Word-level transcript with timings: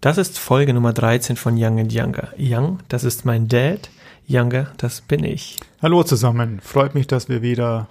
Das 0.00 0.16
ist 0.16 0.38
Folge 0.38 0.74
Nummer 0.74 0.92
13 0.92 1.34
von 1.34 1.56
Young 1.56 1.80
and 1.80 1.92
Younger. 1.92 2.28
Young, 2.38 2.78
das 2.86 3.02
ist 3.02 3.24
mein 3.24 3.48
Dad. 3.48 3.90
Younger, 4.28 4.68
das 4.76 5.00
bin 5.00 5.24
ich. 5.24 5.56
Hallo 5.82 6.04
zusammen. 6.04 6.60
Freut 6.62 6.94
mich, 6.94 7.08
dass 7.08 7.28
wir 7.28 7.42
wieder 7.42 7.88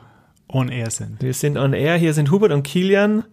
on 0.47 0.69
air 0.69 0.89
sind. 0.89 1.21
Wir 1.21 1.33
sind 1.33 1.57
on 1.57 1.73
air. 1.73 1.97
Hier 1.97 2.13
sind 2.13 2.31
Hubert 2.31 2.53
und 2.53 2.63
Kilian, 2.63 3.25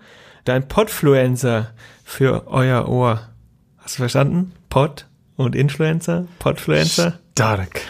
dein 0.44 0.66
Podfluencer 0.66 1.70
für 2.02 2.48
euer 2.48 2.88
Ohr. 2.88 3.20
Hast 3.78 3.94
du 3.94 3.98
verstanden? 3.98 4.52
Pod 4.70 5.06
und 5.36 5.54
Influencer? 5.54 6.26
Podfluencer? 6.40 7.20
Stark. 7.30 7.80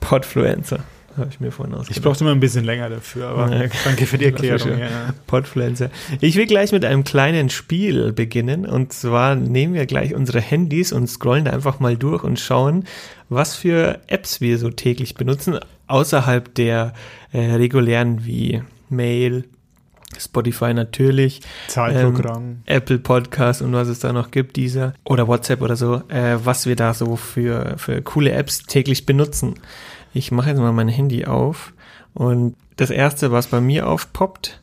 Podfluencer. 0.00 0.80
Habe 1.16 1.28
ich 1.30 1.38
mir 1.38 1.52
vorhin 1.52 1.74
ausgedacht. 1.74 1.96
Ich 1.96 2.02
brauchte 2.02 2.24
mal 2.24 2.32
ein 2.32 2.40
bisschen 2.40 2.64
länger 2.64 2.88
dafür, 2.90 3.28
aber 3.28 3.54
Ja, 3.54 3.68
danke 3.84 4.06
für 4.06 4.18
die 4.18 4.24
Erklärung. 4.24 4.78
Ja. 4.78 5.14
Podfluencer. 5.26 5.90
Ich 6.20 6.36
will 6.36 6.46
gleich 6.46 6.72
mit 6.72 6.84
einem 6.84 7.04
kleinen 7.04 7.50
Spiel 7.50 8.12
beginnen. 8.12 8.66
Und 8.66 8.92
zwar 8.92 9.36
nehmen 9.36 9.74
wir 9.74 9.86
gleich 9.86 10.14
unsere 10.14 10.40
Handys 10.40 10.92
und 10.92 11.06
scrollen 11.06 11.44
da 11.44 11.52
einfach 11.52 11.78
mal 11.78 11.96
durch 11.96 12.24
und 12.24 12.40
schauen, 12.40 12.84
was 13.28 13.54
für 13.54 14.00
Apps 14.08 14.40
wir 14.40 14.58
so 14.58 14.70
täglich 14.70 15.14
benutzen, 15.14 15.58
außerhalb 15.86 16.52
der 16.54 16.94
äh, 17.32 17.38
regulären 17.54 18.24
wie 18.24 18.62
Mail, 18.88 19.44
Spotify 20.18 20.74
natürlich, 20.74 21.40
Zahlprogramm. 21.68 22.62
Apple 22.66 22.98
Podcast 22.98 23.62
und 23.62 23.72
was 23.72 23.88
es 23.88 23.98
da 23.98 24.12
noch 24.12 24.30
gibt, 24.30 24.56
dieser 24.56 24.94
oder 25.04 25.26
WhatsApp 25.28 25.62
oder 25.62 25.76
so, 25.76 26.02
äh, 26.08 26.38
was 26.44 26.66
wir 26.66 26.76
da 26.76 26.94
so 26.94 27.16
für, 27.16 27.74
für 27.78 28.02
coole 28.02 28.32
Apps 28.32 28.62
täglich 28.64 29.06
benutzen. 29.06 29.54
Ich 30.14 30.30
mache 30.30 30.50
jetzt 30.50 30.58
mal 30.60 30.72
mein 30.72 30.88
Handy 30.88 31.26
auf 31.26 31.74
und 32.14 32.54
das 32.76 32.90
erste, 32.90 33.32
was 33.32 33.48
bei 33.48 33.60
mir 33.60 33.88
aufpoppt, 33.88 34.62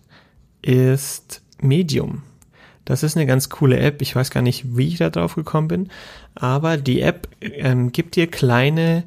ist 0.61 1.41
Medium. 1.61 2.23
Das 2.85 3.03
ist 3.03 3.17
eine 3.17 3.25
ganz 3.25 3.49
coole 3.49 3.77
App. 3.77 4.01
Ich 4.01 4.15
weiß 4.15 4.31
gar 4.31 4.41
nicht, 4.41 4.77
wie 4.77 4.87
ich 4.87 4.97
da 4.97 5.09
drauf 5.09 5.35
gekommen 5.35 5.67
bin, 5.67 5.89
aber 6.35 6.77
die 6.77 7.01
App 7.01 7.27
ähm, 7.41 7.91
gibt 7.91 8.15
dir 8.15 8.27
kleine, 8.27 9.03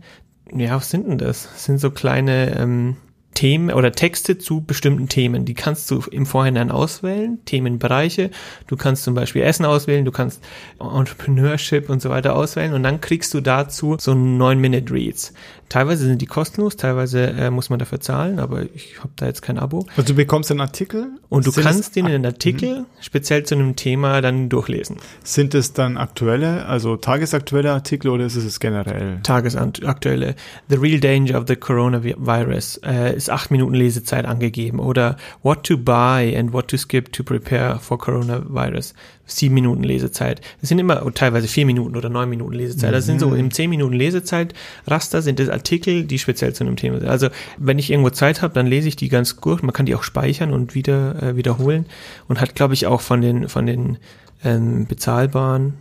ja, 0.55 0.77
was 0.77 0.91
sind 0.91 1.09
denn 1.09 1.19
das? 1.19 1.49
Das 1.51 1.65
sind 1.65 1.79
so 1.79 1.91
kleine 1.91 2.55
ähm, 2.57 2.97
Themen 3.35 3.71
oder 3.71 3.93
Texte 3.93 4.39
zu 4.39 4.63
bestimmten 4.63 5.09
Themen. 5.09 5.45
Die 5.45 5.55
kannst 5.55 5.91
du 5.91 6.03
im 6.11 6.27
Vorhinein 6.27 6.71
auswählen, 6.71 7.39
Themenbereiche. 7.45 8.31
Du 8.67 8.77
kannst 8.77 9.05
zum 9.05 9.15
Beispiel 9.15 9.43
Essen 9.43 9.67
auswählen, 9.67 10.05
du 10.05 10.13
kannst 10.13 10.43
Entrepreneurship 10.81 11.91
und 11.91 12.01
so 12.01 12.11
weiter 12.11 12.35
auswählen 12.35 12.73
und 12.73 12.83
dann 12.83 13.01
kriegst 13.01 13.35
du 13.35 13.41
dazu 13.41 13.97
so 13.99 14.13
9-Minute-Reads. 14.13 15.33
Teilweise 15.69 16.05
sind 16.05 16.23
die 16.23 16.27
kostenlos, 16.27 16.77
teilweise 16.77 17.27
äh, 17.31 17.51
muss 17.51 17.71
man 17.71 17.79
dafür 17.79 17.99
zahlen, 17.99 18.39
aber 18.39 18.63
ich 18.75 18.99
habe 19.01 19.13
da 19.17 19.27
jetzt 19.27 19.43
kein 19.43 19.59
Abo. 19.59 19.87
Also 19.97 20.13
du 20.13 20.15
bekommst 20.15 20.51
einen 20.51 20.61
Artikel 20.61 21.09
Und 21.29 21.47
du 21.47 21.53
kannst 21.53 21.97
den 21.97 22.07
in 22.07 22.13
den 22.13 22.27
Artikel 22.27 22.85
speziell 23.01 23.45
zu 23.45 23.55
einem 23.57 23.75
Thema 23.75 24.21
dann 24.21 24.49
durchlesen. 24.49 24.99
sind 25.25 25.55
es 25.55 25.73
dann 25.73 25.97
aktuelle, 25.97 26.67
also 26.67 26.97
tagesaktuelle 26.97 27.73
Artikel 27.73 28.11
oder 28.11 28.27
ist 28.27 28.37
es 28.37 28.61
generell? 28.61 29.19
Tagesaktuelle. 29.23 30.37
The 30.69 30.77
Real 30.77 31.01
Danger 31.01 31.41
of 31.41 31.47
the 31.49 31.57
Coronavirus 31.57 32.81
äh, 32.85 33.15
ist 33.25 33.31
acht 33.31 33.51
Minuten 33.51 33.75
Lesezeit 33.75 34.25
angegeben. 34.25 34.79
Oder 34.79 35.17
What 35.43 35.65
to 35.65 35.77
Buy 35.77 36.37
and 36.37 36.53
What 36.53 36.69
to 36.69 36.77
Skip 36.77 37.13
to 37.13 37.23
Prepare 37.23 37.79
for 37.81 37.99
Coronavirus. 37.99 38.95
Sieben 39.27 39.55
Minuten 39.55 39.83
Lesezeit. 39.83 40.41
Das 40.61 40.69
sind 40.69 40.79
immer 40.79 41.05
oh, 41.05 41.11
teilweise 41.11 41.49
vier 41.49 41.67
Minuten 41.67 41.97
oder 41.97 42.09
neun 42.09 42.29
Minuten 42.29 42.53
Lesezeit. 42.53 42.93
Das 42.93 43.07
sind 43.07 43.21
so 43.21 43.35
im 43.35 43.51
zehn 43.51 43.71
Minuten 43.71 43.95
Lesezeit 43.95 44.55
Raster 44.87 45.23
sind 45.23 45.39
das 45.39 45.49
Artikel, 45.49 46.05
die 46.05 46.19
speziell 46.19 46.53
zu 46.53 46.65
einem 46.65 46.77
Thema 46.77 47.01
sind. 47.01 47.09
Also 47.09 47.29
wenn 47.57 47.79
ich 47.79 47.91
irgendwo 47.91 48.11
Zeit 48.11 48.43
habe, 48.43 48.55
dann 48.55 48.67
lese 48.67 48.89
ich 48.89 48.97
die 48.97 49.09
ganz 49.09 49.37
gut. 49.37 49.63
Man 49.63 49.73
kann 49.73 49.87
die 49.87 49.95
auch 49.95 50.03
speichern 50.03 50.53
und 50.53 50.75
wieder 50.75 51.23
äh, 51.23 51.37
wiederholen 51.37 51.87
und 52.29 52.41
hat, 52.41 52.55
glaube 52.55 52.75
ich, 52.75 52.87
auch 52.87 53.01
von 53.01 53.21
den 53.21 53.49
von 53.49 53.67
den 53.67 53.99
ähm, 54.45 54.87
bezahlbaren 54.87 55.75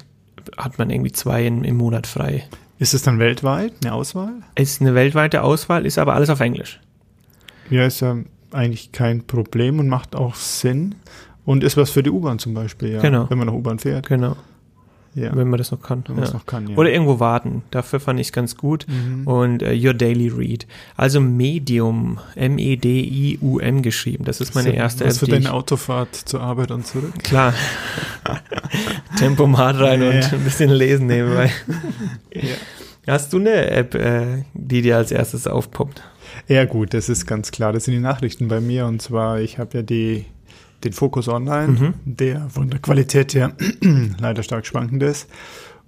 hat 0.58 0.78
man 0.78 0.90
irgendwie 0.90 1.12
zwei 1.12 1.46
in, 1.46 1.64
im 1.64 1.78
Monat 1.78 2.08
frei. 2.08 2.46
Ist 2.80 2.94
es 2.94 3.04
dann 3.04 3.20
weltweit 3.20 3.74
eine 3.82 3.94
Auswahl? 3.94 4.34
Ist 4.56 4.82
eine 4.82 4.96
weltweite 4.96 5.44
Auswahl, 5.44 5.86
ist 5.86 5.98
aber 5.98 6.16
alles 6.16 6.30
auf 6.30 6.40
Englisch. 6.40 6.80
Ja, 7.70 7.86
ist 7.86 8.02
ja 8.02 8.18
eigentlich 8.52 8.92
kein 8.92 9.24
Problem 9.26 9.80
und 9.80 9.88
macht 9.88 10.16
auch 10.16 10.36
Sinn. 10.36 10.96
Und 11.46 11.64
ist 11.64 11.76
was 11.76 11.90
für 11.90 12.04
die 12.04 12.10
U-Bahn 12.12 12.40
zum 12.40 12.54
Beispiel, 12.54 12.90
ja. 12.94 13.02
Genau. 13.02 13.30
Wenn 13.30 13.38
man 13.38 13.48
noch 13.48 13.54
U-Bahn 13.56 13.78
fährt. 13.80 14.08
Genau, 14.08 14.38
Ja. 15.16 15.36
wenn 15.36 15.50
man 15.50 15.58
das 15.58 15.72
noch 15.72 15.82
kann. 15.82 16.04
Wenn 16.08 16.16
man 16.16 16.26
ja. 16.26 16.32
noch 16.34 16.46
kann, 16.46 16.68
ja. 16.70 16.78
Oder 16.78 16.90
irgendwo 16.92 17.20
warten. 17.20 17.64
Dafür 17.72 18.00
fand 18.00 18.20
ich 18.20 18.28
es 18.28 18.34
ganz 18.34 18.56
gut. 18.56 18.86
Mhm. 18.88 19.28
Und 19.28 19.62
äh, 19.62 19.74
Your 19.76 19.94
Daily 19.94 20.30
Read. 20.30 20.66
Also 20.96 21.20
Medium, 21.20 22.20
M-E-D-I-U-M 22.36 23.82
geschrieben. 23.82 24.24
Das 24.24 24.40
ist 24.40 24.56
meine 24.56 24.70
So, 24.70 24.76
erste 24.76 25.06
Was 25.06 25.16
App, 25.16 25.20
für 25.20 25.32
deine 25.32 25.52
Autofahrt 25.54 26.16
zur 26.16 26.40
Arbeit 26.42 26.72
und 26.72 26.86
zurück? 26.88 27.12
Klar. 27.24 27.54
Tempomat 29.18 29.80
rein 29.80 30.02
Ja. 30.02 30.10
und 30.10 30.34
ein 30.34 30.44
bisschen 30.44 30.70
lesen 30.70 31.08
nebenbei. 31.08 31.52
Ja. 32.34 32.56
Hast 33.14 33.34
du 33.34 33.38
eine 33.38 33.70
App, 33.70 33.96
äh, 33.96 34.44
die 34.54 34.82
dir 34.82 34.96
als 34.98 35.12
erstes 35.12 35.46
aufpoppt? 35.46 36.02
Ja 36.48 36.66
gut, 36.66 36.94
das 36.94 37.10
ist 37.10 37.26
ganz 37.26 37.52
klar. 37.52 37.72
Das 37.74 37.86
sind 37.86 37.94
die 37.94 38.00
Nachrichten 38.00 38.48
bei 38.48 38.60
mir 38.60 38.86
und 38.86 39.02
zwar, 39.02 39.40
ich 39.40 39.58
habe 39.60 39.78
ja 39.78 39.82
die, 39.84 40.26
den 40.84 40.94
Fokus 40.94 41.28
Online, 41.28 41.68
Mhm. 41.68 41.94
der 42.06 42.50
von 42.50 42.70
der 42.70 42.80
Qualität 42.80 43.34
her 43.34 43.54
leider 44.20 44.44
stark 44.44 44.66
schwankend 44.66 45.02
ist 45.04 45.28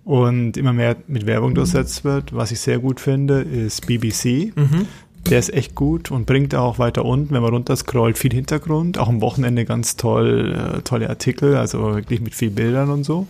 und 0.06 0.56
immer 0.58 0.72
mehr 0.74 0.96
mit 1.08 1.26
Werbung 1.26 1.56
durchsetzt 1.56 2.04
wird. 2.06 2.34
Was 2.34 2.52
ich 2.52 2.60
sehr 2.60 2.80
gut 2.80 3.00
finde, 3.00 3.42
ist 3.42 3.86
BBC. 3.88 4.54
Mhm. 4.56 4.86
Der 5.30 5.40
ist 5.40 5.52
echt 5.52 5.74
gut 5.74 6.12
und 6.12 6.28
bringt 6.28 6.54
auch 6.54 6.78
weiter 6.78 7.04
unten, 7.04 7.34
wenn 7.34 7.42
man 7.42 7.52
runterscrollt, 7.52 8.16
viel 8.18 8.32
Hintergrund. 8.32 9.00
Auch 9.00 9.10
am 9.10 9.22
Wochenende 9.22 9.66
ganz 9.66 9.98
toll, 9.98 10.56
äh, 10.78 10.82
tolle 10.84 11.10
Artikel, 11.10 11.58
also 11.58 11.96
wirklich 11.96 12.22
mit 12.22 12.36
viel 12.36 12.52
Bildern 12.52 12.92
und 12.92 13.04
so. 13.04 13.26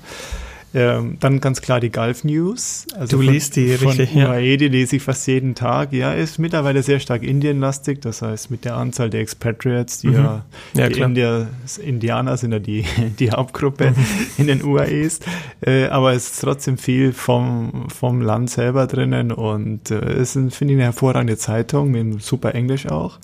Ähm, 0.77 1.15
dann 1.21 1.39
ganz 1.39 1.61
klar 1.61 1.79
die 1.79 1.89
Gulf 1.89 2.25
News. 2.25 2.85
Also 2.99 3.17
Du 3.17 3.23
von, 3.23 3.33
liest 3.33 3.55
die 3.55 3.69
von 3.77 3.87
richtig, 3.87 4.13
ja. 4.13 4.29
UAE, 4.29 4.57
die 4.57 4.67
lese 4.67 4.97
ich 4.97 5.03
fast 5.03 5.25
jeden 5.25 5.55
Tag. 5.55 5.93
Ja, 5.93 6.11
ist 6.13 6.37
mittlerweile 6.37 6.83
sehr 6.83 6.99
stark 6.99 7.23
Indienlastig. 7.23 8.01
Das 8.01 8.21
heißt, 8.21 8.51
mit 8.51 8.65
der 8.65 8.75
Anzahl 8.75 9.09
der 9.09 9.21
Expatriates, 9.21 9.99
die 10.01 10.07
Mhm. 10.07 10.13
ja, 10.15 10.45
Ja, 10.73 10.89
die. 10.89 10.99
Indier, 10.99 11.47
Indianer 11.81 12.35
sind 12.35 12.51
ja 12.51 12.59
die, 12.59 12.83
die 13.19 13.31
Hauptgruppe 13.31 13.91
Mhm. 13.91 13.95
in 14.37 14.47
den 14.47 14.63
UAEs. 14.63 15.21
Äh, 15.65 15.85
aber 15.87 16.11
es 16.11 16.31
ist 16.31 16.41
trotzdem 16.41 16.77
viel 16.77 17.13
vom, 17.13 17.87
vom 17.87 18.21
Land 18.21 18.49
selber 18.49 18.85
drinnen 18.85 19.31
und 19.31 19.91
äh, 19.91 19.95
es 19.95 20.35
ist, 20.35 20.55
finde 20.55 20.73
ich, 20.73 20.77
eine 20.77 20.83
hervorragende 20.85 21.37
Zeitung 21.37 21.91
mit 21.91 22.21
super 22.21 22.53
Englisch 22.53 22.85
auch. 22.87 23.19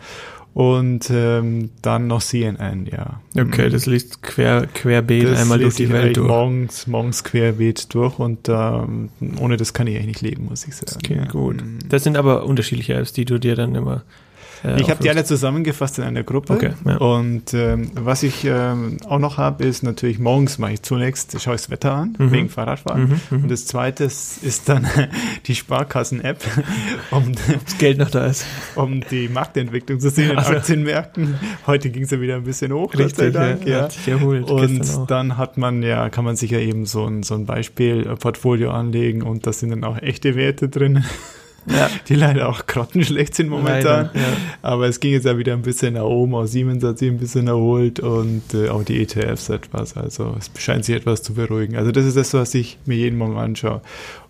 Und 0.53 1.09
ähm, 1.09 1.69
dann 1.81 2.07
noch 2.07 2.22
CNN, 2.22 2.85
ja. 2.85 3.22
Okay, 3.39 3.69
das 3.69 3.85
liest 3.85 4.22
quer, 4.22 4.67
querbeet 4.67 5.23
Das 5.23 5.39
einmal 5.39 5.59
durch 5.59 5.75
die 5.75 5.89
Welt 5.89 6.17
durch. 6.17 6.28
Morgens, 6.28 6.88
morgens 6.88 7.23
querbeet 7.23 7.94
durch 7.94 8.19
und 8.19 8.50
ähm, 8.50 9.09
ohne 9.39 9.56
das 9.56 9.73
kann 9.73 9.88
ich 9.88 9.95
eigentlich 9.95 10.07
nicht 10.07 10.22
leben, 10.22 10.45
muss 10.50 10.67
ich 10.67 10.75
sagen. 10.75 10.97
Okay, 10.97 11.17
ja. 11.17 11.25
gut. 11.25 11.63
Mhm. 11.63 11.79
Das 11.88 12.03
sind 12.03 12.17
aber 12.17 12.45
unterschiedliche 12.45 12.95
Apps, 12.95 13.13
die 13.13 13.23
du 13.23 13.39
dir 13.39 13.56
dann 13.56 13.75
immer. 13.75 14.03
Äh, 14.63 14.79
Ich 14.81 14.89
habe 14.89 15.01
die 15.01 15.09
alle 15.09 15.23
zusammengefasst 15.23 15.97
in 15.99 16.03
einer 16.03 16.23
Gruppe. 16.23 16.53
Okay, 16.53 16.72
ja. 16.85 16.97
Und 16.97 17.53
ähm, 17.53 17.91
was 17.95 18.23
ich 18.23 18.44
ähm, 18.45 18.97
auch 19.07 19.19
noch 19.19 19.38
habe, 19.38 19.63
ist 19.63 19.83
natürlich 19.83 20.19
morgens 20.19 20.57
mache 20.59 20.73
ich 20.73 20.81
zunächst, 20.83 21.39
schaue 21.41 21.55
ich 21.55 21.61
das 21.61 21.69
Wetter 21.69 21.94
an, 21.94 22.16
Mhm. 22.17 22.31
wegen 22.31 22.49
Fahrradfahren. 22.49 23.03
Mhm, 23.09 23.21
mhm. 23.38 23.44
Und 23.44 23.51
das 23.51 23.66
zweite 23.66 24.03
ist 24.05 24.61
dann 24.67 24.88
die 25.47 25.55
Sparkassen-App, 25.55 26.39
um, 27.11 27.31
das 27.66 27.77
Geld 27.77 27.97
noch 27.97 28.09
da 28.11 28.25
ist. 28.27 28.45
um 28.75 29.01
die 29.09 29.27
Marktentwicklung 29.29 30.00
zu 30.00 30.09
sehen 30.09 30.31
in 30.31 30.38
Also- 30.38 30.51
Aktienmärkten. 30.53 31.35
Heute 31.67 31.89
ging 31.89 32.03
es 32.03 32.11
ja 32.11 32.21
wieder 32.21 32.35
ein 32.35 32.44
bisschen 32.44 32.71
hoch, 32.73 32.91
Gott 32.94 33.16
sei 33.16 33.25
Richtig, 33.27 33.33
Dank. 33.33 33.67
ja, 33.67 33.88
Ja. 34.05 34.16
Und 34.17 35.09
dann 35.09 35.38
hat 35.38 35.57
man 35.57 35.81
ja, 35.83 36.09
kann 36.09 36.25
man 36.25 36.35
sich 36.35 36.51
ja 36.51 36.59
eben 36.59 36.85
so 36.85 37.05
ein, 37.05 37.23
so 37.23 37.33
ein 37.35 37.45
Beispielportfolio 37.45 38.71
anlegen 38.71 39.21
und 39.23 39.47
da 39.47 39.53
sind 39.53 39.69
dann 39.71 39.83
auch 39.83 39.97
echte 40.01 40.35
Werte 40.35 40.69
drin, 40.69 41.03
ja, 41.67 41.89
die 42.07 42.16
leider 42.16 42.49
auch 42.49 42.66
grottenschlecht 42.66 43.35
sind 43.35 43.49
momentan. 43.49 44.09
leider, 44.13 44.19
ja. 44.19 44.38
Aber 44.61 44.88
es 44.88 44.99
ging 44.99 45.13
jetzt 45.13 45.25
ja 45.25 45.38
wieder 45.38 45.53
ein 45.53 45.61
bisschen 45.61 45.94
nach 45.94 46.03
oben. 46.03 46.35
Auch 46.35 46.45
Siemens 46.45 46.83
hat 46.83 46.97
sich 46.97 47.09
ein 47.09 47.17
bisschen 47.17 47.47
erholt 47.47 47.99
und 47.99 48.53
äh, 48.53 48.69
auch 48.69 48.83
die 48.83 49.01
ETFs 49.01 49.49
etwas. 49.49 49.95
Also 49.95 50.35
es 50.38 50.51
scheint 50.61 50.85
sich 50.85 50.95
etwas 50.95 51.21
zu 51.23 51.33
beruhigen. 51.33 51.75
Also 51.75 51.91
das 51.91 52.05
ist 52.05 52.17
das, 52.17 52.33
was 52.33 52.53
ich 52.55 52.77
mir 52.85 52.95
jeden 52.95 53.17
Morgen 53.17 53.38
anschaue. 53.38 53.81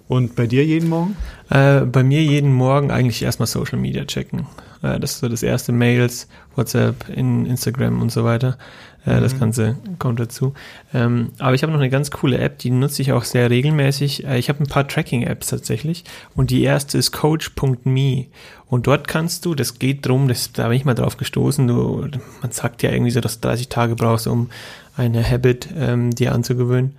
Und 0.07 0.35
bei 0.35 0.45
dir 0.45 0.65
jeden 0.65 0.89
Morgen? 0.89 1.15
Äh, 1.49 1.81
bei 1.81 2.03
mir 2.03 2.21
jeden 2.21 2.53
Morgen 2.53 2.91
eigentlich 2.91 3.23
erstmal 3.23 3.47
Social 3.47 3.79
Media 3.79 4.03
checken. 4.03 4.45
Äh, 4.83 4.99
das 4.99 5.13
ist 5.13 5.19
so 5.19 5.29
das 5.29 5.41
erste 5.41 5.71
Mails, 5.71 6.27
WhatsApp, 6.55 7.07
in 7.07 7.45
Instagram 7.45 8.01
und 8.01 8.11
so 8.11 8.25
weiter. 8.25 8.57
Äh, 9.05 9.19
Das 9.19 9.33
Mhm. 9.33 9.39
Ganze 9.39 9.75
kommt 9.99 10.19
dazu. 10.19 10.53
Ähm, 10.93 11.29
aber 11.39 11.53
ich 11.55 11.63
habe 11.63 11.71
noch 11.73 11.79
eine 11.79 11.89
ganz 11.89 12.11
coole 12.11 12.37
App, 12.37 12.59
die 12.59 12.69
nutze 12.69 13.01
ich 13.01 13.11
auch 13.13 13.23
sehr 13.23 13.49
regelmäßig. 13.49 14.25
Äh, 14.25 14.37
ich 14.37 14.49
habe 14.49 14.59
ein 14.63 14.67
paar 14.67 14.87
Tracking-Apps 14.87 15.47
tatsächlich. 15.47 16.03
Und 16.35 16.51
die 16.51 16.63
erste 16.63 16.97
ist 16.97 17.11
Coach.me. 17.11 18.25
Und 18.67 18.87
dort 18.87 19.07
kannst 19.07 19.45
du, 19.45 19.53
das 19.55 19.79
geht 19.79 20.05
drum, 20.05 20.27
das, 20.27 20.53
da 20.53 20.67
bin 20.69 20.77
ich 20.77 20.85
mal 20.85 20.93
drauf 20.93 21.17
gestoßen, 21.17 21.67
du, 21.67 22.07
man 22.41 22.51
sagt 22.51 22.83
ja 22.83 22.91
irgendwie 22.91 23.11
so, 23.11 23.19
dass 23.19 23.39
du 23.41 23.47
30 23.47 23.67
Tage 23.69 23.95
brauchst, 23.95 24.27
um 24.27 24.49
eine 24.95 25.27
Habit 25.29 25.67
ähm, 25.77 26.11
dir 26.11 26.33
anzugewöhnen. 26.33 26.95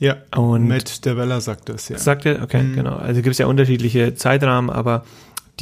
Ja. 0.00 0.16
Und 0.34 0.66
Matt 0.66 1.04
der 1.04 1.16
Weller 1.16 1.40
sagt 1.40 1.68
das, 1.68 1.88
ja. 1.88 1.98
Sagt 1.98 2.26
er? 2.26 2.42
Okay, 2.42 2.62
Mhm. 2.62 2.74
genau. 2.74 2.96
Also 2.96 3.22
gibt 3.22 3.32
es 3.32 3.38
ja 3.38 3.46
unterschiedliche 3.46 4.14
Zeitrahmen, 4.14 4.68
aber 4.70 5.04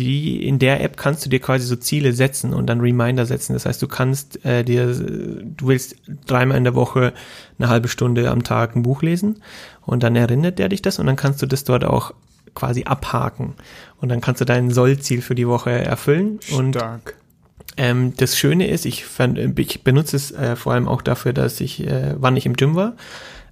die 0.04 0.46
in 0.46 0.58
der 0.58 0.82
App 0.82 0.96
kannst 0.96 1.24
du 1.24 1.30
dir 1.30 1.40
quasi 1.40 1.66
so 1.66 1.76
Ziele 1.76 2.12
setzen 2.12 2.52
und 2.52 2.66
dann 2.66 2.80
Reminder 2.80 3.26
setzen. 3.26 3.52
Das 3.52 3.66
heißt, 3.66 3.80
du 3.80 3.88
kannst 3.88 4.44
äh, 4.44 4.64
dir, 4.64 4.86
du 4.86 5.66
willst 5.66 5.96
dreimal 6.26 6.56
in 6.56 6.64
der 6.64 6.74
Woche 6.74 7.12
eine 7.58 7.68
halbe 7.68 7.88
Stunde 7.88 8.30
am 8.30 8.42
Tag 8.42 8.76
ein 8.76 8.82
Buch 8.82 9.02
lesen 9.02 9.42
und 9.82 10.02
dann 10.02 10.16
erinnert 10.16 10.58
der 10.58 10.68
dich 10.68 10.82
das 10.82 10.98
und 10.98 11.06
dann 11.06 11.16
kannst 11.16 11.42
du 11.42 11.46
das 11.46 11.64
dort 11.64 11.84
auch 11.84 12.12
quasi 12.54 12.84
abhaken 12.84 13.54
und 14.00 14.08
dann 14.08 14.20
kannst 14.20 14.40
du 14.40 14.44
dein 14.44 14.70
Sollziel 14.70 15.22
für 15.22 15.34
die 15.34 15.46
Woche 15.46 15.70
erfüllen. 15.70 16.40
Und 16.52 16.74
Stark. 16.74 17.14
ähm, 17.76 18.14
das 18.16 18.36
Schöne 18.36 18.68
ist, 18.68 18.86
ich, 18.86 19.04
ich 19.56 19.84
benutze 19.84 20.16
es 20.16 20.32
äh, 20.32 20.56
vor 20.56 20.72
allem 20.72 20.88
auch 20.88 21.02
dafür, 21.02 21.32
dass 21.32 21.60
ich, 21.60 21.86
äh, 21.86 22.14
wann 22.18 22.36
ich 22.36 22.46
im 22.46 22.56
Gym 22.56 22.74
war, 22.74 22.94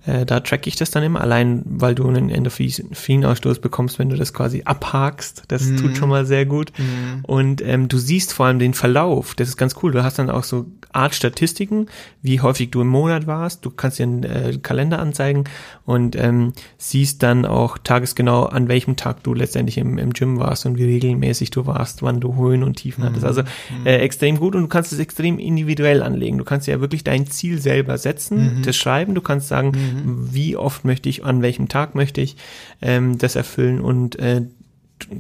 äh, 0.07 0.25
da 0.25 0.41
track 0.41 0.67
ich 0.67 0.77
das 0.77 0.91
dann 0.91 1.03
immer, 1.03 1.21
allein 1.21 1.63
weil 1.65 1.95
du 1.95 2.07
einen 2.09 2.31
Endorphinausstoß 2.31 3.59
bekommst, 3.61 3.99
wenn 3.99 4.09
du 4.09 4.17
das 4.17 4.33
quasi 4.33 4.63
abhakst. 4.65 5.43
Das 5.49 5.63
Mhm. 5.65 5.77
tut 5.79 5.97
schon 5.97 6.09
mal 6.09 6.27
sehr 6.27 6.47
gut. 6.47 6.73
Mhm. 6.79 7.25
Und 7.25 7.63
ähm, 7.63 7.89
du 7.89 7.99
siehst 7.99 8.33
vor 8.33 8.47
allem 8.47 8.59
den 8.59 8.75
Verlauf. 8.75 9.35
Das 9.35 9.49
ist 9.49 9.57
ganz 9.57 9.75
cool. 9.83 9.93
Du 9.93 10.03
hast 10.03 10.19
dann 10.19 10.31
auch 10.31 10.45
so 10.45 10.67
Art 10.93 11.15
Statistiken, 11.15 11.87
wie 12.23 12.41
häufig 12.41 12.71
du 12.71 12.81
im 12.81 12.89
Monat 12.89 13.27
warst. 13.27 13.65
Du 13.65 13.71
kannst 13.71 13.99
dir 13.99 14.05
einen 14.05 14.23
äh, 14.25 14.59
Kalender 14.63 14.99
anzeigen 15.01 15.45
und 15.85 16.17
ähm, 16.17 16.55
siehst 16.79 17.23
dann 17.23 17.45
auch 17.45 17.77
tagesgenau, 17.77 18.45
an 18.47 18.69
welchem 18.69 18.97
Tag 18.97 19.23
du 19.23 19.35
letztendlich 19.35 19.77
im, 19.79 19.99
im 19.99 20.13
Gym 20.15 20.39
warst 20.39 20.65
und 20.65 20.79
wie 20.79 20.85
regelmäßig 20.85 21.51
du 21.51 21.67
warst, 21.67 22.03
wann 22.03 22.21
du 22.21 22.37
Höhen 22.37 22.63
und 22.63 22.77
Tiefen 22.77 23.05
hattest. 23.05 23.25
Also 23.27 23.43
äh, 23.85 23.97
extrem 23.97 24.39
gut 24.39 24.55
und 24.57 24.63
du 24.63 24.69
kannst 24.69 24.93
es 24.93 24.99
extrem 24.99 25.39
individuell 25.39 26.03
anlegen. 26.03 26.39
Du 26.39 26.45
kannst 26.45 26.67
ja 26.67 26.81
wirklich 26.81 27.05
dein 27.05 27.27
Ziel 27.27 27.61
selber 27.61 27.99
setzen, 27.99 28.63
das 28.65 28.77
schreiben. 28.77 29.15
Du 29.15 29.21
kannst 29.21 29.49
sagen, 29.49 29.73
wie 29.95 30.57
oft 30.57 30.85
möchte 30.85 31.09
ich, 31.09 31.25
an 31.25 31.43
welchem 31.43 31.69
Tag 31.69 31.95
möchte 31.95 32.21
ich 32.21 32.37
ähm, 32.83 33.19
das 33.19 33.37
erfüllen 33.37 33.81
und 33.81 34.19
äh, 34.19 34.43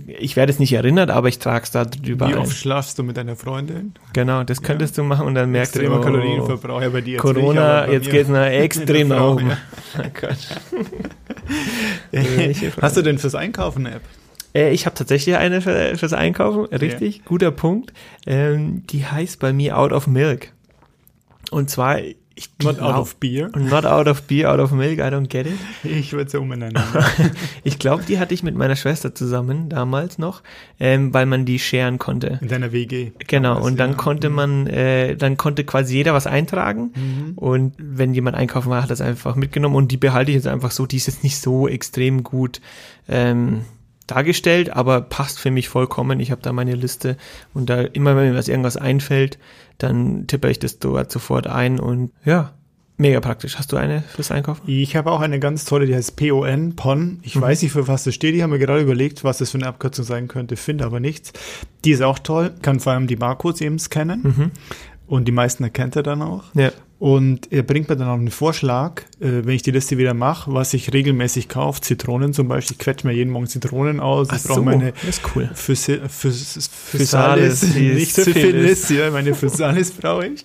ich 0.07 0.37
werde 0.37 0.53
es 0.53 0.59
nicht 0.59 0.73
erinnert, 0.73 1.11
aber 1.11 1.29
ich 1.29 1.39
trage 1.39 1.65
es 1.65 1.71
da 1.71 1.85
drüber 1.85 2.29
Wie 2.29 2.35
ein. 2.35 2.39
oft 2.39 2.57
schlafst 2.57 2.99
du 2.99 3.05
mit 3.05 3.17
deiner 3.17 3.37
Freundin? 3.37 3.95
Genau, 4.13 4.43
das 4.43 4.63
könntest 4.63 4.99
du 4.99 5.05
machen 5.05 5.27
und 5.27 5.35
dann 5.35 5.51
merkst 5.51 5.77
du, 5.77 5.81
Extremer 5.81 6.01
oh, 6.01 6.05
Kalorienverbrauch 6.05 6.83
ja 6.83 6.89
bei 6.89 7.01
dir. 7.01 7.15
jetzt 7.15 7.25
nicht, 7.25 7.35
Corona, 7.35 7.87
bei 7.87 7.93
jetzt 7.93 8.11
geht's 8.11 8.29
noch 8.29 8.39
extrem 8.45 9.09
nach 9.09 9.33
oben. 9.33 9.51
ja. 9.51 9.59
Oh. 12.13 12.17
Welche 12.37 12.71
Frage? 12.71 12.83
Hast 12.83 12.97
du 12.99 13.03
denn 13.03 13.17
fürs 13.19 13.35
Einkaufen 13.35 13.87
eine 13.87 13.97
App? 13.97 14.03
Äh, 14.55 14.73
ich 14.73 14.85
habe 14.85 14.95
tatsächlich 14.95 15.37
eine 15.37 15.63
für, 15.63 15.97
fürs 15.97 16.13
Einkaufen, 16.13 16.67
richtig, 16.67 17.25
guter 17.25 17.51
Punkt. 17.51 17.95
Ähm, 18.27 18.87
die 18.89 19.07
heißt 19.07 19.41
bei 19.41 19.55
mir 19.55 19.79
Out 19.79 19.93
of 19.93 20.07
Milk. 20.07 20.53
Und 21.51 21.71
zwar, 21.71 21.99
ich 22.39 22.51
Not 22.63 22.79
glaub- 22.79 22.95
out 22.95 23.01
of 23.01 23.17
beer. 23.17 23.51
Not 23.57 23.85
out 23.85 24.07
of 24.09 24.23
beer, 24.23 24.51
out 24.51 24.61
of 24.61 24.71
milk, 24.73 24.99
I 24.99 25.11
don't 25.11 25.29
get 25.29 25.47
it. 25.47 25.53
Ich 25.85 26.13
würde 26.13 26.31
sie 26.31 26.39
umeinander. 26.39 26.83
Ich 27.65 27.79
glaube, 27.79 28.05
die 28.07 28.19
hatte 28.19 28.33
ich 28.35 28.43
mit 28.43 28.55
meiner 28.55 28.77
Schwester 28.77 29.15
zusammen, 29.15 29.69
damals 29.69 30.19
noch, 30.19 30.43
ähm, 30.81 31.13
weil 31.13 31.27
man 31.27 31.45
die 31.45 31.59
scheren 31.59 31.99
konnte. 31.99 32.39
In 32.41 32.49
deiner 32.49 32.73
WG. 32.73 33.11
Genau, 33.27 33.55
Damals, 33.55 33.67
und 33.67 33.79
dann 33.81 33.91
ja. 33.91 33.97
konnte 33.97 34.31
man, 34.31 34.67
äh, 34.69 35.17
dann 35.17 35.37
konnte 35.37 35.65
quasi 35.65 35.97
jeder 35.97 36.15
was 36.15 36.27
eintragen 36.27 36.93
Mhm. 36.95 37.33
und 37.37 37.75
wenn 37.79 38.15
jemand 38.15 38.37
einkaufen 38.37 38.71
war, 38.71 38.83
hat 38.83 38.91
das 38.91 39.01
einfach 39.01 39.35
mitgenommen 39.37 39.75
und 39.77 39.91
die 39.93 39.97
behalte 39.97 40.31
ich 40.31 40.37
jetzt 40.37 40.47
einfach 40.47 40.71
so, 40.71 40.87
die 40.87 40.97
ist 40.97 41.07
jetzt 41.09 41.23
nicht 41.25 41.39
so 41.39 41.67
extrem 41.69 42.23
gut 42.23 42.61
ähm, 43.09 43.63
dargestellt, 44.09 44.71
aber 44.75 45.01
passt 45.01 45.39
für 45.39 45.51
mich 45.53 45.69
vollkommen. 45.69 46.19
Ich 46.21 46.31
habe 46.33 46.43
da 46.43 46.53
meine 46.53 46.75
Liste 46.75 47.17
und 47.55 47.71
da 47.71 47.83
immer, 47.83 48.17
wenn 48.17 48.31
mir 48.31 48.37
was 48.37 48.49
irgendwas 48.49 48.77
einfällt, 48.77 49.39
dann 49.79 50.27
tippe 50.27 50.51
ich 50.51 50.59
das 50.59 50.79
dort 50.81 51.13
sofort 51.13 51.47
ein 51.47 51.79
und 51.79 52.11
ja, 52.25 52.53
mega 52.97 53.21
praktisch. 53.21 53.57
Hast 53.59 53.71
du 53.71 53.77
eine 53.77 54.03
fürs 54.03 54.33
Einkaufen? 54.33 54.63
Ich 54.67 54.97
habe 54.97 55.13
auch 55.13 55.21
eine 55.21 55.39
ganz 55.39 55.65
tolle, 55.65 55.87
die 55.87 55.95
heißt 55.95 56.17
PON, 56.17 56.75
PON. 56.75 57.21
Ich 57.23 57.37
Mhm. 57.37 57.43
weiß 57.43 57.63
nicht, 57.63 57.71
für 57.73 57.87
was 57.87 58.03
das 58.05 58.15
steht. 58.15 58.35
Ich 58.35 58.43
habe 58.43 58.53
mir 58.53 58.59
gerade 58.59 58.81
überlegt, 58.81 59.23
was 59.23 59.39
das 59.39 59.51
für 59.51 59.59
eine 59.59 59.69
Abkürzung 59.69 60.05
sein 60.05 60.27
könnte, 60.27 60.57
finde 60.57 60.85
aber 60.85 60.99
nichts. 60.99 61.33
Die 61.85 61.93
ist 61.93 62.03
auch 62.03 62.19
toll, 62.19 62.51
kann 62.63 62.81
vor 62.81 62.93
allem 62.95 63.07
die 63.07 63.15
Barcodes 63.17 63.61
eben 63.61 63.79
scannen 63.79 64.23
Mhm. 64.23 64.51
und 65.07 65.29
die 65.29 65.33
meisten 65.33 65.63
erkennt 65.63 65.95
er 65.95 66.03
dann 66.03 66.23
auch. 66.23 66.45
Ja. 66.55 66.73
Und 66.99 67.53
er 67.53 67.63
bringt 67.63 67.89
mir 67.89 67.97
dann 67.97 68.09
auch 68.09 68.15
einen 68.15 68.31
Vorschlag, 68.31 69.03
äh, 69.21 69.45
wenn 69.45 69.55
ich 69.55 69.63
die 69.63 69.71
Liste 69.71 69.99
wieder 69.99 70.15
mache, 70.15 70.53
was 70.53 70.75
ich 70.75 70.93
regelmäßig 70.93 71.49
kaufe. 71.49 71.81
Zitronen 71.81 72.33
zum 72.33 72.49
Beispiel. 72.49 72.75
Ich 72.75 72.79
quetsche 72.81 73.07
mir 73.07 73.13
jeden 73.13 73.31
Morgen 73.31 73.47
Zitronen 73.47 74.01
aus. 74.01 74.27
Ach 74.31 74.37
Ich 74.37 74.43
brauche 74.43 74.55
so, 74.57 74.63
meine 74.65 74.93
das 74.93 75.19
ist 75.19 75.23
cool. 75.37 75.49
Physi 75.55 76.01
Phys 76.09 76.69
Physalis, 76.73 77.61
Physalis, 77.61 77.75
nicht 77.75 78.15
Syphilis. 78.15 78.43
Syphilis, 78.43 78.89
ja, 78.89 79.11
meine 79.13 79.35
Physalis 79.35 79.93
brauche 79.93 80.27
ich. 80.27 80.45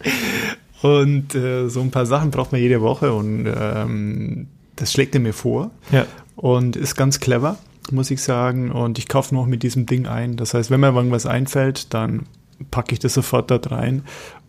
Und 0.83 1.33
äh, 1.33 1.69
so 1.69 1.81
ein 1.81 1.89
paar 1.89 2.05
Sachen 2.05 2.29
braucht 2.29 2.51
man 2.51 2.61
jede 2.61 2.81
Woche 2.81 3.13
und 3.13 3.47
ähm, 3.47 4.47
das 4.75 4.91
schlägt 4.91 5.15
er 5.15 5.21
mir 5.21 5.33
vor 5.33 5.71
Ja. 5.91 6.05
und 6.35 6.75
ist 6.75 6.95
ganz 6.95 7.19
clever, 7.19 7.57
muss 7.91 8.11
ich 8.11 8.21
sagen. 8.21 8.69
Und 8.71 8.99
ich 8.99 9.07
kaufe 9.07 9.33
noch 9.33 9.47
mit 9.47 9.63
diesem 9.63 9.87
Ding 9.87 10.05
ein. 10.05 10.35
Das 10.35 10.53
heißt, 10.53 10.69
wenn 10.69 10.81
mir 10.81 10.93
irgendwas 10.93 11.25
einfällt, 11.25 11.93
dann 11.95 12.27
packe 12.69 12.93
ich 12.93 12.99
das 12.99 13.13
sofort 13.15 13.49
dort 13.49 13.71
rein 13.71 14.03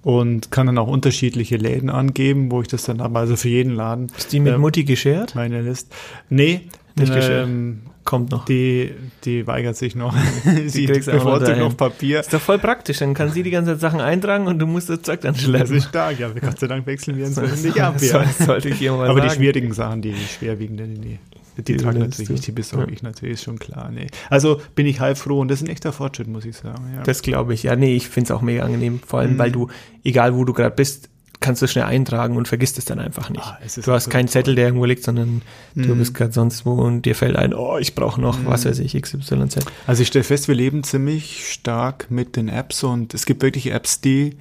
und 0.04 0.50
kann 0.50 0.66
dann 0.66 0.78
auch 0.78 0.86
unterschiedliche 0.88 1.56
Läden 1.56 1.90
angeben, 1.90 2.50
wo 2.52 2.60
ich 2.62 2.68
das 2.68 2.84
dann 2.84 3.00
habe. 3.02 3.18
Also 3.18 3.36
für 3.36 3.48
jeden 3.48 3.74
Laden 3.74 4.06
Ist 4.16 4.32
die 4.32 4.38
mit 4.40 4.54
Ähm, 4.54 4.60
Mutti 4.60 4.84
geschert? 4.84 5.34
meine 5.34 5.62
Liste. 5.62 5.94
Nee, 6.28 6.60
Nicht 6.94 7.12
geschert. 7.12 7.46
ähm, 7.48 7.80
Kommt 8.04 8.30
noch. 8.32 8.44
die, 8.44 8.92
die 9.24 9.46
weigert 9.46 9.76
sich 9.76 9.94
noch. 9.96 10.14
Sie 10.66 10.86
auch 10.92 10.94
noch 10.98 11.04
bevorzugt 11.12 11.58
noch 11.58 11.74
Papier. 11.74 12.20
Ist 12.20 12.34
doch 12.34 12.40
voll 12.40 12.58
praktisch, 12.58 12.98
dann 12.98 13.14
kann 13.14 13.30
sie 13.32 13.42
die 13.42 13.50
ganze 13.50 13.72
Zeit 13.72 13.80
Sachen 13.80 14.00
eintragen 14.00 14.46
und 14.46 14.58
du 14.58 14.66
musst 14.66 14.90
das 14.90 15.00
Zeug 15.00 15.22
dann 15.22 15.32
Das 15.32 15.42
schleppen. 15.42 15.74
ist 15.76 15.88
stark, 15.88 16.18
ja. 16.20 16.28
Gott 16.28 16.60
sei 16.60 16.66
Dank 16.66 16.86
wechseln 16.86 17.16
wir 17.16 17.24
uns 17.24 17.36
nicht 17.64 17.80
ab. 17.80 17.94
Das 17.94 18.10
Ja. 18.10 18.24
soll- 18.26 18.46
sollte 18.46 18.68
ich 18.68 18.76
hier 18.78 18.92
mal 18.92 19.08
Aber 19.08 19.20
die 19.22 19.28
sagen. 19.28 19.40
schwierigen 19.40 19.72
Sachen, 19.72 20.02
die 20.02 20.14
schwerwiegenden, 20.14 21.00
die, 21.00 21.18
die, 21.58 21.76
tragen 21.76 21.98
natürlich 22.00 22.28
du. 22.28 22.34
ich, 22.34 22.40
die 22.42 22.52
besorge 22.52 22.86
Ja. 22.88 22.92
ich 22.92 23.02
natürlich, 23.02 23.34
ist 23.34 23.44
schon 23.44 23.58
klar. 23.58 23.90
Nee. 23.90 24.06
Also 24.30 24.60
bin 24.74 24.86
ich 24.86 25.00
halb 25.00 25.18
froh 25.18 25.40
und 25.40 25.48
das 25.48 25.60
ist 25.62 25.68
ein 25.68 25.70
echter 25.70 25.92
Fortschritt, 25.92 26.28
muss 26.28 26.44
ich 26.44 26.56
sagen. 26.56 26.92
Ja. 26.96 27.02
Das 27.02 27.22
glaube 27.22 27.54
ich. 27.54 27.62
Ja, 27.62 27.76
nee, 27.76 27.94
ich 27.96 28.08
finde 28.08 28.26
es 28.26 28.30
auch 28.32 28.42
mega 28.42 28.62
angenehm. 28.64 29.00
Vor 29.06 29.20
allem, 29.20 29.34
Mhm. 29.34 29.38
weil 29.38 29.52
du, 29.52 29.68
egal 30.04 30.34
wo 30.34 30.44
du 30.44 30.52
gerade 30.52 30.74
bist, 30.74 31.08
kannst 31.40 31.60
du 31.60 31.66
schnell 31.68 31.84
eintragen 31.84 32.36
und 32.38 32.48
vergisst 32.48 32.78
es 32.78 32.86
dann 32.86 32.98
einfach 32.98 33.28
nicht. 33.28 33.44
Ah, 33.44 33.58
du 33.84 33.92
hast 33.92 34.08
keinen 34.08 34.28
Zettel, 34.28 34.54
der 34.54 34.66
irgendwo 34.66 34.86
liegt, 34.86 35.02
sondern 35.04 35.42
du 35.74 35.94
Mhm. 35.94 35.98
bist 35.98 36.14
gerade 36.14 36.32
sonst 36.32 36.64
wo 36.64 36.72
und 36.72 37.02
dir 37.02 37.14
fällt 37.14 37.36
ein, 37.36 37.52
oh, 37.52 37.76
ich 37.78 37.94
brauche 37.94 38.18
noch, 38.20 38.46
was 38.46 38.64
weiß 38.64 38.78
ich, 38.78 38.94
XYZ. 38.98 39.58
Also 39.86 40.00
ich 40.02 40.08
stelle 40.08 40.24
fest, 40.24 40.48
wir 40.48 40.54
leben 40.54 40.84
ziemlich 40.84 41.50
stark 41.52 42.10
mit 42.10 42.36
den 42.36 42.48
Apps 42.48 42.82
und 42.82 43.12
es 43.12 43.26
gibt 43.26 43.42
wirklich 43.42 43.72
Apps, 43.72 44.00
die 44.00 44.36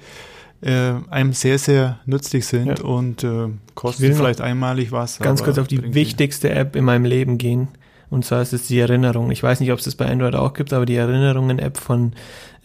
äh, 0.62 0.94
einem 1.10 1.32
sehr, 1.32 1.58
sehr 1.58 1.98
nützlich 2.06 2.46
sind 2.46 2.78
Ja. 2.78 2.84
und 2.84 3.22
äh, 3.24 3.48
kosten 3.74 4.14
vielleicht 4.14 4.40
einmalig 4.40 4.92
was. 4.92 5.18
Ganz 5.18 5.42
kurz 5.42 5.58
auf 5.58 5.68
die 5.68 5.94
wichtigste 5.94 6.50
App 6.50 6.76
in 6.76 6.84
meinem 6.84 7.04
Leben 7.04 7.38
gehen. 7.38 7.68
Und 8.10 8.24
zwar 8.24 8.42
ist 8.42 8.52
es 8.52 8.66
die 8.68 8.78
Erinnerung. 8.78 9.30
Ich 9.30 9.42
weiß 9.42 9.60
nicht, 9.60 9.72
ob 9.72 9.78
es 9.78 9.84
das 9.86 9.94
bei 9.96 10.06
Android 10.10 10.34
auch 10.34 10.52
gibt, 10.54 10.72
aber 10.72 10.86
die 10.86 10.94
Erinnerungen-App 10.96 11.78
von 11.78 12.12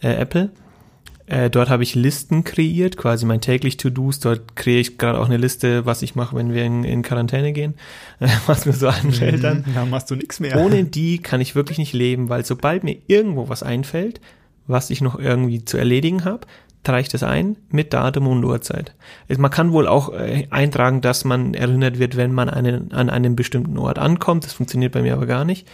äh, 0.02 0.12
Apple. 0.14 0.50
Äh, 1.26 1.48
dort 1.50 1.68
habe 1.70 1.82
ich 1.82 1.94
Listen 1.94 2.42
kreiert, 2.44 2.96
quasi 2.96 3.24
mein 3.24 3.40
täglich 3.40 3.76
To-Dos. 3.76 4.18
Dort 4.20 4.56
kreiere 4.56 4.80
ich 4.80 4.98
gerade 4.98 5.18
auch 5.18 5.26
eine 5.26 5.36
Liste, 5.36 5.86
was 5.86 6.02
ich 6.02 6.14
mache, 6.14 6.34
wenn 6.36 6.52
wir 6.52 6.64
in, 6.64 6.84
in 6.84 7.02
Quarantäne 7.02 7.52
gehen, 7.52 7.74
was 8.46 8.66
mir 8.66 8.72
so 8.72 8.88
anfällt 8.88 9.42
dann. 9.44 9.58
Mhm, 9.66 9.74
Dann 9.74 9.90
machst 9.90 10.10
du 10.10 10.16
nichts 10.16 10.40
mehr. 10.40 10.56
Ohne 10.60 10.84
die 10.84 11.18
kann 11.18 11.40
ich 11.40 11.54
wirklich 11.54 11.78
nicht 11.78 11.92
leben, 11.92 12.28
weil 12.28 12.44
sobald 12.44 12.82
mir 12.84 12.96
irgendwo 13.06 13.48
was 13.48 13.62
einfällt, 13.62 14.20
was 14.66 14.90
ich 14.90 15.00
noch 15.00 15.18
irgendwie 15.18 15.64
zu 15.64 15.76
erledigen 15.78 16.24
habe, 16.24 16.46
trage 16.82 17.02
ich 17.02 17.08
das 17.08 17.22
ein 17.22 17.56
mit 17.70 17.92
Datum 17.92 18.26
und 18.26 18.44
Uhrzeit. 18.44 18.94
Man 19.36 19.50
kann 19.50 19.72
wohl 19.72 19.86
auch 19.86 20.12
äh, 20.14 20.46
eintragen, 20.50 21.00
dass 21.00 21.24
man 21.24 21.54
erinnert 21.54 21.98
wird, 21.98 22.16
wenn 22.16 22.32
man 22.32 22.48
einen, 22.48 22.92
an 22.92 23.10
einem 23.10 23.36
bestimmten 23.36 23.76
Ort 23.78 23.98
ankommt. 23.98 24.44
Das 24.44 24.52
funktioniert 24.54 24.92
bei 24.92 25.02
mir 25.02 25.12
aber 25.14 25.26
gar 25.26 25.44
nicht. 25.44 25.66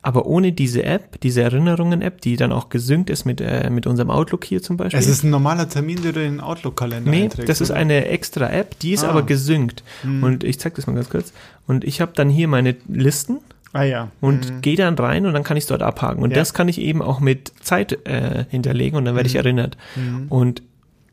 Aber 0.00 0.26
ohne 0.26 0.52
diese 0.52 0.82
App, 0.84 1.18
diese 1.22 1.40
Erinnerungen-App, 1.42 2.20
die 2.20 2.36
dann 2.36 2.52
auch 2.52 2.68
gesynkt 2.68 3.08
ist 3.08 3.24
mit, 3.24 3.40
äh, 3.40 3.70
mit 3.70 3.86
unserem 3.86 4.10
Outlook 4.10 4.44
hier 4.44 4.60
zum 4.62 4.76
Beispiel. 4.76 4.98
es 5.00 5.06
ist 5.06 5.22
ein 5.24 5.30
normaler 5.30 5.66
Termin, 5.66 6.02
den 6.02 6.12
du 6.12 6.22
in 6.22 6.32
den 6.32 6.40
Outlook-Kalender 6.40 7.10
Nee, 7.10 7.22
einträgst. 7.24 7.48
das 7.48 7.62
ist 7.62 7.70
oder? 7.70 7.80
eine 7.80 8.06
extra 8.08 8.50
App, 8.50 8.78
die 8.80 8.92
ist 8.92 9.02
Ah. 9.04 9.08
aber 9.08 9.22
gesynkt. 9.22 9.82
Mhm. 10.02 10.22
Und 10.22 10.44
ich 10.44 10.60
zeig 10.60 10.74
das 10.74 10.86
mal 10.86 10.92
ganz 10.94 11.08
kurz. 11.08 11.32
Und 11.66 11.84
ich 11.84 12.02
habe 12.02 12.12
dann 12.14 12.28
hier 12.28 12.48
meine 12.48 12.76
Listen 12.86 13.38
Ah 13.74 13.82
ja. 13.82 14.10
und 14.22 14.50
Mhm. 14.50 14.60
gehe 14.62 14.76
dann 14.76 14.94
rein 14.94 15.26
und 15.26 15.34
dann 15.34 15.42
kann 15.42 15.56
ich 15.58 15.64
es 15.64 15.68
dort 15.68 15.82
abhaken. 15.82 16.22
Und 16.22 16.30
Ja. 16.30 16.36
das 16.36 16.54
kann 16.54 16.68
ich 16.68 16.80
eben 16.80 17.02
auch 17.02 17.20
mit 17.20 17.52
Zeit 17.60 18.06
äh, 18.08 18.46
hinterlegen 18.48 18.96
und 18.96 19.04
dann 19.04 19.14
werde 19.16 19.26
ich 19.26 19.34
Mhm. 19.34 19.40
erinnert. 19.40 19.76
Mhm. 19.96 20.26
Und 20.30 20.62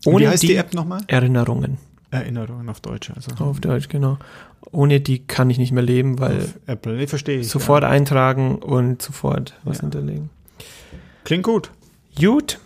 Und 0.05 0.13
ohne 0.13 0.25
Wie 0.25 0.27
heißt 0.29 0.41
die, 0.43 0.47
die, 0.47 0.55
App 0.55 0.73
nochmal? 0.73 1.01
Erinnerungen 1.07 1.77
Erinnerungen 2.11 2.67
auf 2.69 2.79
Deutsch. 2.81 3.11
Also. 3.15 3.31
auf 3.43 3.59
Deutsch, 3.61 3.87
genau. 3.89 4.17
Ohne 4.71 4.99
die 4.99 5.19
kann 5.25 5.49
ich 5.49 5.57
nicht 5.59 5.71
mehr 5.71 5.83
leben, 5.83 6.19
weil 6.19 6.37
Auf 6.39 6.59
Apple, 6.67 6.95
nee, 6.97 7.07
verstehe 7.07 7.39
ich. 7.39 7.47
sofort 7.49 7.83
Ja. 7.83 7.89
eintragen 7.89 8.55
und 8.57 9.01
sofort 9.01 9.55
was 9.63 9.77
Ja. 9.77 9.81
hinterlegen. 9.83 10.29
Klingt 11.23 11.43
gut. 11.43 11.71
Gut. 12.19 12.59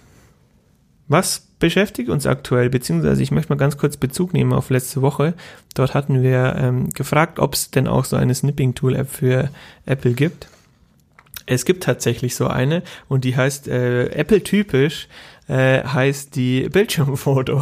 Was 1.07 1.44
beschäftigt 1.59 2.09
uns 2.09 2.25
aktuell? 2.25 2.69
Beziehungsweise 2.69 3.21
ich 3.21 3.31
möchte 3.31 3.51
mal 3.51 3.57
ganz 3.57 3.77
kurz 3.77 3.97
Bezug 3.97 4.33
nehmen 4.33 4.53
auf 4.53 4.69
letzte 4.69 5.01
Woche. 5.01 5.33
Dort 5.73 5.93
hatten 5.93 6.21
wir 6.23 6.55
ähm, 6.57 6.89
gefragt, 6.89 7.39
ob 7.39 7.53
es 7.53 7.71
denn 7.71 7.87
auch 7.87 8.05
so 8.05 8.15
eine 8.15 8.35
Snipping-Tool-App 8.35 9.09
für 9.09 9.49
Apple 9.85 10.13
gibt. 10.13 10.47
Es 11.47 11.65
gibt 11.65 11.83
tatsächlich 11.83 12.35
so 12.35 12.47
eine 12.47 12.81
und 13.07 13.23
die 13.23 13.35
heißt 13.35 13.67
äh, 13.67 14.07
Apple 14.07 14.43
typisch 14.43 15.07
äh, 15.47 15.83
heißt 15.83 16.35
die 16.35 16.69
Bildschirmfoto. 16.69 17.61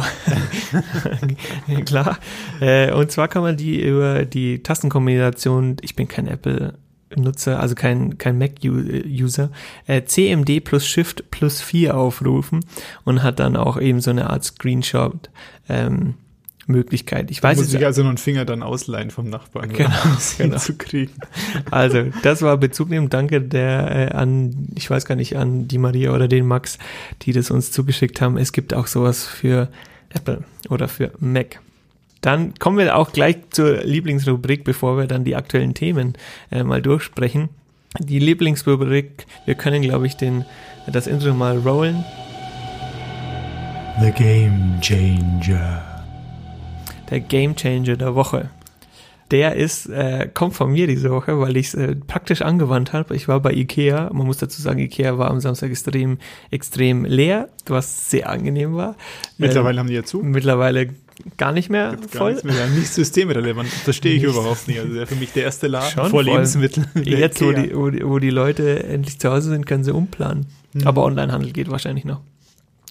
Klar. 1.84 2.18
Äh, 2.60 2.92
und 2.92 3.10
zwar 3.10 3.28
kann 3.28 3.42
man 3.42 3.56
die 3.56 3.82
über 3.82 4.24
die 4.24 4.62
Tastenkombination, 4.62 5.76
ich 5.82 5.94
bin 5.94 6.08
kein 6.08 6.26
Apple 6.26 6.78
Nutzer, 7.16 7.60
also 7.60 7.74
kein, 7.74 8.18
kein 8.18 8.38
Mac-User, 8.38 9.50
äh, 9.86 10.04
CMD 10.04 10.62
plus 10.62 10.86
Shift 10.86 11.30
plus 11.30 11.60
4 11.60 11.96
aufrufen 11.96 12.64
und 13.04 13.22
hat 13.22 13.38
dann 13.40 13.56
auch 13.56 13.80
eben 13.80 14.00
so 14.00 14.10
eine 14.10 14.30
Art 14.30 14.44
Screenshot 14.44 15.30
ähm, 15.68 16.14
Möglichkeit. 16.66 17.30
Ich 17.30 17.42
weiß 17.42 17.58
Muss 17.58 17.72
ich 17.72 17.84
also 17.84 18.02
noch 18.02 18.08
einen 18.08 18.18
Finger 18.18 18.44
dann 18.44 18.62
ausleihen 18.62 19.10
vom 19.10 19.28
Nachbarn, 19.28 19.68
genau, 19.72 19.90
um 20.04 20.14
es 20.16 20.36
genau. 20.36 20.52
hinzukriegen. 20.52 21.14
Also, 21.70 22.04
das 22.22 22.42
war 22.42 22.56
Bezug 22.56 22.90
nehmen. 22.90 23.10
Danke 23.10 23.40
der 23.40 24.12
äh, 24.12 24.14
an, 24.14 24.68
ich 24.74 24.88
weiß 24.88 25.04
gar 25.04 25.14
nicht, 25.14 25.36
an 25.36 25.68
die 25.68 25.78
Maria 25.78 26.12
oder 26.12 26.28
den 26.28 26.46
Max, 26.46 26.78
die 27.22 27.32
das 27.32 27.50
uns 27.50 27.70
zugeschickt 27.70 28.20
haben. 28.20 28.36
Es 28.36 28.52
gibt 28.52 28.74
auch 28.74 28.86
sowas 28.86 29.24
für 29.24 29.68
Apple 30.10 30.44
oder 30.68 30.88
für 30.88 31.12
Mac. 31.18 31.60
Dann 32.24 32.54
kommen 32.54 32.78
wir 32.78 32.96
auch 32.96 33.12
gleich 33.12 33.36
zur 33.50 33.84
Lieblingsrubrik, 33.84 34.64
bevor 34.64 34.96
wir 34.96 35.06
dann 35.06 35.24
die 35.24 35.36
aktuellen 35.36 35.74
Themen 35.74 36.14
äh, 36.50 36.64
mal 36.64 36.80
durchsprechen. 36.80 37.50
Die 37.98 38.18
Lieblingsrubrik, 38.18 39.26
wir 39.44 39.54
können, 39.56 39.82
glaube 39.82 40.06
ich, 40.06 40.16
den, 40.16 40.46
das 40.86 41.06
Intro 41.06 41.34
mal 41.34 41.58
rollen. 41.58 42.02
The 44.00 44.10
Game 44.10 44.80
Changer. 44.80 45.82
Der 47.10 47.20
Game 47.20 47.54
Changer 47.56 47.98
der 47.98 48.14
Woche. 48.14 48.48
Der 49.30 49.56
ist, 49.56 49.90
äh, 49.90 50.26
kommt 50.32 50.54
von 50.54 50.72
mir 50.72 50.86
diese 50.86 51.10
Woche, 51.10 51.38
weil 51.40 51.58
ich 51.58 51.68
es 51.68 51.74
äh, 51.74 51.94
praktisch 51.94 52.40
angewandt 52.40 52.94
habe. 52.94 53.14
Ich 53.16 53.28
war 53.28 53.40
bei 53.40 53.52
Ikea. 53.52 54.10
Man 54.14 54.26
muss 54.26 54.38
dazu 54.38 54.62
sagen, 54.62 54.78
Ikea 54.78 55.18
war 55.18 55.30
am 55.30 55.40
Samstag 55.40 55.70
extrem, 55.70 56.16
extrem 56.50 57.04
leer, 57.04 57.50
was 57.66 58.10
sehr 58.10 58.30
angenehm 58.30 58.76
war. 58.76 58.96
Mittlerweile 59.36 59.74
ähm, 59.74 59.78
haben 59.80 59.88
die 59.88 59.94
ja 59.94 60.04
zu. 60.04 60.22
Mittlerweweile 60.22 60.94
gar 61.36 61.52
nicht 61.52 61.70
mehr 61.70 61.96
Gar 61.96 62.08
voll. 62.08 62.32
nichts 62.32 62.44
mehr, 62.44 62.66
nicht 62.68 62.92
systemrelevant. 62.92 63.70
Das 63.70 63.80
verstehe 63.80 64.14
ich 64.14 64.22
überhaupt 64.22 64.68
nicht. 64.68 64.80
Also 64.80 65.06
für 65.06 65.14
mich 65.16 65.32
der 65.32 65.44
erste 65.44 65.66
Laden 65.66 65.90
Schon, 65.90 66.10
vor 66.10 66.22
Lebensmitteln. 66.22 66.86
Jetzt, 67.04 67.40
wo 67.40 67.52
die, 67.52 67.74
wo, 67.74 67.90
die, 67.90 68.06
wo 68.06 68.18
die 68.18 68.30
Leute 68.30 68.84
endlich 68.84 69.18
zu 69.18 69.30
Hause 69.30 69.50
sind, 69.50 69.66
können 69.66 69.84
sie 69.84 69.94
umplanen. 69.94 70.46
Mhm. 70.72 70.86
Aber 70.86 71.04
Onlinehandel 71.04 71.52
geht 71.52 71.70
wahrscheinlich 71.70 72.04
noch. 72.04 72.20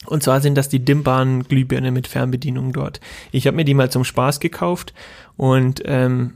Und 0.06 0.24
zwar 0.24 0.42
sind 0.42 0.56
das 0.56 0.70
die 0.70 0.84
dimmbaren 0.84 1.44
Glühbirne 1.44 1.92
mit 1.92 2.08
Fernbedienung 2.08 2.74
dort. 2.74 3.00
Ich 3.32 3.48
habe 3.48 3.56
mir 3.56 3.66
die 3.66 3.74
mal 3.74 3.90
zum 3.90 4.04
Spaß 4.04 4.40
gekauft 4.40 4.94
und 5.38 5.82
ähm, 5.86 6.34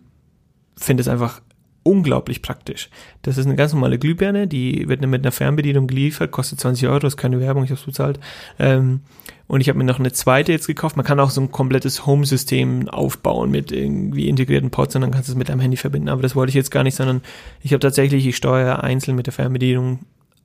finde 0.78 1.02
es 1.02 1.08
einfach 1.08 1.42
unglaublich 1.84 2.42
praktisch. 2.42 2.90
Das 3.22 3.38
ist 3.38 3.46
eine 3.46 3.56
ganz 3.56 3.74
normale 3.74 3.98
Glühbirne, 3.98 4.48
die 4.48 4.88
wird 4.88 5.02
mit 5.02 5.22
einer 5.22 5.32
Fernbedienung 5.32 5.88
geliefert, 5.88 6.32
kostet 6.32 6.60
20 6.60 6.88
Euro, 6.90 7.08
ist 7.08 7.18
keine 7.18 7.40
Werbung, 7.40 7.64
ich 7.64 7.70
habe 7.70 7.80
es 7.80 7.86
bezahlt. 7.86 8.20
Ähm, 8.60 9.02
und 9.48 9.62
ich 9.62 9.70
habe 9.70 9.78
mir 9.78 9.86
noch 9.86 10.00
eine 10.00 10.12
zweite 10.12 10.52
jetzt 10.52 10.68
gekauft. 10.68 10.98
Man 10.98 11.06
kann 11.06 11.20
auch 11.20 11.30
so 11.30 11.40
ein 11.42 11.52
komplettes 11.52 12.06
Home-System 12.06 12.90
aufbauen 12.90 13.50
mit 13.50 13.72
irgendwie 13.72 14.28
integrierten 14.28 14.72
Ports 14.72 14.96
und 14.96 15.02
dann 15.02 15.12
kannst 15.12 15.30
du 15.30 15.34
es 15.34 15.38
mit 15.38 15.50
deinem 15.50 15.60
Handy 15.62 15.78
verbinden. 15.78 16.10
Aber 16.10 16.22
das 16.22 16.36
wollte 16.36 16.50
ich 16.50 16.56
jetzt 16.56 16.72
gar 16.72 16.84
nicht, 16.84 16.96
sondern 16.96 17.22
ich 17.62 17.72
habe 17.72 17.80
tatsächlich, 17.80 18.28
ich 18.28 18.36
steuere 18.36 18.84
einzeln 18.84 19.16
mit 19.16 19.26
der 19.26 19.34
Fernbedienung 19.34 20.00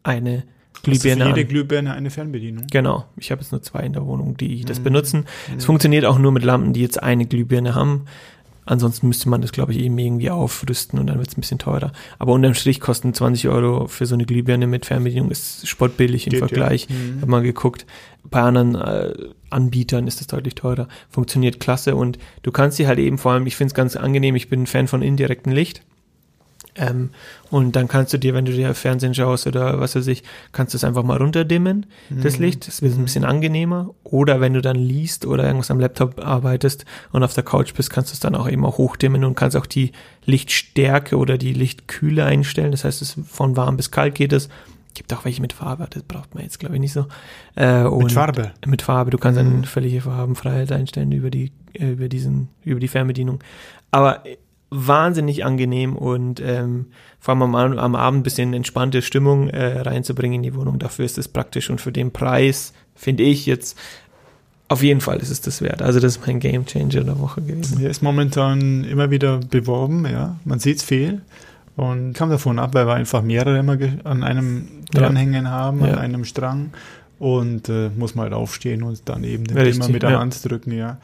eine 0.04 0.44
Glühbirne 0.82 1.26
jede 1.26 1.40
an. 1.42 1.49
Glühbirne 1.49 1.92
eine 1.94 2.11
Fernbedienung. 2.11 2.66
Genau, 2.71 3.04
ich 3.16 3.30
habe 3.30 3.40
jetzt 3.42 3.52
nur 3.52 3.62
zwei 3.62 3.80
in 3.80 3.92
der 3.92 4.06
Wohnung, 4.06 4.37
die 4.37 4.64
das 4.64 4.78
Mhm. 4.80 4.85
benutzen. 4.85 5.25
Es 5.56 5.64
funktioniert 5.64 6.04
auch 6.04 6.18
nur 6.18 6.32
mit 6.32 6.44
Lampen, 6.44 6.73
die 6.73 6.80
jetzt 6.80 7.02
eine 7.02 7.26
Glühbirne 7.26 7.75
haben. 7.75 8.06
Ansonsten 8.64 9.09
müsste 9.09 9.28
man 9.28 9.40
das, 9.40 9.52
glaube 9.52 9.73
ich, 9.73 9.81
eben 9.81 9.99
irgendwie 9.99 10.31
aufrüsten 10.31 10.99
und 10.99 11.09
dann 11.09 11.19
wird 11.19 11.28
es 11.28 11.37
ein 11.37 11.40
bisschen 11.40 11.59
teurer. 11.59 11.92
Aber 12.19 12.33
unterm 12.33 12.54
Strich 12.54 12.81
kosten 12.81 13.12
20 13.12 13.49
Euro 13.49 13.88
für 13.88 14.07
so 14.07 14.14
eine 14.14 14.25
Glühbirne 14.25 14.66
mit 14.66 14.87
Fernbedienung 14.87 15.31
ist 15.31 15.66
spottbillig 15.66 16.26
im 16.26 16.31
Geht, 16.31 16.40
ja. 16.40 16.47
Vergleich. 16.47 16.88
Mhm. 16.88 17.21
Hab 17.21 17.28
mal 17.28 17.42
geguckt. 17.42 17.87
Bei 18.25 18.40
anderen 18.40 18.76
äh, 18.76 19.12
Anbietern 19.50 20.07
ist 20.07 20.21
das 20.21 20.28
deutlich 20.28 20.54
teurer. 20.54 20.87
Funktioniert 21.11 21.59
klasse 21.59 21.97
und 21.97 22.19
du 22.42 22.52
kannst 22.52 22.76
sie 22.76 22.87
halt 22.87 23.00
eben 23.00 23.19
vor 23.19 23.33
allem, 23.33 23.47
ich 23.47 23.57
finde 23.57 23.73
es 23.73 23.75
ganz 23.75 23.97
angenehm, 23.97 24.37
ich 24.37 24.49
bin 24.49 24.62
ein 24.62 24.66
Fan 24.66 24.87
von 24.87 25.02
indirektem 25.02 25.52
Licht. 25.52 25.83
Ähm, 26.75 27.11
und 27.50 27.76
dann 27.76 27.87
kannst 27.87 28.12
du 28.14 28.19
dir, 28.19 28.33
wenn 28.33 28.45
du 28.47 28.52
dir 28.52 28.75
Fernsehen 28.75 29.14
schaust 29.14 29.47
oder 29.47 29.79
was 29.79 29.95
weiß 29.95 30.07
ich, 30.07 30.23
kannst 30.52 30.73
du 30.73 30.76
es 30.79 30.85
einfach 30.85 31.02
mal 31.02 31.19
runterdimmen, 31.19 31.87
das 32.09 32.38
Mhm. 32.38 32.45
Licht. 32.45 32.67
Das 32.67 32.81
wird 32.81 32.95
ein 32.97 33.05
bisschen 33.05 33.25
angenehmer. 33.25 33.91
Oder 34.05 34.41
wenn 34.41 34.55
du 34.55 34.62
dann 34.62 34.76
liest 34.76 35.26
oder 35.26 35.45
irgendwas 35.45 35.71
am 35.71 35.79
Laptop 35.81 36.19
arbeitest 36.25 36.85
und 37.12 37.23
auf 37.25 37.35
der 37.35 37.45
Couch 37.45 37.75
bist, 37.75 37.91
kannst 37.91 38.11
du 38.11 38.14
es 38.14 38.21
dann 38.21 38.35
auch 38.35 38.49
eben 38.49 38.64
auch 38.64 38.79
hochdimmen 38.79 39.25
und 39.25 39.35
kannst 39.35 39.57
auch 39.57 39.67
die 39.67 39.93
Lichtstärke 40.25 41.17
oder 41.17 41.38
die 41.38 41.52
Lichtkühle 41.52 42.25
einstellen. 42.25 42.71
Das 42.73 42.85
heißt, 42.85 43.02
es 43.02 43.17
von 43.29 43.57
warm 43.57 43.76
bis 43.76 43.91
kalt 43.91 44.14
geht 44.14 44.33
es. 44.33 44.49
Gibt 44.95 45.12
auch 45.14 45.25
welche 45.25 45.41
mit 45.41 45.55
Farbe, 45.55 45.87
das 45.88 46.02
braucht 46.02 46.35
man 46.35 46.45
jetzt, 46.45 46.59
glaube 46.59 46.75
ich, 46.75 46.81
nicht 46.81 46.93
so. 46.93 47.07
Äh, 47.57 47.85
Mit 47.88 48.12
Farbe. 48.12 48.52
mit 48.67 48.83
Farbe. 48.83 49.11
Du 49.11 49.17
kannst 49.19 49.41
Mhm. 49.41 49.57
eine 49.57 49.67
völlige 49.67 50.02
Farbenfreiheit 50.02 50.71
einstellen 50.71 51.12
über 51.12 51.31
die, 51.31 51.50
äh, 51.73 51.93
über 51.93 52.09
diesen, 52.09 52.49
über 52.64 52.79
die 52.81 52.88
Fernbedienung. 52.88 53.38
Aber 53.91 54.23
wahnsinnig 54.75 55.45
angenehm 55.45 55.95
und 55.97 56.41
ähm, 56.41 56.87
vor 57.21 57.35
allem 57.35 57.55
am, 57.55 57.79
am 57.79 57.95
Abend 57.95 58.21
ein 58.21 58.23
bisschen 58.23 58.55
entspannte 58.55 59.02
Stimmung 59.02 59.49
äh, 59.49 59.81
reinzubringen 59.83 60.37
in 60.37 60.43
die 60.43 60.55
Wohnung. 60.55 60.79
Dafür 60.79 61.05
ist 61.05 61.19
es 61.19 61.29
praktisch 61.29 61.71
und 61.71 61.81
für 61.81 61.93
den 61.93 62.11
Preis 62.11 62.73
finde 62.95 63.23
ich 63.23 63.47
jetzt 63.47 63.79
auf 64.69 64.83
jeden 64.83 65.02
Fall 65.02 65.19
ist 65.19 65.29
es 65.31 65.43
das 65.43 65.61
wert. 65.61 65.83
Also 65.83 66.00
das 66.00 66.17
ist 66.17 66.26
mein 66.26 66.41
Game 66.41 66.64
Changer 66.64 67.05
der 67.05 67.19
Woche 67.21 67.43
gewesen. 67.43 67.79
Der 67.81 67.91
ist 67.91 68.02
momentan 68.02 68.85
immer 68.85 69.11
wieder 69.11 69.37
beworben, 69.38 70.07
ja. 70.11 70.37
Man 70.47 70.61
sieht 70.61 70.79
es 70.79 70.83
viel. 70.83 71.21
Und 71.76 72.14
kam 72.14 72.31
davon 72.31 72.59
ab, 72.59 72.73
weil 72.73 72.87
wir 72.87 72.95
einfach 72.95 73.23
mehrere 73.23 73.59
immer 73.59 73.76
an 74.05 74.23
einem 74.25 74.69
Ja. 74.95 75.02
dranhängen 75.02 75.50
haben, 75.50 75.81
Ja. 75.85 75.93
an 75.93 75.99
einem 75.99 76.25
Strang. 76.25 76.71
Und 77.19 77.69
äh, 77.69 77.91
muss 77.97 78.14
mal 78.14 78.33
aufstehen 78.33 78.83
und 78.83 79.09
dann 79.11 79.25
eben 79.25 79.45
den 79.45 79.57
Richtig, 79.59 79.75
Dimmer 79.75 79.93
mit 79.93 80.02
der 80.02 80.11
ja. 80.12 80.21
Hand 80.21 80.43
drücken, 80.49 80.73
ja. 80.73 80.97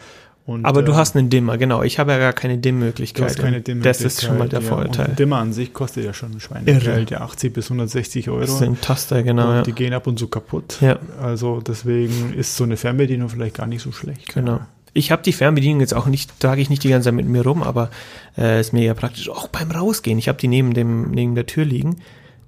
Und, 0.48 0.64
Aber 0.64 0.82
du 0.82 0.92
äh, 0.92 0.94
hast 0.94 1.14
einen 1.14 1.28
Dimmer, 1.28 1.58
genau. 1.58 1.82
Ich 1.82 1.98
habe 1.98 2.12
ja 2.12 2.18
gar 2.18 2.32
keine 2.32 2.54
Du 2.54 2.60
Dimmmöglichkeit. 2.62 3.22
hast 3.26 3.38
keine 3.38 3.58
Und 3.58 3.84
Das 3.84 4.00
ist 4.00 4.24
schon 4.24 4.38
mal 4.38 4.48
der 4.48 4.62
ja. 4.62 4.72
Und 4.72 4.82
Vorteil. 4.84 5.08
ein 5.08 5.16
Dimmer 5.16 5.36
an 5.36 5.52
sich 5.52 5.74
kostet 5.74 6.06
ja 6.06 6.14
schon 6.14 6.32
ein 6.32 6.40
Schweinegeld, 6.40 7.10
ja 7.10 7.20
80 7.20 7.52
bis 7.52 7.66
160 7.66 8.30
Euro. 8.30 8.40
Das 8.40 8.56
sind 8.58 8.80
Taster, 8.80 9.22
genau. 9.22 9.50
und 9.50 9.54
Ja. 9.56 9.62
die 9.62 9.72
gehen 9.72 9.92
ab 9.92 10.06
und 10.06 10.18
zu 10.18 10.26
kaputt. 10.28 10.78
Ja. 10.80 10.98
Also 11.20 11.60
deswegen 11.60 12.32
ist 12.32 12.56
so 12.56 12.64
eine 12.64 12.78
Fernbedienung 12.78 13.28
vielleicht 13.28 13.56
gar 13.58 13.66
nicht 13.66 13.82
so 13.82 13.92
schlecht. 13.92 14.32
Genau. 14.32 14.52
Ja. 14.52 14.66
Ich 14.94 15.12
habe 15.12 15.22
die 15.22 15.34
Fernbedienung 15.34 15.80
jetzt 15.80 15.92
auch 15.92 16.06
nicht, 16.06 16.40
trage 16.40 16.62
ich 16.62 16.70
nicht 16.70 16.82
die 16.82 16.88
ganze 16.88 17.08
Zeit 17.10 17.14
mit 17.14 17.26
mir 17.28 17.42
rum, 17.42 17.62
aber 17.62 17.90
äh, 18.38 18.58
ist 18.58 18.72
mega 18.72 18.94
praktisch. 18.94 19.28
Auch 19.28 19.48
beim 19.48 19.70
Rausgehen. 19.70 20.18
Ich 20.18 20.28
habe 20.28 20.38
die 20.38 20.48
neben 20.48 20.72
dem 20.72 21.10
neben 21.10 21.34
der 21.34 21.44
Tür 21.44 21.66
liegen. 21.66 21.96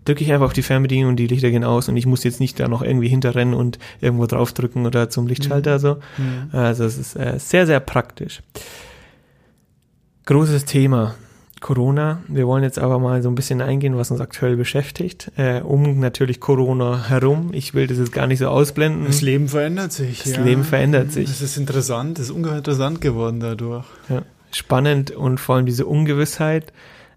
Drücke 0.05 0.25
ich 0.25 0.33
einfach 0.33 0.47
auf 0.47 0.53
die 0.53 0.63
Fernbedienung 0.63 1.11
und 1.11 1.17
die 1.17 1.27
Lichter 1.27 1.51
gehen 1.51 1.65
aus 1.65 1.89
und 1.89 1.97
ich 1.97 2.07
muss 2.07 2.25
jetzt 2.25 2.41
nicht 2.41 2.59
da 2.59 2.69
noch 2.69 2.83
irgendwie 2.83 3.09
hinterrennen 3.09 3.55
und 3.55 3.79
irgendwo 4.01 4.27
draufdrücken 4.27 4.87
oder 4.87 5.11
zum 5.11 5.27
Lichtschalter 5.27 5.79
so. 5.79 5.97
Mhm. 6.17 6.49
Also 6.53 6.85
es 6.85 6.99
ist 6.99 7.17
äh, 7.17 7.39
sehr, 7.39 7.67
sehr 7.67 7.81
praktisch. 7.81 8.41
Großes 10.27 10.65
Thema. 10.65 11.15
Corona. 11.61 12.23
Wir 12.27 12.47
wollen 12.47 12.63
jetzt 12.63 12.79
aber 12.79 12.99
mal 12.99 13.23
so 13.23 13.29
ein 13.29 13.35
bisschen 13.35 13.61
eingehen, 13.61 13.97
was 13.97 14.11
uns 14.11 14.21
aktuell 14.21 14.57
beschäftigt. 14.57 15.31
Äh, 15.37 15.61
um 15.61 16.01
natürlich 16.01 16.41
Corona 16.41 17.09
herum. 17.09 17.51
Ich 17.53 17.75
will 17.75 17.87
das 17.87 17.99
jetzt 17.99 18.13
gar 18.13 18.27
nicht 18.27 18.39
so 18.39 18.49
ausblenden. 18.49 19.07
Das 19.07 19.21
Leben 19.21 19.47
verändert 19.49 19.93
sich. 19.93 20.23
Das 20.23 20.39
Leben 20.39 20.65
verändert 20.65 21.13
sich. 21.13 21.29
Das 21.29 21.43
ist 21.43 21.57
interessant, 21.57 22.19
das 22.19 22.27
ist 22.27 22.31
ungeheuer 22.31 22.59
interessant 22.59 23.01
geworden 23.01 23.41
dadurch. 23.41 23.85
Ja, 24.09 24.23
spannend 24.53 25.11
und 25.11 25.39
vor 25.39 25.57
allem 25.57 25.67
diese 25.67 25.87
Ungewissheit. 25.87 26.73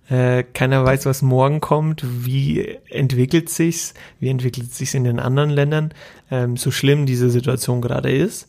Äh, 0.09 0.43
keiner 0.43 0.83
weiß, 0.83 1.05
was 1.05 1.21
morgen 1.21 1.61
kommt. 1.61 2.03
Wie 2.25 2.77
entwickelt 2.89 3.49
sich's? 3.49 3.93
Wie 4.19 4.29
entwickelt 4.29 4.73
sich's 4.73 4.93
in 4.93 5.05
den 5.05 5.19
anderen 5.19 5.49
Ländern? 5.49 5.93
Ähm, 6.29 6.57
so 6.57 6.71
schlimm 6.71 7.05
diese 7.05 7.29
Situation 7.29 7.81
gerade 7.81 8.11
ist. 8.11 8.47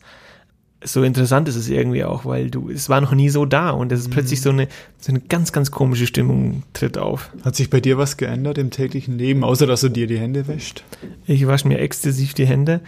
So 0.83 1.01
interessant 1.01 1.47
ist 1.47 1.55
es 1.55 1.69
irgendwie 1.69 2.03
auch, 2.03 2.25
weil 2.25 2.51
du, 2.51 2.69
es 2.69 2.89
war 2.89 3.01
noch 3.01 3.13
nie 3.13 3.29
so 3.29 3.45
da 3.45 3.71
und 3.71 3.91
es 3.91 4.01
ist 4.01 4.11
plötzlich 4.11 4.41
so 4.41 4.51
eine, 4.51 4.67
so 4.99 5.11
eine 5.11 5.21
ganz, 5.21 5.51
ganz 5.51 5.71
komische 5.71 6.05
Stimmung 6.05 6.61
tritt 6.73 6.97
auf. 6.97 7.31
Hat 7.43 7.55
sich 7.55 7.71
bei 7.71 7.79
dir 7.79 7.97
was 7.97 8.17
geändert 8.17 8.59
im 8.59 8.69
täglichen 8.69 9.17
Leben, 9.17 9.43
außer 9.43 9.65
dass 9.65 9.81
du 9.81 9.89
dir 9.89 10.05
die 10.05 10.19
Hände 10.19 10.47
wäscht? 10.47 10.83
Ich 11.25 11.47
wasche 11.47 11.67
mir 11.67 11.79
exzessiv 11.79 12.35
die 12.35 12.45
Hände. 12.45 12.81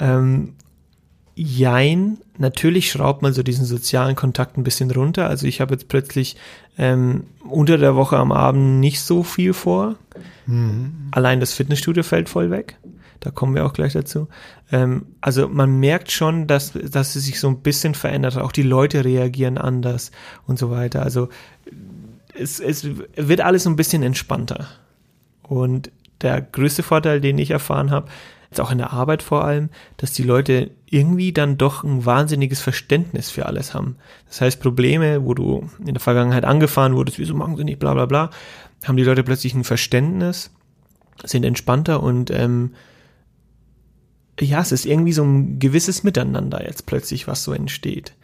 Ähm, 0.00 0.54
jein, 1.34 2.18
natürlich 2.38 2.90
schraubt 2.90 3.22
man 3.22 3.32
so 3.32 3.42
diesen 3.42 3.64
sozialen 3.64 4.16
Kontakt 4.16 4.56
ein 4.56 4.64
bisschen 4.64 4.90
runter. 4.90 5.28
Also 5.28 5.46
ich 5.46 5.60
habe 5.60 5.74
jetzt 5.74 5.88
plötzlich 5.88 6.36
ähm, 6.78 7.24
unter 7.48 7.78
der 7.78 7.96
Woche 7.96 8.16
am 8.16 8.32
Abend 8.32 8.80
nicht 8.80 9.00
so 9.00 9.22
viel 9.22 9.52
vor. 9.52 9.96
Allein 11.10 11.40
das 11.40 11.52
Fitnessstudio 11.52 12.02
fällt 12.02 12.28
voll 12.28 12.50
weg. 12.50 12.76
Da 13.20 13.30
kommen 13.30 13.54
wir 13.54 13.64
auch 13.64 13.72
gleich 13.72 13.94
dazu. 13.94 14.28
Ähm, 14.70 15.06
also 15.20 15.48
man 15.48 15.80
merkt 15.80 16.12
schon, 16.12 16.46
dass, 16.46 16.72
dass 16.72 17.16
es 17.16 17.24
sich 17.24 17.40
so 17.40 17.48
ein 17.48 17.60
bisschen 17.60 17.94
verändert. 17.94 18.36
Auch 18.36 18.52
die 18.52 18.62
Leute 18.62 19.04
reagieren 19.04 19.58
anders 19.58 20.10
und 20.46 20.58
so 20.58 20.70
weiter. 20.70 21.02
Also 21.02 21.30
es, 22.38 22.60
es 22.60 22.86
wird 23.16 23.40
alles 23.40 23.62
so 23.62 23.70
ein 23.70 23.76
bisschen 23.76 24.02
entspannter. 24.02 24.68
Und 25.42 25.90
der 26.20 26.40
größte 26.40 26.82
Vorteil, 26.82 27.20
den 27.20 27.38
ich 27.38 27.50
erfahren 27.50 27.90
habe, 27.90 28.08
auch 28.60 28.70
in 28.70 28.78
der 28.78 28.92
Arbeit 28.92 29.22
vor 29.22 29.44
allem, 29.44 29.70
dass 29.96 30.12
die 30.12 30.22
Leute 30.22 30.70
irgendwie 30.86 31.32
dann 31.32 31.58
doch 31.58 31.84
ein 31.84 32.04
wahnsinniges 32.04 32.60
Verständnis 32.60 33.30
für 33.30 33.46
alles 33.46 33.74
haben. 33.74 33.96
Das 34.28 34.40
heißt, 34.40 34.60
Probleme, 34.60 35.24
wo 35.24 35.34
du 35.34 35.68
in 35.80 35.94
der 35.94 36.00
Vergangenheit 36.00 36.44
angefahren 36.44 36.94
wurdest, 36.94 37.18
wieso 37.18 37.34
machen 37.34 37.56
sie 37.56 37.64
nicht, 37.64 37.78
bla 37.78 37.94
bla 37.94 38.06
bla, 38.06 38.30
haben 38.84 38.96
die 38.96 39.04
Leute 39.04 39.24
plötzlich 39.24 39.54
ein 39.54 39.64
Verständnis, 39.64 40.50
sind 41.24 41.44
entspannter 41.44 42.02
und 42.02 42.30
ähm, 42.30 42.74
ja, 44.40 44.60
es 44.60 44.72
ist 44.72 44.84
irgendwie 44.84 45.12
so 45.12 45.22
ein 45.22 45.58
gewisses 45.58 46.02
Miteinander 46.02 46.64
jetzt 46.66 46.86
plötzlich, 46.86 47.28
was 47.28 47.44
so 47.44 47.52
entsteht. 47.52 48.14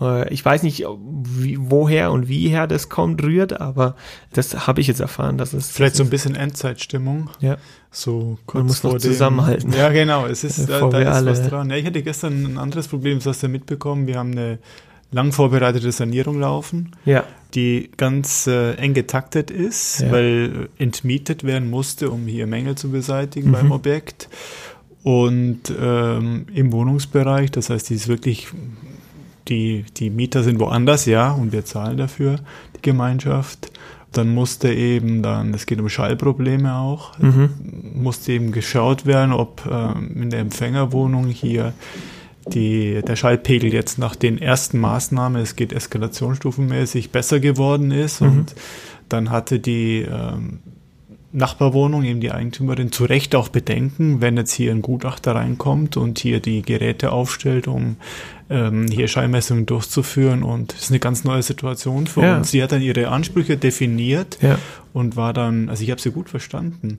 Äh, 0.00 0.32
ich 0.32 0.44
weiß 0.44 0.62
nicht, 0.62 0.84
wie, 1.24 1.56
woher 1.60 2.12
und 2.12 2.28
wie 2.28 2.48
her 2.48 2.66
das 2.66 2.88
kommt, 2.88 3.22
rührt, 3.22 3.60
aber 3.60 3.96
das 4.32 4.66
habe 4.66 4.80
ich 4.80 4.86
jetzt 4.86 5.00
erfahren, 5.00 5.38
dass 5.38 5.52
es. 5.52 5.70
Vielleicht 5.70 5.94
das 5.94 5.98
so 5.98 6.04
ein 6.04 6.10
bisschen 6.10 6.34
Endzeitstimmung. 6.34 7.30
Ja. 7.40 7.56
So 7.90 8.38
kurz 8.46 8.58
Man 8.60 8.66
muss 8.66 8.82
noch 8.82 8.90
vor 8.92 8.98
dem- 8.98 9.10
zusammenhalten. 9.10 9.72
Ja, 9.72 9.88
genau. 9.90 10.26
Es 10.26 10.44
ist, 10.44 10.68
da, 10.68 10.88
da 10.88 11.18
ist 11.18 11.26
was 11.26 11.48
dran. 11.48 11.70
Ja, 11.70 11.76
ich 11.76 11.86
hatte 11.86 12.02
gestern 12.02 12.44
ein 12.44 12.58
anderes 12.58 12.88
Problem, 12.88 13.18
das 13.18 13.26
hast 13.26 13.42
du 13.42 13.48
mitbekommen. 13.48 14.06
Wir 14.06 14.16
haben 14.18 14.32
eine 14.32 14.58
lang 15.12 15.32
vorbereitete 15.32 15.90
Sanierung 15.90 16.38
laufen, 16.38 16.92
Ja. 17.04 17.24
die 17.54 17.90
ganz 17.96 18.46
äh, 18.46 18.74
eng 18.74 18.94
getaktet 18.94 19.50
ist, 19.50 20.02
Ja. 20.02 20.12
weil 20.12 20.68
entmietet 20.78 21.42
werden 21.42 21.68
musste, 21.68 22.10
um 22.10 22.28
hier 22.28 22.46
Mängel 22.46 22.76
zu 22.76 22.90
beseitigen 22.92 23.48
Mhm. 23.48 23.52
beim 23.54 23.72
Objekt. 23.72 24.28
Und 25.02 25.62
ähm, 25.80 26.46
im 26.54 26.72
Wohnungsbereich, 26.72 27.50
das 27.50 27.70
heißt, 27.70 27.88
die 27.90 27.94
ist 27.94 28.06
wirklich, 28.06 28.48
die, 29.48 29.84
die 29.96 30.10
Mieter 30.10 30.42
sind 30.42 30.60
woanders, 30.60 31.06
ja, 31.06 31.32
und 31.32 31.52
wir 31.52 31.64
zahlen 31.64 31.96
dafür, 31.96 32.36
die 32.76 32.82
Gemeinschaft. 32.82 33.72
Dann 34.12 34.34
musste 34.34 34.72
eben 34.72 35.22
dann, 35.22 35.54
es 35.54 35.66
geht 35.66 35.80
um 35.80 35.88
Schallprobleme 35.88 36.74
auch, 36.74 37.18
Mhm. 37.18 37.50
musste 37.94 38.32
eben 38.32 38.50
geschaut 38.50 39.06
werden, 39.06 39.32
ob 39.32 39.62
ähm, 39.70 40.22
in 40.22 40.30
der 40.30 40.40
Empfängerwohnung 40.40 41.26
hier 41.28 41.72
die, 42.52 43.02
der 43.06 43.16
Schallpegel 43.16 43.72
jetzt 43.72 43.98
nach 43.98 44.16
den 44.16 44.38
ersten 44.38 44.78
Maßnahmen, 44.78 45.40
es 45.40 45.54
geht 45.56 45.72
eskalationsstufenmäßig, 45.72 47.10
besser 47.10 47.38
geworden 47.38 47.92
ist. 47.92 48.20
Mhm. 48.20 48.28
Und 48.28 48.54
dann 49.08 49.30
hatte 49.30 49.60
die 49.60 50.06
ähm, 50.10 50.60
Nachbarwohnung, 51.32 52.02
eben 52.04 52.20
die 52.20 52.32
Eigentümerin, 52.32 52.90
zu 52.90 53.04
Recht 53.04 53.34
auch 53.36 53.48
Bedenken, 53.48 54.20
wenn 54.20 54.36
jetzt 54.36 54.52
hier 54.52 54.72
ein 54.72 54.82
Gutachter 54.82 55.34
reinkommt 55.36 55.96
und 55.96 56.18
hier 56.18 56.40
die 56.40 56.62
Geräte 56.62 57.12
aufstellt, 57.12 57.68
um 57.68 57.96
ähm, 58.50 58.86
hier 58.90 59.06
Schallmessungen 59.06 59.64
durchzuführen. 59.66 60.42
Und 60.42 60.72
das 60.72 60.82
ist 60.82 60.90
eine 60.90 60.98
ganz 60.98 61.22
neue 61.24 61.42
Situation 61.42 62.06
für 62.08 62.22
Ja. 62.22 62.36
uns. 62.38 62.50
Sie 62.50 62.62
hat 62.62 62.72
dann 62.72 62.82
ihre 62.82 63.08
Ansprüche 63.08 63.56
definiert 63.56 64.38
Ja. 64.42 64.58
und 64.92 65.16
war 65.16 65.32
dann, 65.32 65.68
also 65.68 65.84
ich 65.84 65.90
habe 65.90 66.00
sie 66.00 66.10
gut 66.10 66.28
verstanden. 66.28 66.98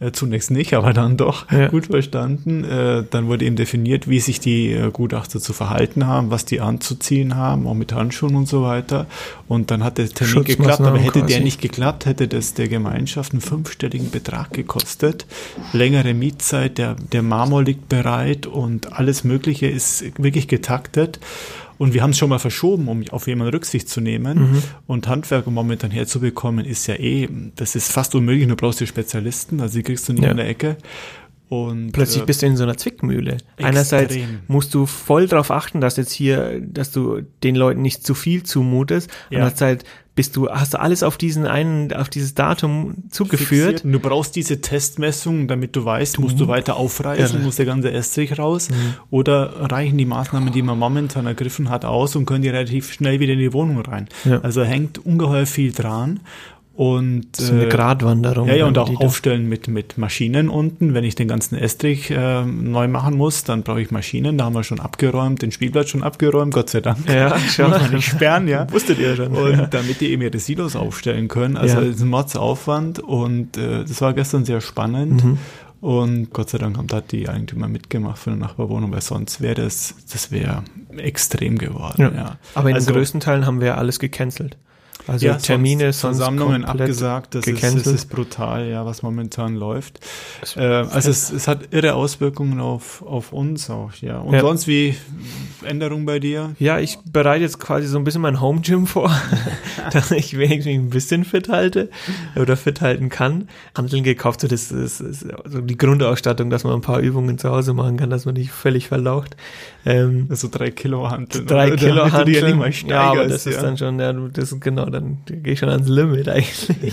Äh, 0.00 0.12
zunächst 0.12 0.52
nicht, 0.52 0.74
aber 0.74 0.92
dann 0.92 1.16
doch 1.16 1.50
Ja. 1.50 1.66
gut 1.68 1.86
verstanden. 1.86 2.62
Äh, 2.62 3.02
dann 3.10 3.26
wurde 3.26 3.44
eben 3.44 3.56
definiert, 3.56 4.08
wie 4.08 4.20
sich 4.20 4.38
die 4.38 4.72
äh, 4.72 4.90
Gutachter 4.92 5.40
zu 5.40 5.52
verhalten 5.52 6.06
haben, 6.06 6.30
was 6.30 6.44
die 6.44 6.60
anzuziehen 6.60 7.34
haben, 7.34 7.66
auch 7.66 7.74
mit 7.74 7.92
Handschuhen 7.92 8.36
und 8.36 8.46
so 8.46 8.62
weiter. 8.62 9.06
Und 9.48 9.72
dann 9.72 9.82
hat 9.82 9.98
der 9.98 10.08
Termin 10.08 10.44
geklappt, 10.44 10.80
aber 10.82 10.98
hätte 10.98 11.18
der 11.20 11.26
quasi. 11.26 11.40
nicht 11.40 11.60
geklappt, 11.60 12.06
hätte 12.06 12.28
das 12.28 12.54
der 12.54 12.68
Gemeinschaft 12.68 13.32
einen 13.32 13.40
fünfstelligen 13.40 14.10
Betrag 14.10 14.52
gekostet. 14.52 15.26
Längere 15.72 16.14
Mietzeit, 16.14 16.78
der, 16.78 16.94
der 16.94 17.22
Marmor 17.22 17.64
liegt 17.64 17.88
bereit 17.88 18.46
und 18.46 18.92
alles 18.92 19.24
Mögliche 19.24 19.66
ist 19.66 20.04
wirklich 20.16 20.46
getaktet. 20.46 21.18
Und 21.78 21.94
wir 21.94 22.02
haben 22.02 22.10
es 22.10 22.18
schon 22.18 22.28
mal 22.28 22.38
verschoben, 22.40 22.88
um 22.88 23.04
auf 23.10 23.26
jemanden 23.28 23.54
Rücksicht 23.54 23.88
zu 23.88 24.00
nehmen. 24.00 24.50
Mhm. 24.52 24.62
Und 24.86 25.06
Handwerker 25.08 25.50
momentan 25.50 25.90
herzubekommen, 25.92 26.64
ist 26.64 26.86
ja 26.88 26.94
eh, 26.96 27.28
das 27.56 27.76
ist 27.76 27.92
fast 27.92 28.14
unmöglich. 28.14 28.48
Du 28.48 28.56
brauchst 28.56 28.80
die 28.80 28.86
Spezialisten, 28.86 29.60
also 29.60 29.78
die 29.78 29.82
kriegst 29.84 30.08
du 30.08 30.12
nicht 30.12 30.24
Ja. 30.24 30.32
in 30.32 30.36
der 30.38 30.48
Ecke. 30.48 30.76
Und 31.48 31.92
Plötzlich 31.92 32.22
äh, 32.22 32.26
bist 32.26 32.42
du 32.42 32.46
in 32.46 32.56
so 32.56 32.64
einer 32.64 32.76
Zwickmühle. 32.76 33.38
Einerseits 33.56 34.14
Extrem. 34.14 34.40
musst 34.48 34.74
du 34.74 34.84
voll 34.84 35.26
darauf 35.26 35.50
achten, 35.50 35.80
dass 35.80 35.96
jetzt 35.96 36.12
hier, 36.12 36.60
dass 36.60 36.90
du 36.90 37.22
den 37.42 37.56
Leuten 37.56 37.80
nicht 37.80 38.04
zu 38.04 38.14
viel 38.14 38.42
zumutest. 38.42 39.10
Ja. 39.30 39.38
Andererseits 39.38 39.84
bist 40.14 40.34
du, 40.34 40.48
hast 40.50 40.74
du 40.74 40.80
alles 40.80 41.04
auf 41.04 41.16
diesen 41.16 41.46
einen, 41.46 41.92
auf 41.92 42.08
dieses 42.08 42.34
Datum 42.34 43.04
zugeführt. 43.08 43.80
fixiert. 43.80 43.94
Du 43.94 44.00
brauchst 44.00 44.34
diese 44.34 44.60
Testmessung, 44.60 45.46
damit 45.46 45.76
du 45.76 45.84
weißt, 45.84 46.18
musst 46.18 46.40
du 46.40 46.48
weiter 46.48 46.76
aufreißen, 46.76 47.36
Irre. 47.36 47.44
muss 47.44 47.54
der 47.54 47.66
ganze 47.66 47.92
Estrich 47.92 48.36
raus 48.36 48.68
oder 49.10 49.70
reichen 49.70 49.96
die 49.96 50.06
Maßnahmen, 50.06 50.52
die 50.52 50.62
man 50.62 50.76
momentan 50.76 51.26
ergriffen 51.26 51.70
hat, 51.70 51.84
aus 51.84 52.16
und 52.16 52.26
können 52.26 52.42
die 52.42 52.48
relativ 52.48 52.92
schnell 52.92 53.20
wieder 53.20 53.34
in 53.34 53.38
die 53.38 53.52
Wohnung 53.52 53.80
rein. 53.80 54.08
Ja. 54.24 54.40
Also 54.40 54.64
hängt 54.64 54.98
ungeheuer 54.98 55.46
viel 55.46 55.70
dran. 55.70 56.18
Und 56.78 57.26
Das 57.32 57.46
ist 57.46 57.50
eine 57.50 57.64
äh, 57.64 57.68
Gratwanderung. 57.68 58.46
Ja, 58.46 58.54
ja, 58.54 58.66
und 58.66 58.78
auch 58.78 59.00
aufstellen 59.00 59.48
mit, 59.48 59.66
mit 59.66 59.98
Maschinen 59.98 60.48
unten. 60.48 60.94
Wenn 60.94 61.02
ich 61.02 61.16
den 61.16 61.26
ganzen 61.26 61.56
Estrich 61.58 62.08
äh, 62.12 62.44
neu 62.44 62.86
machen 62.86 63.16
muss, 63.16 63.42
dann 63.42 63.64
brauche 63.64 63.80
ich 63.80 63.90
Maschinen. 63.90 64.38
Da 64.38 64.44
haben 64.44 64.54
wir 64.54 64.62
schon 64.62 64.78
abgeräumt, 64.78 65.42
den 65.42 65.50
Spielplatz 65.50 65.88
schon 65.88 66.04
abgeräumt, 66.04 66.54
Gott 66.54 66.70
sei 66.70 66.80
Dank. 66.80 66.98
Ja, 67.12 67.36
schon. 67.50 67.70
Man 67.72 67.90
nicht 67.90 68.06
sperren, 68.06 68.46
ja. 68.46 68.70
Wusstet 68.72 69.00
ihr 69.00 69.16
schon. 69.16 69.32
Und 69.32 69.52
ja. 69.58 69.66
damit 69.66 70.00
die 70.00 70.10
eben 70.12 70.22
ihre 70.22 70.38
Silos 70.38 70.76
aufstellen 70.76 71.26
können. 71.26 71.56
Also 71.56 71.78
Ja. 71.78 71.82
es 71.82 71.96
ist 71.96 72.02
ein 72.02 72.10
Mordsaufwand 72.10 73.00
und 73.00 73.56
äh, 73.56 73.80
das 73.84 74.00
war 74.00 74.12
gestern 74.14 74.44
sehr 74.44 74.60
spannend. 74.60 75.24
Mhm. 75.24 75.38
Und 75.80 76.30
Gott 76.32 76.50
sei 76.50 76.58
Dank 76.58 76.78
haben 76.78 76.86
da 76.86 77.00
die 77.00 77.28
Eigentümer 77.28 77.66
mitgemacht 77.66 78.18
für 78.20 78.30
eine 78.30 78.38
Nachbarwohnung, 78.38 78.92
weil 78.92 79.00
sonst 79.02 79.40
wäre 79.40 79.56
das, 79.56 79.96
das 80.12 80.30
wäre 80.30 80.62
extrem 80.96 81.58
geworden. 81.58 82.00
Ja. 82.02 82.12
Ja. 82.14 82.36
Aber 82.54 82.68
in 82.68 82.76
Also- 82.76 82.92
den 82.92 82.94
größten 82.94 83.18
Teilen 83.18 83.46
haben 83.46 83.60
wir 83.60 83.78
alles 83.78 83.98
gecancelt. 83.98 84.56
Also 85.08 85.26
ja, 85.26 85.34
Termine, 85.36 85.92
sonst 85.94 86.18
Versammlungen 86.18 86.66
abgesagt, 86.66 87.34
das 87.34 87.46
ist, 87.46 87.62
das 87.62 87.86
ist 87.86 88.10
brutal, 88.10 88.68
ja, 88.68 88.84
was 88.84 89.02
momentan 89.02 89.54
läuft. 89.56 90.00
Äh, 90.54 90.60
also 90.60 91.08
es, 91.10 91.30
es 91.30 91.48
hat 91.48 91.72
irre 91.72 91.94
Auswirkungen 91.94 92.60
auf, 92.60 93.02
auf 93.02 93.32
uns 93.32 93.70
auch, 93.70 93.92
ja. 94.02 94.18
Und 94.18 94.34
Ja. 94.34 94.40
sonst 94.40 94.66
wie 94.66 94.94
Änderung 95.64 96.04
bei 96.04 96.18
dir? 96.18 96.54
Ja, 96.58 96.78
ich 96.78 96.98
bereite 97.10 97.42
jetzt 97.42 97.58
quasi 97.58 97.86
so 97.86 97.96
ein 97.98 98.04
bisschen 98.04 98.20
mein 98.20 98.40
Home 98.40 98.60
Gym 98.60 98.86
vor, 98.86 99.10
dass 99.92 100.10
ich 100.10 100.36
wenigstens 100.36 100.74
ein 100.74 100.90
bisschen 100.90 101.24
fit 101.24 101.48
halte 101.48 101.88
oder 102.36 102.56
fit 102.56 102.82
halten 102.82 103.08
kann. 103.08 103.48
Handeln 103.76 104.02
gekauft, 104.04 104.42
so 104.42 104.48
das 104.48 104.70
ist, 104.70 105.00
ist 105.00 105.26
so 105.46 105.60
die 105.62 105.78
Grundausstattung, 105.78 106.50
dass 106.50 106.64
man 106.64 106.74
ein 106.74 106.80
paar 106.82 107.00
Übungen 107.00 107.38
zu 107.38 107.48
Hause 107.48 107.72
machen 107.72 107.96
kann, 107.96 108.10
dass 108.10 108.26
man 108.26 108.34
nicht 108.34 108.50
völlig 108.50 108.88
verlaucht. 108.88 109.36
Ähm, 109.86 110.26
Also 110.28 110.48
drei 110.50 110.70
Kilo 110.70 111.10
Hanteln. 111.10 111.46
drei 111.46 111.68
oder? 111.72 111.76
Kilo 111.76 112.24
die 112.24 112.32
ja 112.32 112.68
Ja, 112.88 113.00
aber 113.12 113.26
das 113.26 113.46
ist 113.46 113.62
dann 113.62 113.76
schon, 113.78 113.98
ja, 113.98 114.12
das 114.12 114.52
ist 114.52 114.60
genau, 114.60 114.86
dann 115.00 115.18
gehe 115.26 115.52
ich 115.52 115.58
schon 115.58 115.68
ans 115.68 115.88
Limit 115.88 116.28
eigentlich. 116.28 116.66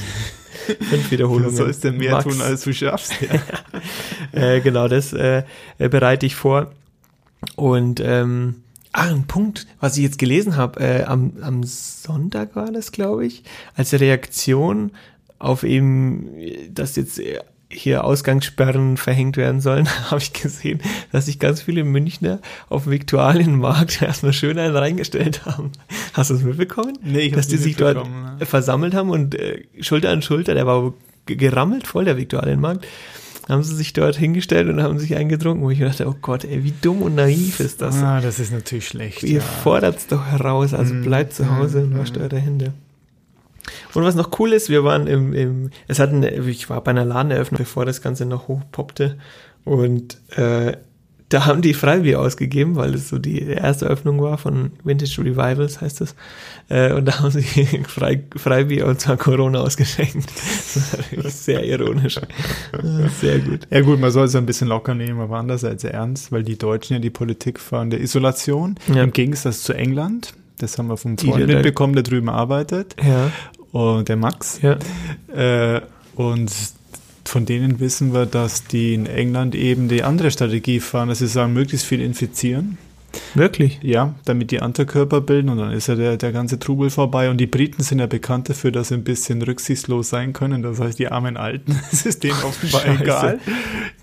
Fünf 0.79 1.11
Wiederholungen. 1.11 1.51
Du 1.51 1.55
sollst 1.55 1.83
denn 1.83 1.97
mehr 1.97 2.13
Max. 2.13 2.23
tun, 2.23 2.41
als 2.41 2.63
du 2.63 2.73
schaffst. 2.73 3.13
Ja. 4.33 4.41
Äh, 4.41 4.61
genau, 4.61 4.87
das 4.87 5.13
äh, 5.13 5.43
äh, 5.77 5.89
bereite 5.89 6.25
ich 6.25 6.35
vor. 6.35 6.71
Und 7.55 7.99
ähm, 7.99 8.63
ah, 8.91 9.09
ein 9.09 9.27
Punkt, 9.27 9.67
was 9.79 9.97
ich 9.97 10.03
jetzt 10.03 10.17
gelesen 10.17 10.55
habe, 10.55 10.79
äh, 10.79 11.03
am, 11.03 11.33
am 11.41 11.63
Sonntag 11.63 12.55
war 12.55 12.71
das, 12.71 12.91
glaube 12.91 13.25
ich, 13.25 13.43
als 13.75 13.93
Reaktion 13.93 14.91
auf 15.39 15.63
eben, 15.63 16.35
äh, 16.35 16.69
dass 16.69 16.95
jetzt 16.95 17.19
äh, 17.19 17.39
hier 17.69 18.04
Ausgangssperren 18.04 18.97
verhängt 18.97 19.38
werden 19.38 19.60
sollen, 19.62 19.88
habe 20.12 20.21
ich 20.21 20.34
gesehen, 20.34 20.80
dass 21.12 21.25
sich 21.25 21.39
ganz 21.39 21.62
viele 21.62 21.84
Münchner 21.84 22.39
auf 22.69 22.84
dem 22.84 22.91
Viktualienmarkt 22.93 24.01
erstmal 24.01 24.34
schön 24.34 24.58
einen 24.60 24.75
reingestellt 24.75 25.45
haben. 25.45 25.71
Hast 26.13 26.30
du 26.30 26.36
es 26.36 26.43
mitbekommen? 26.43 26.97
Nee, 27.04 27.19
ich 27.21 27.34
dass 27.34 27.47
die 27.47 27.58
sich 27.58 27.75
dort 27.75 27.97
ne? 28.08 28.45
versammelt 28.45 28.93
haben 28.93 29.10
und 29.10 29.36
äh, 29.36 29.63
Schulter 29.82 30.10
an 30.12 30.21
Schulter, 30.21 30.54
der 30.54 30.65
war 30.67 30.93
ge- 31.25 31.36
gerammelt 31.38 31.88
voll, 31.88 32.06
der 32.06 32.17
Viktualienmarkt, 32.17 32.86
haben 33.49 33.63
sie 33.63 33.75
sich 33.75 33.93
dort 33.93 34.15
hingestellt 34.15 34.69
und 34.69 34.82
haben 34.82 34.97
sich 34.97 35.15
eingetrunken, 35.15 35.63
wo 35.63 35.69
ich 35.69 35.80
mir 35.80 35.86
dachte, 35.88 36.08
oh 36.08 36.15
Gott, 36.21 36.45
ey, 36.45 36.63
wie 36.63 36.73
dumm 36.82 37.01
und 37.04 37.15
naiv 37.15 37.60
ist 37.60 37.82
das. 37.82 37.95
Ah, 38.01 38.19
das 38.21 38.39
ist 38.39 38.51
natürlich 38.51 38.88
schlecht. 38.88 39.21
Ihr 39.23 39.38
ja. 39.39 39.41
fordert's 39.41 40.08
doch 40.08 40.25
heraus, 40.25 40.73
also 40.73 40.93
Mm, 40.95 41.04
bleibt 41.04 41.34
zu 41.34 41.56
Hause 41.56 41.84
und 41.84 41.93
mm, 41.93 41.97
wascht 41.99 42.17
mm. 42.17 42.21
eure 42.21 42.38
Hände. 42.39 42.73
Und 43.93 44.04
was 44.04 44.15
noch 44.15 44.38
cool 44.39 44.54
ist, 44.54 44.69
wir 44.69 44.84
waren 44.84 45.08
im, 45.08 45.34
im 45.34 45.69
es 45.88 45.99
hatten, 45.99 46.23
ich 46.23 46.69
war 46.69 46.84
bei 46.84 46.91
einer 46.91 47.06
Ladeneröffnung, 47.06 47.58
bevor 47.60 47.86
das 47.86 48.01
Ganze 48.01 48.25
noch 48.25 48.47
hochpoppte 48.47 49.17
und 49.63 50.17
äh, 50.38 50.73
da 51.30 51.47
haben 51.47 51.63
die 51.63 51.73
Freibier 51.73 52.21
ausgegeben, 52.21 52.75
weil 52.75 52.93
es 52.93 53.10
so 53.10 53.17
die 53.17 53.41
erste 53.41 53.88
Öffnung 53.88 54.21
war 54.21 54.38
von 54.38 54.73
Vintage 54.84 55.17
Revivals, 55.21 55.82
heißt 55.82 56.01
es. 56.01 56.15
Äh, 56.69 56.93
und 56.93 57.06
da 57.06 57.19
haben 57.19 57.32
sie 57.32 57.41
Frei, 57.88 58.23
Freibier 58.36 58.86
und 58.86 59.01
zwar 59.01 59.17
Corona 59.17 59.62
ausgeschenkt. 59.62 60.30
Das 61.23 61.45
sehr 61.45 61.63
ironisch. 61.63 62.19
Sehr 63.19 63.39
gut. 63.39 63.62
Ja 63.71 63.82
gut, 63.82 63.99
man 63.99 64.12
soll 64.12 64.25
es 64.25 64.36
ein 64.36 64.45
bisschen 64.45 64.67
locker 64.67 64.93
nehmen, 64.93 65.19
aber 65.19 65.38
andererseits 65.38 65.84
ernst, 65.84 66.32
weil 66.32 66.43
die 66.43 66.58
Deutschen 66.58 66.93
ja 66.95 66.99
die 66.99 67.10
Politik 67.10 67.60
fahren 67.60 67.89
der 67.89 68.01
Isolation, 68.01 68.75
Ja. 68.93 69.04
im 69.04 69.12
Gegensatz 69.13 69.63
zu 69.63 69.73
England. 69.73 70.34
Das 70.60 70.78
haben 70.78 70.88
wir 70.88 70.97
vom 70.97 71.17
Freund 71.17 71.47
mitbekommen, 71.47 71.95
der 71.95 72.04
drüben 72.04 72.30
arbeitet, 72.30 72.95
Ja, 73.04 73.32
und 73.71 74.08
der 74.10 74.15
Max. 74.17 74.60
ja. 74.62 74.78
Äh, 75.36 75.82
und 76.15 76.51
von 77.25 77.45
denen 77.45 77.80
wissen 77.80 78.13
wir, 78.13 78.25
dass 78.25 78.65
die 78.65 78.93
in 78.93 79.06
England 79.06 79.56
eben 79.56 79.88
die 79.89 80.04
andere 80.04 80.32
Strategie 80.32 80.80
fahren, 80.80 81.10
dass 81.10 81.19
sie 81.19 81.28
sagen, 81.28 81.54
möglichst 81.54 81.86
viel 81.86 82.01
infizieren. 82.01 82.78
Wirklich. 83.34 83.80
Ja, 83.82 84.13
damit 84.25 84.51
die 84.51 84.62
Antikörper 84.62 85.21
bilden 85.21 85.49
und 85.49 85.58
dann 85.58 85.71
ist 85.71 85.88
ja 85.88 85.95
der, 85.95 86.17
der 86.17 86.32
ganze 86.32 86.60
Trubel 86.60 86.89
vorbei. 86.89 87.30
Und 87.30 87.38
die 87.38 87.47
Briten 87.47 87.82
sind 87.82 87.99
ja 87.99 88.08
bekannt 88.08 88.49
dafür, 88.49 88.71
dass 88.71 88.89
sie 88.89 88.95
ein 88.95 89.04
bisschen 89.04 89.41
rücksichtslos 89.41 90.10
sein 90.10 90.34
können. 90.34 90.62
Das 90.63 90.80
heißt, 90.80 90.99
die 90.99 91.08
armen 91.08 91.38
Alten, 91.38 91.80
es 91.91 92.06
ist 92.06 92.23
denen 92.23 92.38
offenbar 92.43 92.82
Scheiße. 92.82 93.04
egal. 93.04 93.39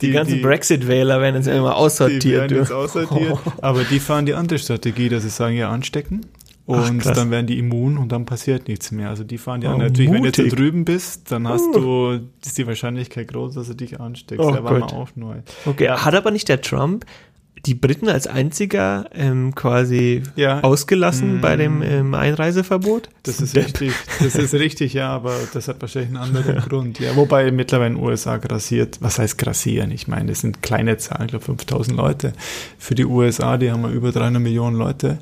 Die, 0.01 0.11
ganzen 0.13 0.41
Brexit-Wähler 0.43 1.21
werden 1.21 1.37
jetzt 1.37 1.47
immer 1.47 1.71
Die 1.71 1.75
aussortiert. 1.77 2.25
werden 2.25 2.59
jetzt 2.59 2.73
aussortiert. 2.73 3.39
Aber 3.63 3.85
die 3.85 4.01
fahren 4.01 4.27
die 4.27 4.35
andere 4.35 4.59
Strategie, 4.59 5.09
dass 5.09 5.23
sie 5.25 5.31
sagen, 5.31 5.57
ja, 5.57 5.71
anstecken. 5.71 6.23
Ach, 6.69 6.89
Und 6.91 6.99
krass. 7.01 7.17
dann 7.17 7.31
werden 7.33 7.47
die 7.49 7.59
immun 7.59 7.99
und 7.99 8.13
dann 8.13 8.25
passiert 8.25 8.69
nichts 8.69 8.93
mehr. 8.93 9.09
Also 9.09 9.25
die 9.25 9.37
fahren 9.39 9.61
die 9.61 9.67
Oh. 9.67 9.77
Natürlich, 9.77 10.13
wenn 10.13 10.21
du 10.23 10.27
jetzt 10.27 10.39
da 10.39 10.43
mutig. 10.45 10.57
drüben 10.59 10.85
bist, 10.85 11.31
dann 11.33 11.49
hast 11.49 11.67
Uh. 11.77 11.81
du, 12.21 12.21
ist 12.45 12.57
die 12.57 12.67
Wahrscheinlichkeit 12.67 13.29
groß, 13.29 13.55
dass 13.55 13.67
du 13.69 13.75
dich 13.75 13.99
ansteckst. 13.99 14.45
Oh 14.45 14.53
Der 14.53 14.63
war 14.63 14.79
mal 14.79 14.83
auch 14.85 15.09
neu. 15.17 15.39
Okay, 15.67 15.85
Ja. 15.87 16.05
hat 16.05 16.15
aber 16.15 16.31
nicht 16.31 16.49
der 16.49 16.61
Trump 16.61 17.05
die 17.67 17.75
Briten 17.75 18.09
als 18.09 18.27
einziger 18.27 19.05
ähm, 19.15 19.55
quasi 19.55 20.23
Ja. 20.35 20.61
ausgelassen 20.63 21.39
Mm. 21.39 21.41
bei 21.41 21.57
dem 21.57 21.81
ähm, 21.83 22.15
Einreiseverbot. 22.15 23.09
Das 23.23 23.41
ist 23.41 23.55
richtig, 23.55 23.93
das 24.19 24.35
ist 24.35 24.55
richtig, 24.55 24.95
ja, 24.95 25.11
aber 25.11 25.33
das 25.55 25.69
hat 25.69 25.81
wahrscheinlich 25.81 26.09
einen 26.11 26.17
anderen 26.37 26.57
Grund. 26.69 26.99
Ja, 26.99 27.15
wobei 27.15 27.51
mittlerweile 27.53 27.91
in 27.91 27.97
den 27.99 28.05
USA 28.05 28.39
grassiert, 28.39 28.99
was 29.01 29.19
heißt 29.21 29.39
grassieren? 29.39 29.93
Ich 29.93 30.09
meine, 30.09 30.31
das 30.31 30.41
sind 30.41 30.61
kleine 30.63 30.97
Zahlen, 30.97 31.27
ich 31.27 31.31
glaube 31.31 31.45
5000 31.45 31.97
Leute. 31.97 32.33
Für 32.79 32.97
die 32.97 33.05
USA, 33.05 33.57
die 33.57 33.71
haben 33.71 33.83
ja 33.85 33.91
über 33.91 34.11
300 34.11 34.43
Millionen 34.43 34.77
Leute. 34.77 35.19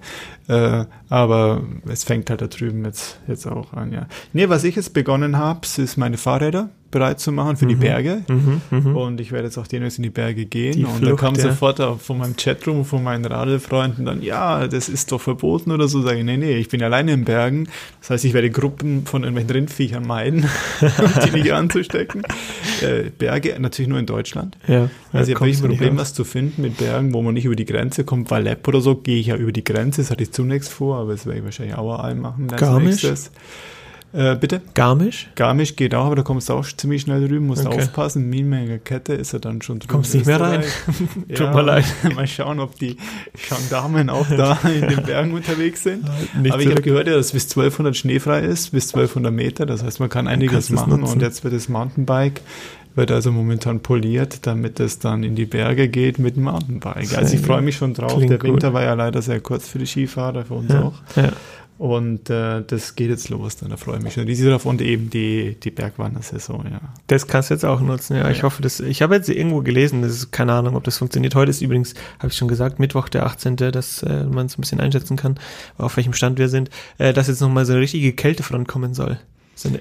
Äh, 0.49 0.87
aber 1.11 1.63
es 1.89 2.05
fängt 2.05 2.31
halt 2.31 2.41
da 2.41 2.47
drüben 2.47 2.85
jetzt, 2.87 3.19
jetzt 3.29 3.47
auch 3.47 3.73
an, 3.75 3.93
ja. 3.93 4.07
Nee, 4.33 4.49
was 4.49 4.65
ich 4.65 4.77
jetzt 4.77 4.95
begonnen 4.95 5.37
habe, 5.37 5.61
ist 5.77 5.97
meine 5.99 6.17
Fahrräder 6.17 6.71
bereit 6.91 7.21
zu 7.21 7.33
machen 7.33 7.57
für 7.57 7.67
die 7.67 7.75
Berge. 7.77 8.23
Mhm, 8.29 8.61
mhm. 8.71 8.97
Und 8.97 9.21
ich 9.21 9.33
werde 9.33 9.47
jetzt 9.47 9.59
auch 9.59 9.67
demnächst 9.67 9.99
in 9.99 10.03
die 10.03 10.11
Berge 10.11 10.47
gehen. 10.47 10.75
Die 10.75 10.85
und 10.85 11.03
da 11.03 11.09
Flucht, 11.09 11.21
kam 11.21 11.35
ja. 11.37 11.43
sofort 11.43 11.81
auch 11.81 12.01
von 12.01 12.19
meinem 12.19 12.37
Chatroom, 12.37 12.85
von 12.85 13.03
meinen 13.03 13.25
Radelfreunden 13.25 14.05
dann, 14.05 14.23
ja, 14.23 14.67
das 14.67 14.89
ist 14.89 15.13
doch 15.13 15.21
verboten 15.21 15.71
oder 15.71 15.89
so. 15.89 16.03
Sage 16.03 16.19
ich, 16.19 16.25
nee, 16.25 16.37
nee, 16.37 16.57
ich 16.57 16.69
bin 16.69 16.83
alleine 16.83 17.13
in 17.13 17.25
Bergen. 17.25 17.69
Das 18.01 18.11
heißt, 18.11 18.25
ich 18.25 18.33
werde 18.35 18.51
Gruppen 18.51 19.07
von 19.07 19.23
irgendwelchen 19.23 19.51
Rindviechern 19.53 20.07
meiden, 20.07 20.49
um 20.81 21.13
die 21.25 21.31
nicht 21.31 21.53
anzustecken. 21.53 22.23
Äh, 22.83 23.11
Berge 23.11 23.57
natürlich 23.59 23.91
nur 23.91 23.99
in 23.99 24.07
Deutschland. 24.07 24.57
ja, 24.67 24.89
Also 25.13 25.31
ich 25.31 25.37
habe 25.37 25.47
wirklich 25.47 25.63
ein 25.63 25.69
Problem, 25.69 25.99
was 25.99 26.15
zu 26.15 26.25
finden 26.25 26.63
mit 26.63 26.79
Bergen, 26.79 27.13
wo 27.13 27.21
man 27.21 27.35
nicht 27.35 27.45
über 27.45 27.57
die 27.57 27.67
Grenze 27.67 28.05
kommt. 28.05 28.31
Vallepp 28.31 28.67
oder 28.69 28.81
so 28.81 28.95
gehe 28.95 29.19
ich 29.19 29.27
ja 29.27 29.37
über 29.37 29.53
die 29.53 29.65
Grenze. 29.65 30.01
Das 30.01 30.11
hatte 30.11 30.23
ich 30.23 30.33
zunächst 30.33 30.71
vor, 30.71 30.97
aber 30.97 31.13
das 31.13 31.27
werde 31.27 31.41
ich 31.41 31.45
wahrscheinlich 31.45 31.77
Aueralm 31.77 32.21
machen. 32.21 32.49
als 32.51 32.59
Garmisch? 32.59 33.03
nächstes. 33.03 33.33
Äh, 34.13 34.35
bitte? 34.37 34.61
Garmisch? 34.75 35.29
Garmisch 35.37 35.77
geht 35.77 35.95
auch, 35.95 36.07
aber 36.07 36.17
da 36.17 36.23
kommst 36.23 36.49
du 36.49 36.55
auch 36.55 36.67
ziemlich 36.67 37.03
schnell 37.03 37.27
drüben, 37.29 37.47
musst 37.47 37.65
Okay. 37.67 37.79
aufpassen. 37.79 38.29
Minenmenge 38.29 38.79
Kette 38.81 39.13
ist 39.15 39.33
er 39.33 39.39
dann 39.41 39.63
schon 39.63 39.79
drüben. 39.79 39.93
Kommst 39.93 40.15
nicht 40.15 40.27
mehr 40.27 40.41
rein. 40.41 40.63
Tut 41.35 41.55
mir 41.55 41.63
leid. 41.63 41.85
Mal 42.17 42.27
schauen, 42.27 42.59
ob 42.59 42.77
die 42.77 42.97
Gendarmen 43.49 44.11
auch 44.11 44.27
da 44.29 44.59
in 44.65 44.89
den 44.89 45.03
Bergen 45.05 45.33
unterwegs 45.33 45.85
sind. 45.85 46.05
Nicht 46.41 46.53
aber 46.53 46.63
ich 46.63 46.71
habe 46.71 46.83
gehört, 46.83 47.07
ja, 47.07 47.15
dass 47.15 47.33
bis 47.33 47.45
1200 47.45 47.97
schneefrei 47.97 48.41
ist, 48.41 48.73
bis 48.73 48.89
1200 48.89 49.33
Meter. 49.33 49.65
Das 49.67 49.85
heißt, 49.85 50.01
man 50.01 50.09
kann 50.09 50.27
einiges 50.27 50.65
es 50.65 50.71
machen. 50.71 51.03
Und 51.05 51.23
jetzt 51.23 51.45
wird 51.45 51.55
das 51.55 51.69
Mountainbike 51.69 52.41
wird 52.97 53.13
also 53.13 53.31
momentan 53.31 53.79
poliert, 53.81 54.49
damit 54.49 54.81
es 54.81 54.99
dann 54.99 55.23
in 55.23 55.37
die 55.37 55.47
Berge 55.47 55.89
geht 55.89 56.19
mit 56.19 56.35
dem 56.35 56.43
Mountainbike. 56.43 57.17
Also 57.17 57.37
ich 57.37 57.41
freue 57.41 57.63
mich 57.63 57.77
schon 57.77 57.95
drauf. 57.95 58.15
Klingt 58.17 58.31
Der 58.31 58.43
Winter 58.43 58.69
gut. 58.69 58.75
war 58.75 58.83
ja 58.83 58.95
leider 58.95 59.23
sehr 59.23 59.41
kurz 59.41 59.69
für 59.69 59.79
die 59.79 59.87
Skifahrer, 59.87 60.45
für 60.45 60.55
uns 60.55 60.73
Ja, 60.73 60.83
auch. 60.83 60.95
ja. 61.15 61.31
Und 61.81 62.29
äh, 62.29 62.63
das 62.67 62.95
geht 62.95 63.09
jetzt 63.09 63.31
los, 63.31 63.57
dann 63.57 63.71
da 63.71 63.79
freue 63.79 63.97
ich 63.97 64.03
mich 64.03 64.13
schon 64.13 64.25
riesig 64.25 64.47
drauf 64.47 64.67
und 64.67 64.83
eben 64.83 65.09
die, 65.09 65.57
die 65.63 65.71
Bergwandersaison, 65.71 66.67
ja. 66.71 66.79
Das 67.07 67.27
kannst 67.27 67.49
du 67.49 67.55
jetzt 67.55 67.65
auch 67.65 67.81
nutzen, 67.81 68.17
ja. 68.17 68.29
Ich 68.31 68.37
Ja. 68.39 68.43
hoffe, 68.43 68.61
dass 68.61 68.81
ich 68.81 69.01
habe 69.01 69.15
jetzt 69.15 69.31
irgendwo 69.31 69.63
gelesen, 69.63 70.03
das 70.03 70.13
ist 70.13 70.31
keine 70.31 70.53
Ahnung, 70.53 70.77
ob 70.77 70.85
das 70.85 70.99
funktioniert. 70.99 71.35
Heute 71.35 71.49
ist 71.49 71.63
übrigens, 71.63 71.95
habe 72.19 72.29
ich 72.29 72.37
schon 72.37 72.49
gesagt, 72.49 72.81
Mittwoch 72.81 73.09
der 73.09 73.25
18., 73.25 73.57
dass 73.57 74.03
äh, 74.03 74.25
man 74.25 74.45
es 74.45 74.59
ein 74.59 74.61
bisschen 74.61 74.79
einschätzen 74.79 75.17
kann, 75.17 75.41
auf 75.79 75.97
welchem 75.97 76.13
Stand 76.13 76.39
wir 76.39 76.51
sind, 76.51 76.69
äh, 76.99 77.15
dass 77.15 77.29
jetzt 77.29 77.41
nochmal 77.41 77.65
so 77.65 77.73
eine 77.73 77.81
richtige 77.81 78.13
Kältefront 78.13 78.69
kommen 78.69 78.93
soll. 78.93 79.19
So 79.55 79.71
eine 79.71 79.81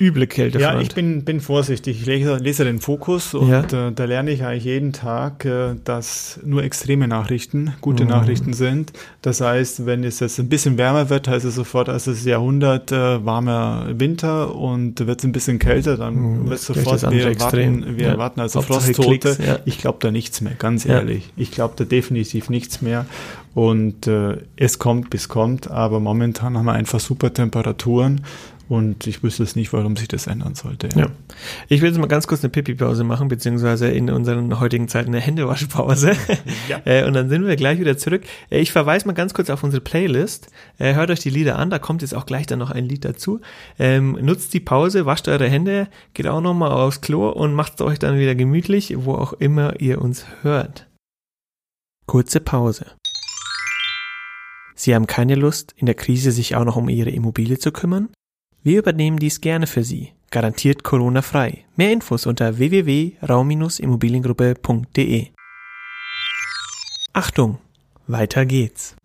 üble 0.00 0.26
Kältefront. 0.26 0.74
Ja, 0.74 0.80
ich 0.80 0.94
bin, 0.94 1.24
bin 1.24 1.40
vorsichtig. 1.40 2.00
Ich 2.00 2.06
lese, 2.06 2.36
lese 2.36 2.64
den 2.64 2.80
Fokus 2.80 3.34
und 3.34 3.48
Ja. 3.50 3.88
äh, 3.88 3.92
da 3.92 4.04
lerne 4.04 4.30
ich 4.30 4.42
eigentlich 4.44 4.64
jeden 4.64 4.92
Tag, 4.92 5.44
äh, 5.44 5.74
dass 5.84 6.40
nur 6.44 6.62
extreme 6.64 7.06
Nachrichten 7.06 7.74
gute 7.80 8.04
Mhm. 8.04 8.10
Nachrichten 8.10 8.52
sind. 8.54 8.92
Das 9.22 9.40
heißt, 9.40 9.84
wenn 9.86 10.02
es 10.04 10.20
jetzt 10.20 10.38
ein 10.38 10.48
bisschen 10.48 10.78
wärmer 10.78 11.10
wird, 11.10 11.28
heißt 11.28 11.44
es 11.44 11.54
sofort, 11.54 11.88
es 11.88 12.06
ist 12.06 12.24
Jahrhundert 12.24 12.92
äh, 12.92 13.24
warmer 13.24 13.86
Winter 13.92 14.54
und 14.54 15.06
wird 15.06 15.18
es 15.20 15.24
ein 15.24 15.32
bisschen 15.32 15.58
kälter, 15.58 15.96
dann 15.96 16.14
Mhm, 16.14 16.36
wird 16.50 16.64
gleich 16.66 16.84
sofort, 16.84 17.10
wir 17.12 17.26
Extrem. 17.26 17.80
warten, 17.82 17.96
wir 17.98 18.06
Ja. 18.08 18.18
warten 18.18 18.40
also 18.40 18.62
Frosttote. 18.62 19.36
Ja. 19.46 19.58
Ich 19.66 19.78
glaube 19.78 19.98
da 20.00 20.10
nichts 20.10 20.40
mehr, 20.40 20.54
ganz 20.58 20.86
ehrlich. 20.86 21.30
Ich 21.36 21.50
glaube 21.50 21.74
da 21.76 21.84
definitiv 21.84 22.48
nichts 22.48 22.80
mehr. 22.80 23.06
Und 23.54 24.06
äh, 24.06 24.36
es 24.56 24.78
kommt, 24.78 25.10
bis 25.10 25.28
kommt, 25.28 25.70
aber 25.70 25.98
momentan 26.00 26.56
haben 26.56 26.64
wir 26.66 26.72
einfach 26.72 27.00
super 27.00 27.34
Temperaturen 27.34 28.20
und 28.70 29.08
ich 29.08 29.24
wüsste 29.24 29.42
es 29.42 29.56
nicht, 29.56 29.72
warum 29.72 29.96
sich 29.96 30.06
das 30.06 30.28
ändern 30.28 30.54
sollte. 30.54 30.88
Ja. 30.94 31.08
Ich 31.68 31.80
will 31.80 31.88
jetzt 31.88 31.98
mal 31.98 32.06
ganz 32.06 32.28
kurz 32.28 32.44
eine 32.44 32.50
Pipi-Pause 32.50 33.02
machen, 33.02 33.26
beziehungsweise 33.26 33.88
in 33.88 34.08
unseren 34.10 34.60
heutigen 34.60 34.86
Zeiten 34.86 35.08
eine 35.08 35.18
Händewaschpause. 35.18 36.12
Ja. 36.68 36.80
äh, 36.84 37.04
und 37.04 37.14
dann 37.14 37.28
sind 37.28 37.44
wir 37.48 37.56
gleich 37.56 37.80
wieder 37.80 37.98
zurück. 37.98 38.22
Äh, 38.48 38.60
ich 38.60 38.70
verweise 38.70 39.08
mal 39.08 39.12
ganz 39.12 39.34
kurz 39.34 39.50
auf 39.50 39.64
unsere 39.64 39.80
Playlist. 39.80 40.52
Äh, 40.78 40.94
hört 40.94 41.10
euch 41.10 41.18
die 41.18 41.30
Lieder 41.30 41.58
an, 41.58 41.70
da 41.70 41.80
kommt 41.80 42.02
jetzt 42.02 42.14
auch 42.14 42.26
gleich 42.26 42.46
dann 42.46 42.60
noch 42.60 42.70
ein 42.70 42.84
Lied 42.84 43.04
dazu. 43.04 43.40
Ähm, 43.76 44.16
nutzt 44.20 44.54
die 44.54 44.60
Pause, 44.60 45.04
wascht 45.04 45.26
eure 45.26 45.48
Hände, 45.48 45.88
geht 46.14 46.28
auch 46.28 46.40
nochmal 46.40 46.70
aufs 46.70 47.00
Klo 47.00 47.28
und 47.28 47.52
macht 47.52 47.74
es 47.74 47.80
euch 47.80 47.98
dann 47.98 48.20
wieder 48.20 48.36
gemütlich, 48.36 48.94
wo 48.98 49.14
auch 49.14 49.32
immer 49.32 49.80
ihr 49.80 50.00
uns 50.00 50.26
hört. 50.42 50.86
Kurze 52.06 52.38
Pause. 52.38 52.86
Sie 54.76 54.94
haben 54.94 55.08
keine 55.08 55.34
Lust, 55.34 55.74
in 55.76 55.86
der 55.86 55.96
Krise 55.96 56.30
sich 56.30 56.54
auch 56.54 56.64
noch 56.64 56.76
um 56.76 56.88
Ihre 56.88 57.10
Immobilie 57.10 57.58
zu 57.58 57.72
kümmern? 57.72 58.10
Wir 58.62 58.80
übernehmen 58.80 59.18
dies 59.18 59.40
gerne 59.40 59.66
für 59.66 59.82
Sie. 59.82 60.12
Garantiert 60.30 60.84
Corona-frei. 60.84 61.64
Mehr 61.76 61.92
Infos 61.92 62.26
unter 62.26 62.58
www.raum-immobiliengruppe.de. 62.58 65.28
Achtung, 67.14 67.56
weiter 68.06 68.44
geht's. 68.44 68.96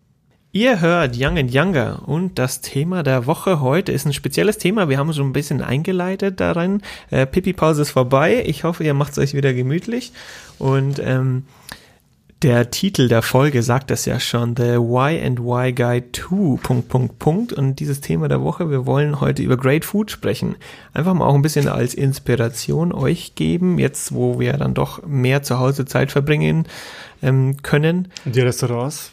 Ihr 0.52 0.82
hört 0.82 1.16
Young 1.18 1.38
and 1.38 1.54
Younger 1.54 2.06
und 2.06 2.38
das 2.38 2.60
Thema 2.60 3.02
der 3.02 3.24
Woche 3.26 3.62
heute 3.62 3.92
ist 3.92 4.04
ein 4.04 4.12
spezielles 4.12 4.58
Thema. 4.58 4.90
Wir 4.90 4.98
haben 4.98 5.14
schon 5.14 5.30
ein 5.30 5.32
bisschen 5.32 5.62
eingeleitet 5.62 6.38
darin. 6.38 6.82
Äh, 7.10 7.24
Pipi-Pause 7.24 7.80
ist 7.80 7.92
vorbei. 7.92 8.44
Ich 8.46 8.64
hoffe, 8.64 8.84
ihr 8.84 8.92
macht 8.92 9.12
es 9.12 9.18
euch 9.18 9.32
wieder 9.32 9.54
gemütlich. 9.54 10.12
Und 10.58 11.00
ähm, 11.02 11.44
der 12.42 12.70
Titel 12.70 13.08
der 13.08 13.22
Folge 13.22 13.62
sagt 13.62 13.90
das 13.90 14.04
ja 14.04 14.20
schon, 14.20 14.56
The 14.56 14.76
Why 14.78 15.24
and 15.24 15.40
Why 15.40 15.72
Guide 15.72 16.08
2, 16.12 16.58
Punkt, 16.62 16.88
Punkt, 16.88 17.18
Punkt. 17.18 17.52
Und 17.54 17.76
dieses 17.80 18.00
Thema 18.02 18.28
der 18.28 18.42
Woche, 18.42 18.70
wir 18.70 18.84
wollen 18.84 19.20
heute 19.20 19.42
über 19.42 19.56
Great 19.56 19.84
Food 19.86 20.10
sprechen. 20.10 20.56
Einfach 20.92 21.14
mal 21.14 21.24
auch 21.26 21.34
ein 21.34 21.42
bisschen 21.42 21.66
als 21.68 21.94
Inspiration 21.94 22.92
euch 22.92 23.34
geben, 23.36 23.78
jetzt 23.78 24.12
wo 24.12 24.38
wir 24.38 24.52
dann 24.54 24.74
doch 24.74 25.04
mehr 25.06 25.42
zu 25.42 25.58
Hause 25.58 25.86
Zeit 25.86 26.12
verbringen 26.12 26.66
ähm, 27.22 27.56
können, 27.62 28.08
Und 28.26 28.36
die 28.36 28.40
Restaurants? 28.40 29.12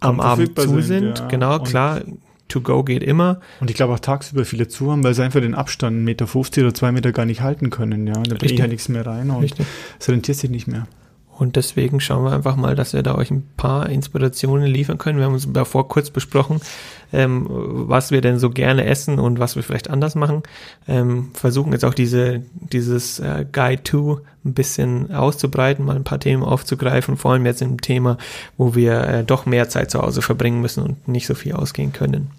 am 0.00 0.18
Abend 0.18 0.58
zu 0.58 0.68
sind, 0.80 0.82
sind. 0.82 1.18
ja. 1.20 1.26
Genau, 1.28 1.54
Und- 1.58 1.68
klar, 1.68 2.00
to 2.48 2.60
go 2.62 2.82
geht 2.82 3.02
immer. 3.04 3.38
Und 3.60 3.70
ich 3.70 3.76
glaube 3.76 3.92
auch 3.92 4.00
tagsüber 4.00 4.44
viele 4.44 4.66
zu 4.66 4.90
haben, 4.90 5.04
weil 5.04 5.14
sie 5.14 5.22
einfach 5.22 5.40
den 5.40 5.54
Abstand 5.54 5.98
1,50 5.98 6.02
Meter 6.04 6.62
oder 6.66 6.74
2 6.74 6.92
Meter 6.92 7.12
gar 7.12 7.26
nicht 7.26 7.42
halten 7.42 7.70
können. 7.70 8.06
Ja, 8.08 8.14
da 8.14 8.32
Richtig. 8.36 8.58
ja 8.58 8.66
nichts 8.66 8.88
mehr 8.88 9.06
rein 9.06 9.30
und 9.30 9.42
Richtig. 9.42 9.66
es 10.00 10.08
rentiert 10.08 10.36
sich 10.38 10.50
nicht 10.50 10.66
mehr. 10.66 10.86
Und 11.40 11.56
deswegen 11.56 12.00
schauen 12.00 12.24
wir 12.24 12.32
einfach 12.32 12.56
mal, 12.56 12.74
dass 12.74 12.92
wir 12.92 13.02
da 13.02 13.14
euch 13.14 13.30
ein 13.30 13.48
paar 13.56 13.88
Inspirationen 13.88 14.66
liefern 14.66 14.98
können. 14.98 15.16
Wir 15.16 15.24
haben 15.24 15.32
uns 15.32 15.50
davor 15.50 15.88
kurz 15.88 16.10
besprochen, 16.10 16.60
ähm, 17.14 17.46
was 17.48 18.10
wir 18.10 18.20
denn 18.20 18.38
so 18.38 18.50
gerne 18.50 18.84
essen 18.84 19.18
und 19.18 19.38
was 19.38 19.56
wir 19.56 19.62
vielleicht 19.62 19.88
anders 19.88 20.14
machen. 20.14 20.42
Ähm, 20.86 21.30
versuchen 21.32 21.72
jetzt 21.72 21.86
auch 21.86 21.94
diese, 21.94 22.42
dieses 22.52 23.20
äh, 23.20 23.46
Guide 23.50 23.82
to 23.84 24.20
ein 24.44 24.52
bisschen 24.52 25.14
auszubreiten, 25.14 25.86
mal 25.86 25.96
ein 25.96 26.04
paar 26.04 26.20
Themen 26.20 26.42
aufzugreifen, 26.42 27.16
vor 27.16 27.32
allem 27.32 27.46
jetzt 27.46 27.62
im 27.62 27.80
Thema, 27.80 28.18
wo 28.58 28.74
wir 28.74 29.00
äh, 29.00 29.24
doch 29.24 29.46
mehr 29.46 29.70
Zeit 29.70 29.90
zu 29.90 30.02
Hause 30.02 30.20
verbringen 30.20 30.60
müssen 30.60 30.82
und 30.82 31.08
nicht 31.08 31.26
so 31.26 31.34
viel 31.34 31.54
ausgehen 31.54 31.94
können. 31.94 32.30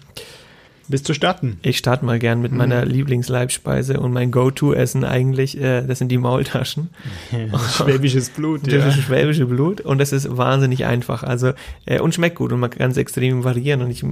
Bis 0.88 1.02
zu 1.02 1.14
starten. 1.14 1.58
Ich 1.62 1.78
starte 1.78 2.04
mal 2.04 2.18
gern 2.18 2.42
mit 2.42 2.52
meiner 2.52 2.84
Lieblingsleibspeise 2.84 4.00
und 4.00 4.12
mein 4.12 4.30
Go-To-Essen 4.30 5.04
eigentlich, 5.04 5.60
äh, 5.60 5.82
das 5.82 5.98
sind 5.98 6.08
die 6.08 6.18
Maultaschen. 6.18 6.90
Schwäbisches 7.76 8.30
Blut, 8.30 8.62
Das 8.66 8.72
ja. 8.74 8.88
ist 8.88 8.98
schwäbische 9.02 9.46
Blut 9.46 9.80
und 9.80 9.98
das 9.98 10.12
ist 10.12 10.36
wahnsinnig 10.36 10.84
einfach. 10.84 11.22
Also 11.22 11.52
äh, 11.86 12.00
und 12.00 12.14
schmeckt 12.14 12.36
gut 12.36 12.52
und 12.52 12.60
man 12.60 12.70
kann 12.70 12.90
es 12.90 12.96
extrem 12.96 13.44
variieren. 13.44 13.82
Und 13.82 13.90
ich 13.90 14.04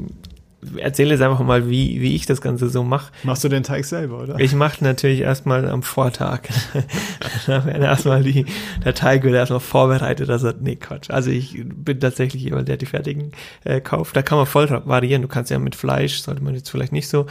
erzähle 0.76 1.10
jetzt 1.10 1.22
einfach 1.22 1.40
mal, 1.40 1.68
wie, 1.70 2.00
wie 2.00 2.14
ich 2.14 2.26
das 2.26 2.40
Ganze 2.40 2.68
so 2.68 2.82
mache. 2.82 3.12
Machst 3.22 3.42
du 3.44 3.48
den 3.48 3.62
Teig 3.62 3.84
selber, 3.84 4.22
oder? 4.22 4.38
Ich 4.38 4.54
mache 4.54 4.84
natürlich 4.84 5.20
erstmal 5.20 5.68
am 5.68 5.82
Vortag. 5.82 6.42
Dann 7.46 7.64
werden 7.64 7.82
erstmal 7.82 8.22
die, 8.22 8.44
der 8.84 8.94
Teig 8.94 9.22
wird 9.22 9.34
erstmal 9.34 9.60
vorbereitet. 9.60 10.28
Also, 10.28 10.52
nee, 10.60 10.76
Quatsch. 10.76 11.10
Also 11.10 11.30
ich 11.30 11.62
bin 11.64 12.00
tatsächlich 12.00 12.42
jemand, 12.42 12.68
der 12.68 12.76
die 12.76 12.86
fertigen 12.86 13.32
äh, 13.64 13.80
kauft. 13.80 14.16
Da 14.16 14.22
kann 14.22 14.38
man 14.38 14.46
voll 14.46 14.68
variieren. 14.84 15.22
Du 15.22 15.28
kannst 15.28 15.50
ja 15.50 15.58
mit 15.58 15.74
Fleisch, 15.74 16.20
sollte 16.20 16.42
man 16.42 16.54
jetzt 16.54 16.70
vielleicht 16.70 16.92
nicht 16.92 17.08
so, 17.08 17.26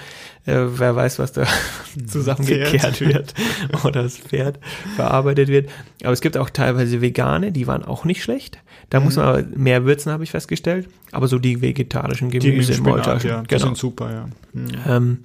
äh, 0.50 0.80
wer 0.80 0.96
weiß, 0.96 1.20
was 1.20 1.32
da 1.34 1.46
zusammengekehrt 2.08 2.98
Pferd. 2.98 3.02
wird 3.02 3.34
oder 3.86 4.04
das 4.04 4.18
Pferd 4.18 4.60
verarbeitet 4.96 5.50
wird. 5.50 5.70
Aber 6.04 6.14
es 6.14 6.22
gibt 6.22 6.38
auch 6.38 6.50
teilweise 6.50 7.02
vegane, 7.02 7.52
die 7.52 7.68
waren 7.68 7.84
auch 7.84 8.06
nicht 8.06 8.24
schlecht. 8.24 8.60
Da 8.90 9.00
muss 9.00 9.18
man 9.18 9.26
aber 9.26 9.44
mehr 9.56 9.86
würzen, 9.86 10.12
habe 10.12 10.24
ich 10.24 10.32
festgestellt. 10.32 10.90
Aber 11.12 11.28
so 11.28 11.38
die 11.38 11.62
vegetarischen 11.62 12.32
Die 12.32 12.38
mit 12.38 12.44
Gemüse, 12.44 12.74
Spinat, 12.74 13.24
ja. 13.24 13.42
Die 13.42 13.48
genau. 13.48 13.66
sind 13.66 13.78
super, 13.78 14.12
ja. 14.12 14.30
Hm. 14.54 14.68
Ähm, 14.88 15.18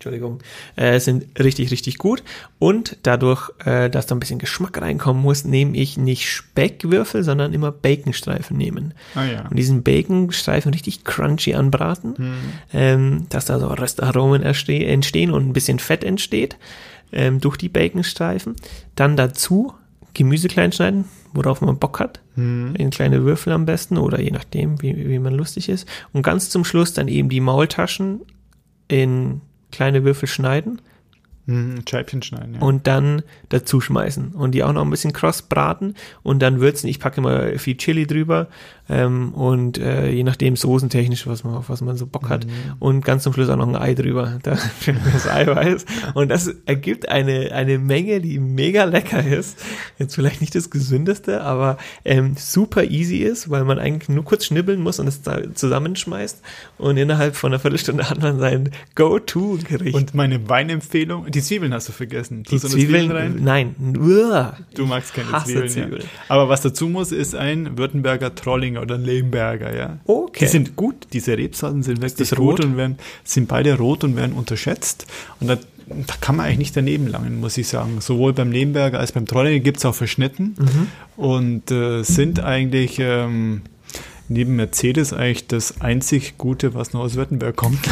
Entschuldigung, 0.00 0.38
äh, 0.76 0.98
sind 0.98 1.26
richtig, 1.38 1.70
richtig 1.70 1.98
gut. 1.98 2.22
Und 2.58 2.96
dadurch, 3.02 3.50
äh, 3.66 3.90
dass 3.90 4.06
da 4.06 4.14
ein 4.14 4.20
bisschen 4.20 4.38
Geschmack 4.38 4.80
reinkommen 4.80 5.22
muss, 5.22 5.44
nehme 5.44 5.76
ich 5.76 5.98
nicht 5.98 6.26
Speckwürfel, 6.30 7.22
sondern 7.22 7.52
immer 7.52 7.70
Baconstreifen 7.70 8.56
nehmen. 8.56 8.94
Ah 9.14 9.26
ja. 9.26 9.46
Und 9.46 9.58
diesen 9.58 9.82
Baconstreifen 9.82 10.72
richtig 10.72 11.04
crunchy 11.04 11.52
anbraten, 11.52 12.16
Hm. 12.16 12.32
ähm, 12.72 13.26
dass 13.28 13.44
da 13.44 13.60
so 13.60 13.66
Röstaromen 13.66 14.42
erste- 14.42 14.86
entstehen 14.86 15.32
und 15.32 15.46
ein 15.46 15.52
bisschen 15.52 15.78
Fett 15.78 16.02
entsteht 16.02 16.56
ähm, 17.12 17.38
durch 17.38 17.58
die 17.58 17.68
Baconstreifen. 17.68 18.56
Dann 18.96 19.18
dazu 19.18 19.74
Gemüse 20.14 20.48
klein 20.48 20.72
schneiden, 20.72 21.04
worauf 21.34 21.60
man 21.60 21.78
Bock 21.78 22.00
hat. 22.00 22.20
Mhm. 22.36 22.74
In 22.78 22.88
kleine 22.88 23.22
Würfel 23.24 23.52
am 23.52 23.66
besten 23.66 23.98
oder 23.98 24.18
je 24.18 24.30
nachdem, 24.30 24.80
wie, 24.80 25.10
wie 25.10 25.18
man 25.18 25.34
lustig 25.34 25.68
ist. 25.68 25.86
Und 26.14 26.22
ganz 26.22 26.48
zum 26.48 26.64
Schluss 26.64 26.94
dann 26.94 27.06
eben 27.06 27.28
die 27.28 27.40
Maultaschen 27.40 28.20
in 28.88 29.42
kleine 29.70 30.04
Würfel 30.04 30.28
schneiden 30.28 30.80
Mhm, 31.50 31.82
Scheibchen 31.88 32.22
schneiden, 32.22 32.54
ja. 32.54 32.60
und 32.60 32.86
dann 32.86 33.22
dazu 33.48 33.80
schmeißen 33.80 34.32
und 34.32 34.52
die 34.52 34.62
auch 34.62 34.72
noch 34.72 34.82
ein 34.82 34.90
bisschen 34.90 35.12
kross 35.12 35.42
braten 35.42 35.94
und 36.22 36.40
dann 36.40 36.60
würzen. 36.60 36.88
Ich 36.88 37.00
packe 37.00 37.20
immer 37.20 37.58
viel 37.58 37.76
Chili 37.76 38.06
drüber 38.06 38.48
ähm, 38.88 39.32
und 39.34 39.78
äh, 39.78 40.10
je 40.10 40.22
nachdem 40.24 40.56
soßentechnisch, 40.56 41.26
was 41.26 41.44
man, 41.44 41.54
auf 41.54 41.68
was 41.68 41.80
man 41.80 41.96
so 41.96 42.06
Bock 42.06 42.28
hat 42.28 42.46
Mhm. 42.46 42.50
und 42.78 43.04
ganz 43.04 43.22
zum 43.24 43.32
Schluss 43.32 43.48
auch 43.48 43.56
noch 43.56 43.68
ein 43.68 43.76
Ei 43.76 43.94
drüber, 43.94 44.38
da 44.42 44.56
für 44.56 44.92
das 44.92 45.28
Eiweiß 45.28 45.84
und 46.14 46.28
das 46.28 46.48
ergibt 46.66 47.08
eine, 47.08 47.52
eine 47.52 47.78
Menge, 47.78 48.20
die 48.20 48.38
mega 48.38 48.84
lecker 48.84 49.24
ist. 49.24 49.58
Jetzt 49.98 50.14
vielleicht 50.14 50.40
nicht 50.40 50.54
das 50.54 50.70
gesündeste, 50.70 51.42
aber 51.42 51.76
ähm, 52.04 52.34
super 52.36 52.84
easy 52.84 53.18
ist, 53.18 53.50
weil 53.50 53.64
man 53.64 53.78
eigentlich 53.78 54.08
nur 54.08 54.24
kurz 54.24 54.46
schnibbeln 54.46 54.80
muss 54.80 54.98
und 54.98 55.06
es 55.06 55.20
zusammenschmeißt 55.54 56.42
und 56.78 56.96
innerhalb 56.96 57.36
von 57.36 57.52
einer 57.52 57.60
Viertelstunde 57.60 58.08
hat 58.08 58.20
man 58.22 58.38
sein 58.38 58.70
Go-To-Gericht. 58.94 59.94
Und 59.94 60.14
meine 60.14 60.48
Weinempfehlung, 60.48 61.30
die 61.30 61.39
Zwiebeln 61.42 61.72
hast 61.74 61.88
du 61.88 61.92
vergessen. 61.92 62.42
die 62.44 62.54
noch 62.54 62.62
Zwiebeln, 62.62 63.10
rein? 63.10 63.40
nein, 63.42 63.74
nur. 63.78 64.54
Du 64.74 64.86
magst 64.86 65.14
keine 65.14 65.28
Zwiebeln, 65.44 65.68
Zwiebeln. 65.68 66.02
Ja. 66.02 66.08
Aber 66.28 66.48
was 66.48 66.60
dazu 66.60 66.88
muss, 66.88 67.12
ist 67.12 67.34
ein 67.34 67.76
Württemberger 67.78 68.34
Trollinger 68.34 68.82
oder 68.82 68.96
ein 68.96 69.04
Lemberger, 69.04 69.76
ja. 69.76 69.98
Okay. 70.06 70.44
Die 70.44 70.50
sind 70.50 70.76
gut, 70.76 71.08
diese 71.12 71.36
Rebsorten 71.36 71.82
sind 71.82 72.00
wirklich 72.02 72.30
gut 72.30 72.38
rot? 72.38 72.64
und 72.64 72.76
werden, 72.76 72.98
sind 73.24 73.48
beide 73.48 73.76
rot 73.78 74.04
und 74.04 74.16
werden 74.16 74.32
unterschätzt. 74.32 75.06
Und 75.40 75.48
da, 75.48 75.56
da 75.56 76.14
kann 76.20 76.36
man 76.36 76.46
eigentlich 76.46 76.58
nicht 76.58 76.76
daneben 76.76 77.06
langen, 77.08 77.40
muss 77.40 77.58
ich 77.58 77.68
sagen. 77.68 78.00
Sowohl 78.00 78.32
beim 78.32 78.52
Lemberger 78.52 78.98
als 79.00 79.12
beim 79.12 79.26
Trollinger 79.26 79.60
gibt's 79.60 79.84
auch 79.84 79.94
verschnitten 79.94 80.54
Mhm. 80.58 81.22
und 81.22 81.70
äh, 81.70 82.02
sind 82.02 82.40
eigentlich 82.40 82.98
ähm, 83.00 83.62
neben 84.30 84.54
Mercedes 84.56 85.12
eigentlich 85.12 85.48
das 85.48 85.80
einzig 85.80 86.38
Gute, 86.38 86.72
was 86.72 86.92
noch 86.92 87.00
aus 87.00 87.16
Württemberg 87.16 87.56
kommt. 87.56 87.80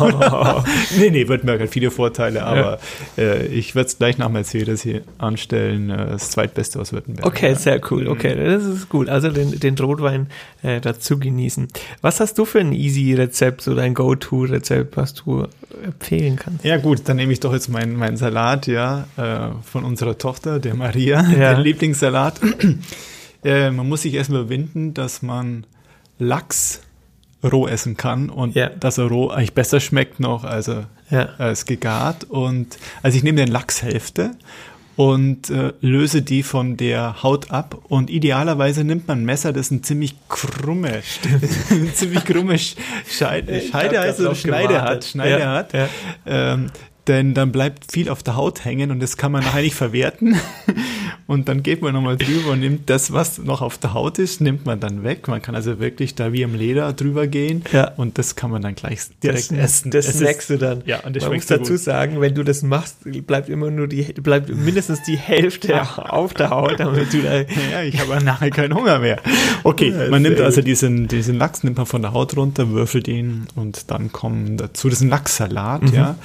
nee, 0.98 1.10
nee, 1.10 1.28
Württemberg 1.28 1.60
hat 1.60 1.68
viele 1.68 1.90
Vorteile, 1.90 2.44
aber 2.44 2.78
äh, 3.18 3.46
ich 3.46 3.74
werde 3.74 3.88
es 3.88 3.98
gleich 3.98 4.16
nach 4.16 4.30
Mercedes 4.30 4.82
hier 4.82 5.02
anstellen. 5.18 5.90
Äh, 5.90 6.06
das 6.06 6.30
zweitbeste 6.30 6.80
aus 6.80 6.92
Württemberg. 6.92 7.26
Okay, 7.26 7.50
ja. 7.50 7.54
sehr 7.54 7.80
cool. 7.90 8.08
Okay, 8.08 8.34
das 8.34 8.64
ist 8.64 8.88
gut. 8.88 9.10
Also 9.10 9.28
den, 9.30 9.60
den 9.60 9.78
Rotwein 9.78 10.28
äh, 10.62 10.80
dazu 10.80 11.18
genießen. 11.18 11.68
Was 12.00 12.20
hast 12.20 12.38
du 12.38 12.46
für 12.46 12.60
ein 12.60 12.72
easy 12.72 13.12
Rezept, 13.14 13.60
so 13.60 13.74
dein 13.74 13.92
Go-To-Rezept, 13.92 14.96
was 14.96 15.12
du 15.12 15.46
empfehlen 15.84 16.36
kannst? 16.36 16.64
Ja 16.64 16.78
gut, 16.78 17.02
dann 17.04 17.18
nehme 17.18 17.34
ich 17.34 17.40
doch 17.40 17.52
jetzt 17.52 17.68
meinen 17.68 17.96
meinen 17.96 18.16
Salat, 18.16 18.66
ja, 18.66 19.06
äh, 19.18 19.50
von 19.62 19.84
unserer 19.84 20.16
Tochter, 20.16 20.58
der 20.58 20.74
Maria, 20.74 21.22
Ja. 21.30 21.54
den 21.54 21.64
Lieblingssalat. 21.64 22.40
äh, 23.44 23.70
man 23.70 23.86
muss 23.86 24.02
sich 24.02 24.14
erstmal 24.14 24.40
überwinden, 24.40 24.94
dass 24.94 25.20
man 25.20 25.66
Lachs 26.22 26.80
roh 27.44 27.66
essen 27.66 27.96
kann 27.96 28.30
und 28.30 28.54
Ja. 28.54 28.68
dass 28.68 28.98
er 28.98 29.06
roh 29.06 29.28
eigentlich 29.28 29.52
besser 29.54 29.80
schmeckt 29.80 30.20
noch 30.20 30.44
als, 30.44 30.68
er, 30.68 30.88
Ja. 31.10 31.28
als 31.38 31.66
gegart. 31.66 32.24
Und 32.24 32.78
also 33.02 33.16
ich 33.16 33.24
nehme 33.24 33.36
den 33.44 33.48
Lachshälfte 33.50 34.32
und 34.94 35.50
äh, 35.50 35.72
löse 35.80 36.22
die 36.22 36.42
von 36.42 36.76
der 36.76 37.22
Haut 37.22 37.50
ab 37.50 37.78
und 37.88 38.10
idealerweise 38.10 38.84
nimmt 38.84 39.08
man 39.08 39.22
ein 39.22 39.24
Messer, 39.24 39.52
das 39.52 39.70
ein 39.70 39.82
ziemlich 39.82 40.14
krumme, 40.28 41.02
ziemlich 41.94 42.24
krumme 42.24 42.54
Sch- 42.54 42.76
Scheide, 43.10 43.60
Scheide 43.60 43.98
heißt 44.00 44.20
drauf 44.20 44.38
Schneide 44.38 44.68
gewartet. 44.74 44.90
hat, 44.90 45.04
Schneide 45.04 45.40
Ja, 45.40 45.52
hat. 45.54 45.74
Ähm, 46.26 46.66
denn 47.08 47.34
dann 47.34 47.50
bleibt 47.52 47.90
viel 47.92 48.08
auf 48.08 48.22
der 48.22 48.36
Haut 48.36 48.64
hängen 48.64 48.90
und 48.90 49.00
das 49.00 49.16
kann 49.16 49.32
man 49.32 49.42
nachher 49.42 49.62
nicht 49.62 49.74
verwerten. 49.74 50.36
Und 51.28 51.48
dann 51.48 51.62
geht 51.62 51.80
man 51.82 51.94
nochmal 51.94 52.16
drüber 52.16 52.50
und 52.50 52.60
nimmt 52.60 52.90
das, 52.90 53.12
was 53.12 53.38
noch 53.38 53.62
auf 53.62 53.78
der 53.78 53.94
Haut 53.94 54.18
ist, 54.18 54.40
nimmt 54.40 54.66
man 54.66 54.80
dann 54.80 55.02
weg. 55.02 55.28
Man 55.28 55.40
kann 55.40 55.54
also 55.54 55.78
wirklich 55.78 56.14
da 56.14 56.32
wie 56.32 56.42
im 56.42 56.54
Leder 56.54 56.92
drüber 56.92 57.26
gehen 57.26 57.62
Ja. 57.72 57.92
und 57.96 58.18
das 58.18 58.34
kann 58.34 58.50
man 58.50 58.60
dann 58.60 58.74
gleich 58.74 58.98
direkt 59.22 59.50
Das, 59.52 59.56
essen. 59.56 59.90
das 59.92 60.08
Es 60.08 60.18
snackst 60.18 60.50
du 60.50 60.58
dann. 60.58 60.82
Ja, 60.84 61.00
und 61.00 61.14
das 61.16 61.22
Man 61.24 61.34
muss 61.34 61.46
so 61.46 61.56
dazu 61.56 61.72
gut. 61.72 61.80
sagen, 61.80 62.20
wenn 62.20 62.34
du 62.34 62.42
das 62.42 62.62
machst, 62.62 62.96
bleibt 63.26 63.48
immer 63.48 63.70
nur 63.70 63.86
die, 63.88 64.02
bleibt 64.02 64.48
mindestens 64.54 65.04
die 65.04 65.16
Hälfte 65.16 65.80
auf 66.12 66.34
der 66.34 66.50
Haut, 66.50 66.80
damit 66.80 67.12
du 67.14 67.22
da, 67.22 67.36
Ja, 67.70 67.82
ich 67.84 67.98
habe 67.98 68.22
nachher 68.22 68.50
keinen 68.50 68.74
Hunger 68.74 68.98
mehr. 68.98 69.18
Okay, 69.64 69.90
Ja, 69.90 70.10
man 70.10 70.22
nimmt 70.22 70.40
also 70.40 70.60
diesen, 70.60 71.08
diesen 71.08 71.38
Lachs, 71.38 71.62
nimmt 71.62 71.76
man 71.78 71.86
von 71.86 72.02
der 72.02 72.12
Haut 72.12 72.36
runter, 72.36 72.68
würfelt 72.70 73.06
ihn 73.08 73.46
und 73.54 73.90
dann 73.90 74.12
kommen 74.12 74.56
dazu, 74.58 74.88
das 74.88 74.98
ist 74.98 75.04
ein 75.04 75.08
Lachssalat, 75.10 75.82
Mhm. 75.84 75.94
ja. 75.94 76.16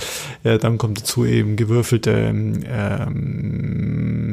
Äh, 0.43 0.57
dann 0.67 0.77
kommt 0.77 0.99
dazu 0.99 1.25
eben 1.25 1.55
gewürfelte, 1.55 2.11
ähm, 2.11 2.63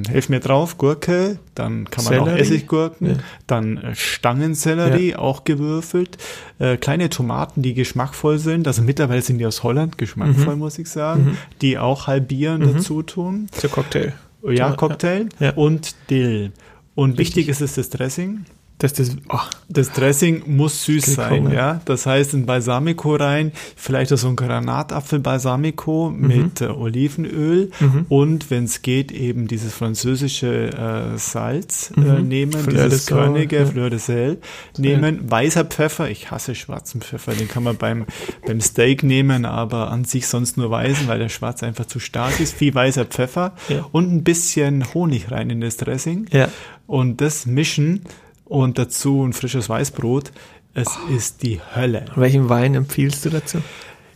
helf 0.08 0.28
mir 0.28 0.40
drauf, 0.40 0.78
Gurke, 0.78 1.38
dann 1.54 1.88
kann 1.90 2.04
man 2.04 2.18
auch 2.18 2.24
Sellerie? 2.26 2.40
Essiggurken, 2.40 3.06
Ja. 3.10 3.16
dann 3.46 3.76
äh, 3.78 3.94
Stangensellerie, 3.94 5.16
auch 5.16 5.44
gewürfelt, 5.44 6.18
äh, 6.58 6.76
kleine 6.76 7.08
Tomaten, 7.08 7.62
die 7.62 7.74
geschmackvoll 7.74 8.38
sind, 8.38 8.66
also 8.66 8.82
mittlerweile 8.82 9.22
sind 9.22 9.38
die 9.38 9.46
aus 9.46 9.62
Holland 9.62 9.98
geschmackvoll, 9.98 10.56
muss 10.56 10.78
ich 10.78 10.88
sagen, 10.88 11.36
die 11.60 11.78
auch 11.78 12.06
halbieren 12.06 12.60
dazu 12.74 13.02
tun. 13.02 13.46
zur 13.52 13.70
Cocktail. 13.70 14.12
Ja, 14.46 14.72
Cocktail 14.72 15.28
Ja. 15.40 15.52
und 15.54 15.94
Dill. 16.10 16.52
Und 16.94 17.18
wichtig 17.18 17.48
ist 17.48 17.60
es 17.60 17.74
das 17.74 17.90
Dressing. 17.90 18.44
Das, 18.84 18.92
das, 18.92 19.16
oh, 19.30 19.38
Das 19.70 19.92
Dressing 19.92 20.42
muss 20.46 20.84
süß 20.84 21.14
sein, 21.14 21.44
Hunger. 21.44 21.54
ja. 21.54 21.80
Das 21.86 22.04
heißt, 22.04 22.34
ein 22.34 22.44
Balsamico 22.44 23.16
rein, 23.16 23.50
vielleicht 23.76 24.12
auch 24.12 24.18
so 24.18 24.28
ein 24.28 24.36
Granatapfel-Balsamico 24.36 26.10
Mhm. 26.10 26.26
mit 26.26 26.60
äh, 26.60 26.66
Olivenöl 26.66 27.70
und 28.08 28.50
wenn 28.50 28.64
es 28.64 28.82
geht, 28.82 29.10
eben 29.12 29.46
dieses 29.48 29.72
französische 29.72 30.70
äh, 31.14 31.18
Salz 31.18 31.92
äh, 31.96 32.00
Mhm. 32.00 32.28
nehmen, 32.28 32.52
Fleur 32.52 32.84
dieses 32.84 33.06
körnige 33.06 33.60
ja. 33.60 33.66
Fleur 33.66 33.88
de 33.90 33.98
Sel 33.98 34.38
nehmen. 34.76 35.30
Weißer 35.30 35.64
Pfeffer, 35.64 36.10
ich 36.10 36.30
hasse 36.30 36.54
schwarzen 36.54 37.00
Pfeffer, 37.00 37.32
den 37.32 37.48
kann 37.48 37.62
man 37.62 37.76
beim, 37.76 38.04
beim 38.46 38.60
Steak 38.60 39.02
nehmen, 39.02 39.44
aber 39.46 39.90
an 39.90 40.04
sich 40.04 40.26
sonst 40.26 40.56
nur 40.56 40.70
weißen, 40.70 41.08
weil 41.08 41.18
der 41.18 41.28
schwarz 41.30 41.62
einfach 41.62 41.86
zu 41.86 41.98
stark 42.00 42.38
ist. 42.40 42.54
Viel 42.54 42.74
weißer 42.74 43.06
Pfeffer 43.06 43.54
Ja. 43.68 43.86
und 43.92 44.12
ein 44.12 44.24
bisschen 44.24 44.92
Honig 44.92 45.30
rein 45.30 45.48
in 45.50 45.60
das 45.60 45.76
Dressing 45.78 46.26
ja. 46.32 46.48
und 46.86 47.20
das 47.20 47.46
mischen 47.46 48.02
und 48.44 48.78
dazu 48.78 49.24
ein 49.24 49.33
frisches 49.33 49.68
Weißbrot. 49.68 50.33
Es 50.74 50.88
ist 51.16 51.42
die 51.42 51.61
Hölle. 51.74 52.07
Welchen 52.16 52.48
Wein 52.48 52.74
empfiehlst 52.74 53.24
du 53.24 53.30
dazu? 53.30 53.59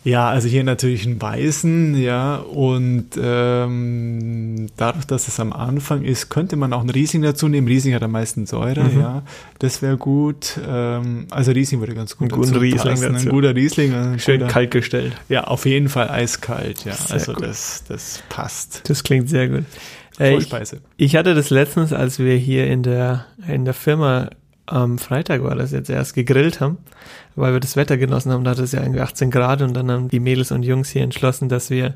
Ja, 0.05 0.29
also 0.29 0.49
hier 0.49 0.65
natürlich 0.65 1.05
einen 1.07 1.21
weißen, 1.21 1.95
ja, 1.97 2.37
und 2.37 3.09
ähm, 3.21 4.69
dadurch, 4.77 5.05
dass 5.07 5.29
es 5.29 5.39
am 5.41 5.53
Anfang 5.53 6.03
ist, 6.03 6.31
könnte 6.31 6.57
man 6.57 6.73
auch 6.73 6.81
einen 6.81 6.91
Riesling 6.91 7.21
dazu 7.23 7.49
nehmen. 7.49 7.67
Riesling 7.67 7.95
hat 7.95 8.03
am 8.03 8.13
meisten 8.13 8.47
Säure, 8.47 8.85
Mhm. 8.85 9.01
ja, 9.01 9.23
das 9.59 9.83
wäre 9.83 9.97
gut. 9.99 10.59
Ähm, 10.67 11.27
also 11.31 11.51
Riesling 11.53 11.81
würde 11.81 11.95
ganz 11.95 12.17
gut 12.17 12.31
guten 12.33 12.49
dazu 12.53 12.61
Riesling 12.61 12.95
passen. 12.95 13.13
dazu. 13.13 13.27
Ein 13.27 13.33
guter 13.33 13.55
Riesling. 13.55 13.93
Ein 13.93 14.19
Schön 14.19 14.41
guter, 14.41 14.53
kalt 14.53 14.71
gestellt. 14.71 15.13
Ja, 15.29 15.45
auf 15.45 15.67
jeden 15.67 15.89
Fall 15.89 16.09
eiskalt, 16.09 16.85
ja. 16.85 16.95
Sehr 16.95 17.15
also 17.15 17.35
gut. 17.35 17.45
das, 17.45 17.85
das 17.89 18.23
passt. 18.29 18.89
Das 18.89 19.03
klingt 19.03 19.29
sehr 19.29 19.49
gut. 19.49 19.65
Äh, 20.19 20.31
ich, 20.31 20.49
Vorspeise. 20.49 20.81
ich 20.97 21.17
hatte 21.17 21.35
das 21.35 21.51
letztens, 21.51 21.93
als 21.93 22.19
wir 22.19 22.37
hier 22.37 22.67
in 22.67 22.83
der, 22.83 23.27
in 23.47 23.65
der 23.65 23.75
Firma 23.75 24.31
am 24.67 24.99
Freitag 24.99 25.43
war 25.43 25.55
das 25.55 25.73
jetzt 25.73 25.89
erst 25.89 26.15
gegrillt 26.15 26.61
haben, 26.61 26.79
weil 27.37 27.55
wir 27.55 27.61
das 27.61 27.77
Wetter 27.77 27.97
genossen 27.97 28.33
haben, 28.33 28.45
da 28.45 28.51
hatte 28.51 28.63
es 28.63 28.73
ja 28.73 28.83
irgendwie 28.83 29.01
18 29.01 29.31
Grad 29.31 29.63
und 29.63 29.75
dann 29.75 29.91
haben 29.91 30.09
die 30.09 30.21
Mädels 30.21 30.53
und 30.53 30.63
Jungs 30.63 30.91
hier 30.91 31.03
entschlossen, 31.03 31.49
dass 31.49 31.71
wir 31.71 31.95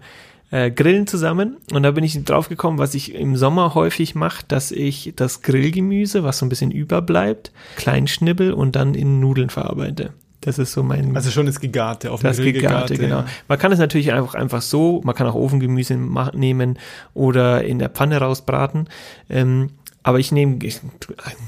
äh, 0.51 0.71
grillen 0.71 1.07
zusammen 1.07 1.59
und 1.73 1.83
da 1.83 1.91
bin 1.91 2.05
ich 2.05 2.25
drauf 2.25 2.49
gekommen, 2.49 2.79
was 2.79 2.95
ich 2.95 3.15
im 3.15 3.37
Sommer 3.37 3.75
häufig 3.75 4.15
mache, 4.15 4.45
dass 4.49 4.71
ich 4.71 5.13
das 5.17 5.43
Grillgemüse, 5.43 6.25
was 6.25 6.39
so 6.39 6.47
ein 6.47 6.49
bisschen 6.49 6.71
überbleibt, 6.71 7.53
klein 7.77 8.07
schnibbel 8.07 8.53
und 8.53 8.77
dann 8.77 8.95
in 8.95 9.21
Nudeln 9.21 9.51
verarbeite. 9.51 10.13
Das 10.43 10.59
ist 10.59 10.73
so 10.73 10.83
mein 10.83 11.17
Also 11.17 11.31
schon 11.31 11.47
das 11.47 11.61
Gegarte, 11.61 12.11
auf 12.11 12.21
dem 12.21 12.29
das 12.29 12.37
Grill 12.37 12.53
gegarte, 12.53 12.97
genau. 12.97 13.21
ja. 13.21 13.27
Man 13.47 13.59
kann 13.59 13.71
es 13.71 13.79
natürlich 13.79 14.13
einfach, 14.13 14.35
einfach 14.35 14.61
so, 14.61 15.01
man 15.05 15.15
kann 15.15 15.29
auch 15.29 15.37
Ofengemüse 15.37 15.97
nehmen 16.35 16.79
oder 17.15 17.65
in 17.65 17.79
der 17.79 17.89
Pfanne 17.89 18.19
rausbraten. 18.19 18.89
Ähm, 19.31 19.71
aber 20.03 20.19
ich 20.19 20.33
nehme, 20.33 20.59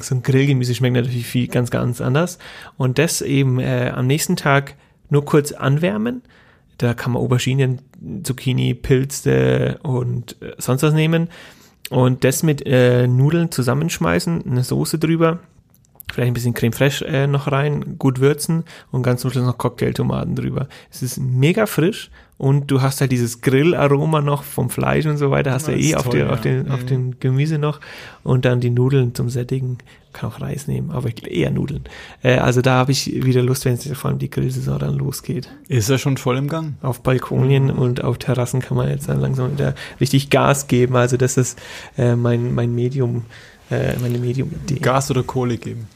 so 0.01 0.15
ein 0.15 0.23
Grillgemüse 0.23 0.77
schmeckt 0.77 0.95
natürlich 0.95 1.27
viel 1.27 1.49
ganz, 1.49 1.73
ganz 1.73 2.01
anders. 2.01 2.39
Und 2.77 2.99
das 2.99 3.21
eben 3.21 3.59
äh, 3.59 3.93
am 3.93 4.07
nächsten 4.07 4.37
Tag 4.37 4.77
nur 5.11 5.25
kurz 5.25 5.51
anwärmen. 5.51 6.23
Da 6.79 6.95
kann 6.95 7.13
man 7.13 7.23
Auberginen, 7.23 7.81
Zucchini, 8.23 8.75
Pilze 8.75 9.79
und 9.83 10.41
äh, 10.41 10.53
sonst 10.59 10.85
was 10.85 10.95
nehmen. 10.95 11.31
Und 11.91 12.23
das 12.23 12.45
mit 12.45 12.65
äh, 12.65 13.09
Nudeln 13.09 13.51
zusammenschmeißen, 13.51 14.45
eine 14.47 14.63
Soße 14.63 15.01
drüber 15.01 15.41
vielleicht 16.15 16.31
ein 16.31 16.35
bisschen 16.35 16.55
Creme 16.55 16.73
Fraiche 16.73 17.07
äh, 17.07 17.27
noch 17.27 17.51
rein, 17.51 17.99
gut 17.99 18.21
würzen 18.21 18.65
und 18.91 19.03
ganz 19.03 19.21
zum 19.21 19.31
Schluss 19.31 19.45
noch 19.45 19.59
Cocktailtomaten 19.59 20.35
drüber. 20.35 20.69
Es 20.91 21.03
ist 21.03 21.19
mega 21.19 21.67
frisch 21.67 22.11
und 22.37 22.71
du 22.71 22.83
hast 22.83 23.01
halt 23.01 23.13
dieses 23.13 23.41
Grillaroma 23.43 24.21
noch 24.21 24.43
vom 24.43 24.69
Fleisch 24.69 25.07
und 25.07 25.19
so 25.19 25.31
weiter, 25.31 25.53
hast 25.53 25.69
du 25.69 25.73
ja, 25.73 25.79
eh 25.79 25.95
auf, 25.95 26.05
toll, 26.05 26.19
den, 26.19 26.27
ja. 26.27 26.33
auf, 26.33 26.41
den, 26.41 26.63
mhm. 26.65 26.71
auf 26.71 26.85
den 26.85 27.21
Gemüse 27.21 27.59
noch 27.59 27.81
und 28.23 28.45
dann 28.45 28.61
die 28.61 28.71
Nudeln 28.71 29.15
zum 29.15 29.29
Sättigen. 29.29 29.79
Kann 30.13 30.31
auch 30.31 30.41
Reis 30.41 30.69
nehmen, 30.69 30.93
aber 30.93 31.11
eher 31.27 31.51
Nudeln. 31.51 31.85
Äh, 32.23 32.39
also 32.39 32.61
da 32.61 32.75
habe 32.75 32.93
ich 32.93 33.25
wieder 33.25 33.43
Lust, 33.43 33.65
wenn 33.65 33.75
es 33.75 33.91
vor 33.99 34.11
allem 34.11 34.21
die 34.21 34.31
Grillsaison 34.31 34.79
dann 34.79 34.95
losgeht. 34.95 35.49
Ist 35.67 35.89
er 35.91 35.99
schon 35.99 36.17
voll 36.17 36.37
im 36.37 36.49
Gang? 36.49 36.75
Auf 36.83 37.03
Balkonien 37.03 37.65
mhm. 37.65 37.79
und 37.79 38.05
auf 38.05 38.19
Terrassen 38.19 38.61
kann 38.61 38.77
man 38.77 38.89
jetzt 38.89 39.09
dann 39.09 39.21
langsam 39.21 39.53
wieder 39.53 39.75
richtig 40.01 40.31
Gas 40.31 40.69
geben. 40.69 40.95
Also 40.95 41.17
das 41.17 41.37
ist 41.37 41.61
äh, 41.99 42.15
mein, 42.15 42.55
mein 42.55 42.73
Medium, 42.75 43.25
äh, 43.71 43.97
meine 44.01 44.19
Medium-Idee. 44.19 44.81
Gas 44.81 45.11
oder 45.11 45.25
Kohle 45.25 45.57
geben? 45.57 45.89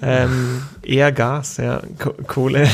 Ähm, 0.00 0.62
eher 0.82 1.10
Gas, 1.10 1.56
ja. 1.56 1.82
Kohle. 2.26 2.68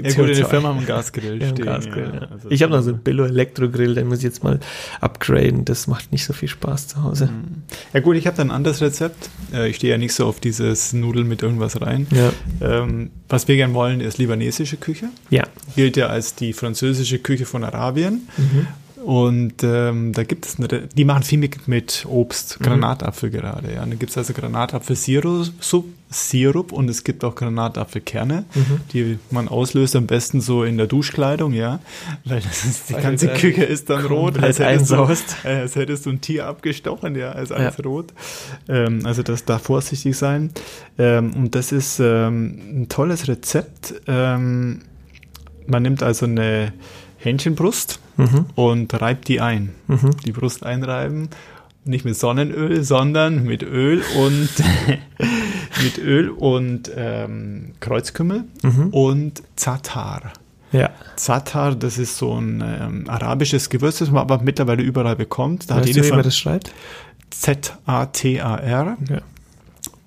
Ja 0.00 0.12
gut, 0.12 0.28
in 0.28 0.36
der 0.36 0.46
Firma 0.46 0.68
haben 0.68 0.84
Gasgrill 0.84 1.36
stehen. 1.36 1.64
Gasgrill, 1.64 2.10
ja. 2.14 2.20
Ja. 2.20 2.28
Also 2.30 2.50
ich 2.50 2.62
habe 2.62 2.72
noch 2.72 2.82
so 2.82 2.90
einen 2.90 2.98
Billo-Elektro-Grill, 2.98 3.94
den 3.94 4.06
muss 4.06 4.18
ich 4.18 4.24
jetzt 4.24 4.44
mal 4.44 4.60
upgraden. 5.00 5.64
Das 5.64 5.86
macht 5.86 6.12
nicht 6.12 6.24
so 6.24 6.32
viel 6.32 6.48
Spaß 6.48 6.88
zu 6.88 7.02
Hause. 7.02 7.26
Mhm. 7.26 7.62
Ja 7.92 8.00
gut, 8.00 8.16
ich 8.16 8.26
habe 8.26 8.36
da 8.36 8.42
ein 8.42 8.50
anderes 8.50 8.80
Rezept. 8.80 9.30
Äh, 9.52 9.70
ich 9.70 9.76
stehe 9.76 9.92
ja 9.92 9.98
nicht 9.98 10.12
so 10.12 10.26
auf 10.26 10.40
dieses 10.40 10.92
Nudeln 10.92 11.26
mit 11.26 11.42
irgendwas 11.42 11.80
rein. 11.80 12.06
Ja. 12.10 12.32
Ähm, 12.60 13.10
was 13.28 13.48
wir 13.48 13.56
gerne 13.56 13.74
wollen, 13.74 14.00
ist 14.00 14.18
libanesische 14.18 14.76
Küche. 14.76 15.06
Ja. 15.30 15.44
Gilt 15.74 15.96
ja 15.96 16.08
als 16.08 16.34
die 16.34 16.52
französische 16.52 17.18
Küche 17.18 17.46
von 17.46 17.64
Arabien. 17.64 18.28
Mhm. 18.36 18.66
Und 19.04 19.62
ähm, 19.62 20.12
da 20.12 20.24
gibt 20.24 20.46
es, 20.46 20.58
eine, 20.58 20.88
die 20.88 21.04
machen 21.04 21.22
viel 21.22 21.38
mit, 21.38 21.68
mit 21.68 22.04
Obst, 22.08 22.58
mhm. 22.58 22.64
Granatapfel 22.64 23.30
mhm. 23.30 23.34
gerade. 23.34 23.72
Ja. 23.74 23.84
Und 23.84 23.90
da 23.90 23.96
gibt 23.96 24.10
es 24.10 24.18
also 24.18 24.32
Granatapfel-Sirup 24.32 26.72
und 26.72 26.90
es 26.90 27.04
gibt 27.04 27.22
auch 27.22 27.34
Granatapfelkerne, 27.34 28.44
mhm. 28.54 28.80
die 28.92 29.18
man 29.30 29.48
auslöst, 29.48 29.94
am 29.94 30.06
besten 30.06 30.40
so 30.40 30.64
in 30.64 30.78
der 30.78 30.88
Duschkleidung, 30.88 31.52
ja. 31.52 31.78
Weil 32.24 32.40
das 32.40 32.64
ist, 32.64 32.88
die 32.88 32.94
Weil 32.94 33.02
ganze 33.02 33.28
Küche 33.28 33.64
ist 33.64 33.88
dann 33.88 34.04
rot, 34.06 34.42
als 34.42 34.58
hättest, 34.58 34.90
du, 34.90 35.06
äh, 35.44 35.60
als 35.60 35.76
hättest 35.76 36.06
du 36.06 36.10
ein 36.10 36.20
Tier 36.20 36.46
abgestochen, 36.46 37.14
ja, 37.14 37.30
als 37.32 37.52
alles 37.52 37.76
ja. 37.76 37.84
rot. 37.84 38.12
Ähm, 38.68 39.02
also 39.04 39.22
das 39.22 39.44
da 39.44 39.58
vorsichtig 39.58 40.16
sein. 40.16 40.50
Ähm, 40.98 41.32
und 41.34 41.54
das 41.54 41.70
ist 41.72 42.00
ähm, 42.00 42.82
ein 42.82 42.88
tolles 42.88 43.28
Rezept. 43.28 43.94
Ähm, 44.06 44.80
man 45.66 45.82
nimmt 45.82 46.02
also 46.02 46.24
eine 46.26 46.72
Hähnchenbrust 47.18 48.00
mhm. 48.16 48.46
und 48.54 48.94
reibt 49.00 49.28
die 49.28 49.40
ein. 49.40 49.74
Mhm. 49.86 50.10
Die 50.24 50.32
Brust 50.32 50.64
einreiben. 50.64 51.28
Nicht 51.84 52.04
mit 52.04 52.16
Sonnenöl, 52.16 52.82
sondern 52.82 53.44
mit 53.44 53.62
Öl 53.62 54.02
und 54.18 54.50
mit 55.82 55.98
Öl 55.98 56.30
und 56.30 56.90
ähm, 56.94 57.72
Kreuzkümmel 57.80 58.44
mhm. 58.62 58.88
und 58.88 59.42
Zatar. 59.56 60.32
Ja. 60.72 60.90
Zatar, 61.16 61.74
das 61.74 61.96
ist 61.98 62.18
so 62.18 62.38
ein 62.38 62.62
ähm, 62.62 63.04
arabisches 63.08 63.70
Gewürz, 63.70 63.98
das 63.98 64.10
man 64.10 64.20
aber 64.20 64.42
mittlerweile 64.42 64.82
überall 64.82 65.16
bekommt. 65.16 65.70
Da 65.70 65.76
weißt 65.76 65.88
hat 65.88 65.96
du, 65.96 66.04
wie 66.04 66.10
man 66.10 66.22
das 66.22 66.36
schreibt? 66.36 66.72
Z-A-T-A-R. 67.30 68.96
Ja. 69.08 69.20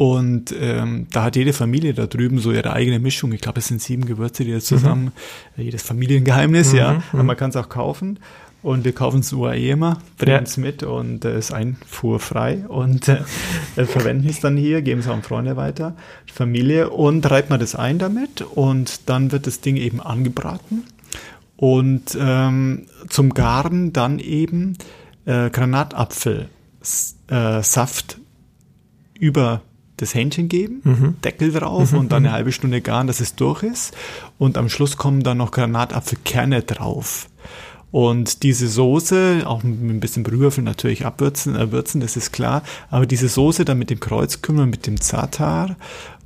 Und 0.02 0.52
ähm, 0.60 1.06
da 1.12 1.26
hat 1.26 1.36
jede 1.36 1.54
Familie 1.54 1.94
da 1.94 2.08
drüben 2.08 2.40
so 2.40 2.52
ihre 2.52 2.74
eigene 2.74 2.98
Mischung. 2.98 3.34
Ich 3.34 3.42
glaube, 3.42 3.60
es 3.60 3.68
sind 3.68 3.84
sieben 3.84 4.08
Gewürze, 4.08 4.44
die 4.44 4.52
da 4.52 4.60
zusammen, 4.60 5.12
mhm. 5.56 5.64
jedes 5.64 5.84
Familiengeheimnis, 5.84 6.72
mhm, 6.72 6.78
ja. 6.80 6.94
Mhm. 6.94 7.04
Aber 7.12 7.22
man 7.22 7.38
kann 7.38 7.52
es 7.52 7.56
auch 7.56 7.70
kaufen. 7.70 8.18
Und 8.64 8.84
wir 8.84 8.94
kaufen 8.94 9.20
es 9.20 9.32
UAE 9.32 9.70
immer, 9.70 10.02
bringen 10.18 10.46
es 10.46 10.56
ja. 10.56 10.64
mit 10.64 10.82
und 10.82 11.24
es 11.24 11.32
äh, 11.32 11.38
ist 11.38 11.54
einfuhrfrei 11.54 12.66
und 12.68 13.10
äh, 13.10 13.22
verwenden 13.86 14.28
es 14.28 14.40
dann 14.40 14.58
hier, 14.58 14.82
geben 14.82 15.02
es 15.02 15.08
auch 15.08 15.14
an 15.14 15.22
Freunde 15.22 15.56
weiter, 15.56 15.96
Familie 16.26 16.90
und 16.90 17.30
reibt 17.30 17.52
man 17.52 17.60
das 17.60 17.76
ein 17.76 18.00
damit 18.00 18.42
und 18.42 19.08
dann 19.08 19.32
wird 19.32 19.46
das 19.46 19.62
Ding 19.62 19.78
eben 19.78 20.02
angebraten 20.02 20.84
und 21.58 22.18
ähm, 22.20 22.88
zum 23.08 23.36
Garen 23.36 23.94
dann 23.94 24.18
eben 24.18 24.78
äh, 25.26 25.52
Granatapfelsaft 25.52 26.48
äh, 27.30 29.20
über 29.20 29.62
das 30.02 30.16
Hähnchen 30.16 30.48
geben, 30.48 30.82
mhm. 30.84 31.16
Deckel 31.24 31.52
drauf 31.52 31.92
mhm. 31.92 32.00
und 32.00 32.12
dann 32.12 32.26
eine 32.26 32.34
halbe 32.34 32.52
Stunde 32.52 32.82
garen, 32.82 33.08
dass 33.08 33.20
es 33.20 33.36
durch 33.36 33.64
ist. 33.64 33.96
Und 34.38 34.58
am 34.58 34.70
Schluss 34.70 34.98
kommen 34.98 35.24
dann 35.24 35.38
noch 35.38 35.52
Granatapfelkerne 35.52 36.64
drauf. 36.64 37.28
Und 37.92 38.44
diese 38.44 38.70
Soße, 38.70 39.44
auch 39.46 39.64
mit 39.64 39.80
ein 39.82 40.00
bisschen 40.00 40.24
Brühwürfel 40.24 40.64
natürlich 40.64 41.06
abwürzen, 41.06 41.56
erwürzen, 41.56 42.00
das 42.00 42.16
ist 42.16 42.32
klar. 42.32 42.64
Aber 42.90 43.06
diese 43.06 43.28
Soße 43.28 43.66
dann 43.66 43.80
mit 43.80 43.90
dem 43.90 44.00
Kreuzkümmel, 44.00 44.66
mit 44.66 44.88
dem 44.88 45.00
Zatar 45.02 45.76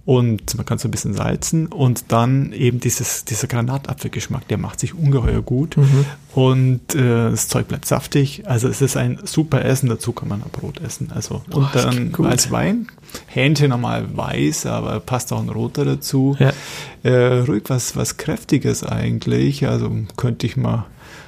und 0.05 0.55
man 0.55 0.65
kann 0.65 0.77
so 0.77 0.87
ein 0.87 0.91
bisschen 0.91 1.15
salzen 1.15 1.65
und 1.65 2.11
dann 2.11 2.53
eben 2.53 2.79
dieses, 2.79 3.25
dieser 3.25 3.47
Granatapfelgeschmack, 3.47 4.47
der 4.47 4.59
macht 4.59 4.79
sich 4.79 4.93
ungeheuer 4.93 5.41
gut 5.41 5.77
mhm. 5.77 6.05
und 6.35 6.93
äh, 6.93 7.31
das 7.31 7.47
Zeug 7.47 7.67
bleibt 7.67 7.85
saftig. 7.85 8.47
Also 8.47 8.67
es 8.67 8.81
ist 8.81 8.97
ein 8.97 9.19
super 9.23 9.65
Essen, 9.65 9.89
dazu 9.89 10.13
kann 10.13 10.29
man 10.29 10.43
auch 10.43 10.49
Brot 10.49 10.79
essen. 10.79 11.11
Also 11.13 11.41
und 11.51 11.63
oh, 11.63 11.69
dann 11.73 12.13
als 12.23 12.51
Wein, 12.51 12.87
Hähnchen 13.25 13.71
normal 13.71 14.15
weiß, 14.15 14.67
aber 14.67 14.99
passt 14.99 15.33
auch 15.33 15.41
ein 15.41 15.49
roter 15.49 15.85
dazu. 15.85 16.37
Ja. 16.39 16.53
Äh, 17.01 17.39
ruhig 17.39 17.63
was, 17.67 17.95
was 17.95 18.17
Kräftiges 18.17 18.83
eigentlich, 18.83 19.67
also 19.67 19.91
könnte 20.17 20.45
ich 20.45 20.55
mal 20.55 20.85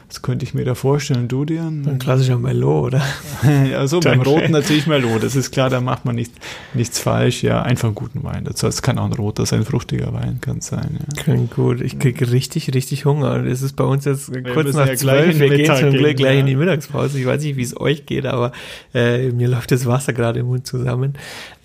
das 0.07 0.21
könnte 0.21 0.45
ich 0.45 0.53
mir 0.53 0.63
da 0.63 0.73
vorstellen. 0.73 1.27
Du 1.27 1.43
dir? 1.43 1.63
Ein 1.63 1.99
klassischer 1.99 2.37
Merlot, 2.37 2.93
oder? 2.93 3.01
also 3.77 3.99
beim 3.99 4.21
Roten 4.21 4.51
natürlich 4.51 4.87
Merlot. 4.87 5.21
Das 5.21 5.35
ist 5.35 5.51
klar, 5.51 5.69
da 5.69 5.81
macht 5.81 6.05
man 6.05 6.15
nicht, 6.15 6.31
nichts 6.73 6.97
falsch. 6.97 7.43
Ja, 7.43 7.61
einfach 7.61 7.89
einen 7.89 7.95
guten 7.95 8.23
Wein 8.23 8.45
dazu. 8.45 8.67
Es 8.67 8.81
kann 8.81 8.97
auch 8.99 9.05
ein 9.05 9.13
roter 9.13 9.45
sein, 9.45 9.59
ein 9.59 9.65
fruchtiger 9.65 10.13
Wein 10.13 10.39
kann 10.39 10.59
es 10.59 10.67
sein. 10.67 10.97
Ja. 10.99 11.23
Klingt 11.23 11.53
gut. 11.53 11.81
Ich 11.81 11.99
kriege 11.99 12.31
richtig, 12.31 12.73
richtig 12.73 13.03
Hunger. 13.03 13.43
Es 13.45 13.61
ist 13.61 13.73
bei 13.73 13.83
uns 13.83 14.05
jetzt 14.05 14.33
wir 14.33 14.43
kurz 14.43 14.73
nach 14.73 14.87
ja 14.87 14.95
zwölf. 14.95 15.39
Wir 15.39 15.49
gehen 15.49 15.75
schon 15.75 15.91
gleich, 15.91 16.15
gleich 16.15 16.39
in 16.39 16.45
die 16.45 16.55
Mittagspause. 16.55 17.19
Ich 17.19 17.25
weiß 17.25 17.43
nicht, 17.43 17.57
wie 17.57 17.63
es 17.63 17.77
euch 17.77 18.05
geht, 18.05 18.25
aber 18.25 18.53
äh, 18.93 19.31
mir 19.31 19.49
läuft 19.49 19.71
das 19.71 19.85
Wasser 19.85 20.13
gerade 20.13 20.39
im 20.39 20.45
Mund 20.45 20.65
zusammen. 20.65 21.15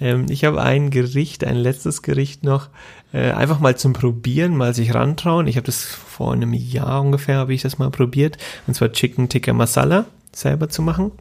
Ähm, 0.03 0.27
ich 0.29 0.45
habe 0.45 0.61
ein 0.61 0.91
Gericht, 0.91 1.45
ein 1.45 1.57
letztes 1.57 2.03
Gericht 2.03 2.43
noch, 2.43 2.69
äh, 3.13 3.31
einfach 3.31 3.61
mal 3.61 3.77
zum 3.77 3.93
Probieren, 3.93 4.57
mal 4.57 4.75
sich 4.75 4.93
rantrauen. 4.93 5.47
Ich 5.47 5.57
habe 5.57 5.67
das 5.67 5.85
vor 5.85 6.33
einem 6.33 6.53
Jahr 6.53 7.01
ungefähr, 7.01 7.37
habe 7.37 7.55
ich 7.55 7.63
das 7.63 7.79
mal 7.79 7.91
probiert. 7.91 8.37
Und 8.67 8.75
zwar 8.75 8.93
Chicken 8.93 9.29
Tikka 9.29 9.53
Masala 9.53 10.07
selber 10.33 10.69
zu 10.69 10.83
machen. 10.83 11.13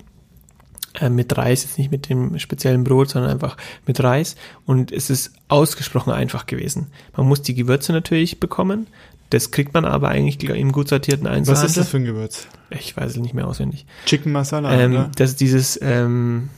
Äh, 0.99 1.09
mit 1.09 1.37
Reis, 1.37 1.63
jetzt 1.63 1.77
nicht 1.77 1.91
mit 1.91 2.09
dem 2.09 2.39
speziellen 2.39 2.83
Brot, 2.83 3.09
sondern 3.09 3.31
einfach 3.31 3.55
mit 3.85 4.01
Reis. 4.03 4.35
Und 4.65 4.91
es 4.91 5.09
ist 5.11 5.31
ausgesprochen 5.47 6.11
einfach 6.11 6.47
gewesen. 6.47 6.87
Man 7.15 7.27
muss 7.27 7.43
die 7.43 7.53
Gewürze 7.53 7.93
natürlich 7.93 8.39
bekommen. 8.39 8.87
Das 9.29 9.51
kriegt 9.51 9.73
man 9.73 9.85
aber 9.85 10.09
eigentlich 10.09 10.43
im 10.43 10.71
gut 10.73 10.89
sortierten 10.89 11.27
Einzelhandel. 11.27 11.63
Was 11.63 11.69
ist 11.69 11.77
das 11.77 11.87
für 11.87 11.97
ein 11.97 12.05
Gewürz? 12.05 12.47
Ich 12.71 12.97
weiß 12.97 13.11
es 13.11 13.17
nicht 13.17 13.33
mehr 13.33 13.47
auswendig. 13.47 13.85
Chicken 14.05 14.31
Masala, 14.33 14.73
ähm, 14.73 14.91
oder? 14.91 15.11
Das 15.15 15.29
ist 15.29 15.39
dieses, 15.39 15.79
ähm, 15.81 16.49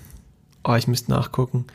oh, 0.64 0.74
ich 0.74 0.88
müsste 0.88 1.12
nachgucken. 1.12 1.66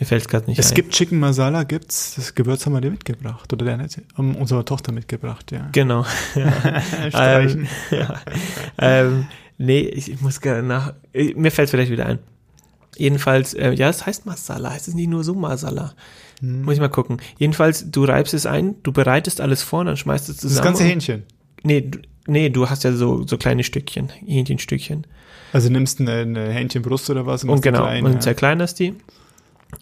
Mir 0.00 0.06
fällt 0.06 0.22
es 0.22 0.28
gerade 0.28 0.46
nicht 0.46 0.58
es 0.58 0.66
ein. 0.66 0.70
Es 0.70 0.74
gibt 0.74 0.94
Chicken 0.94 1.18
Masala, 1.18 1.64
gibt's. 1.64 2.14
Das 2.16 2.34
Gewürz 2.34 2.64
haben 2.64 2.72
wir 2.72 2.80
dir 2.80 2.90
mitgebracht. 2.90 3.52
Oder 3.52 3.66
der 3.66 3.88
um, 4.16 4.34
unserer 4.34 4.64
Tochter 4.64 4.92
mitgebracht, 4.92 5.52
ja. 5.52 5.68
Genau. 5.72 6.06
ähm, 7.12 7.68
ja. 7.90 8.14
ähm, 8.78 9.26
nee, 9.58 9.80
ich, 9.80 10.10
ich 10.10 10.20
muss 10.22 10.40
gerne 10.40 10.66
nach. 10.66 10.94
Mir 11.12 11.50
fällt 11.50 11.66
es 11.66 11.70
vielleicht 11.70 11.92
wieder 11.92 12.06
ein. 12.06 12.18
Jedenfalls, 12.96 13.52
äh, 13.52 13.72
ja, 13.72 13.90
es 13.90 14.06
heißt 14.06 14.24
Masala, 14.24 14.70
heißt 14.70 14.88
es 14.88 14.94
nicht 14.94 15.10
nur 15.10 15.22
so 15.22 15.34
Masala. 15.34 15.92
Hm. 16.40 16.62
Muss 16.62 16.74
ich 16.74 16.80
mal 16.80 16.88
gucken. 16.88 17.18
Jedenfalls, 17.38 17.90
du 17.90 18.04
reibst 18.04 18.32
es 18.32 18.46
ein, 18.46 18.76
du 18.82 18.92
bereitest 18.92 19.42
alles 19.42 19.62
vor, 19.62 19.84
dann 19.84 19.98
schmeißt 19.98 20.30
es 20.30 20.38
zusammen. 20.38 20.56
Das 20.56 20.64
ganze 20.64 20.84
Hähnchen? 20.84 21.24
Nee, 21.62 21.82
du, 21.82 21.98
nee, 22.26 22.48
du 22.48 22.70
hast 22.70 22.84
ja 22.84 22.92
so, 22.92 23.26
so 23.26 23.36
kleine 23.36 23.64
Stückchen, 23.64 24.08
Hähnchenstückchen. 24.08 25.06
Also 25.52 25.68
nimmst 25.68 26.00
eine, 26.00 26.12
eine 26.12 26.48
Hähnchenbrust 26.52 27.10
oder 27.10 27.26
was? 27.26 27.44
Und, 27.44 27.50
und 27.50 27.60
genau, 27.60 27.82
klein, 27.82 28.04
und 28.06 28.14
ja. 28.14 28.20
zerkleinerst 28.20 28.78
die 28.78 28.94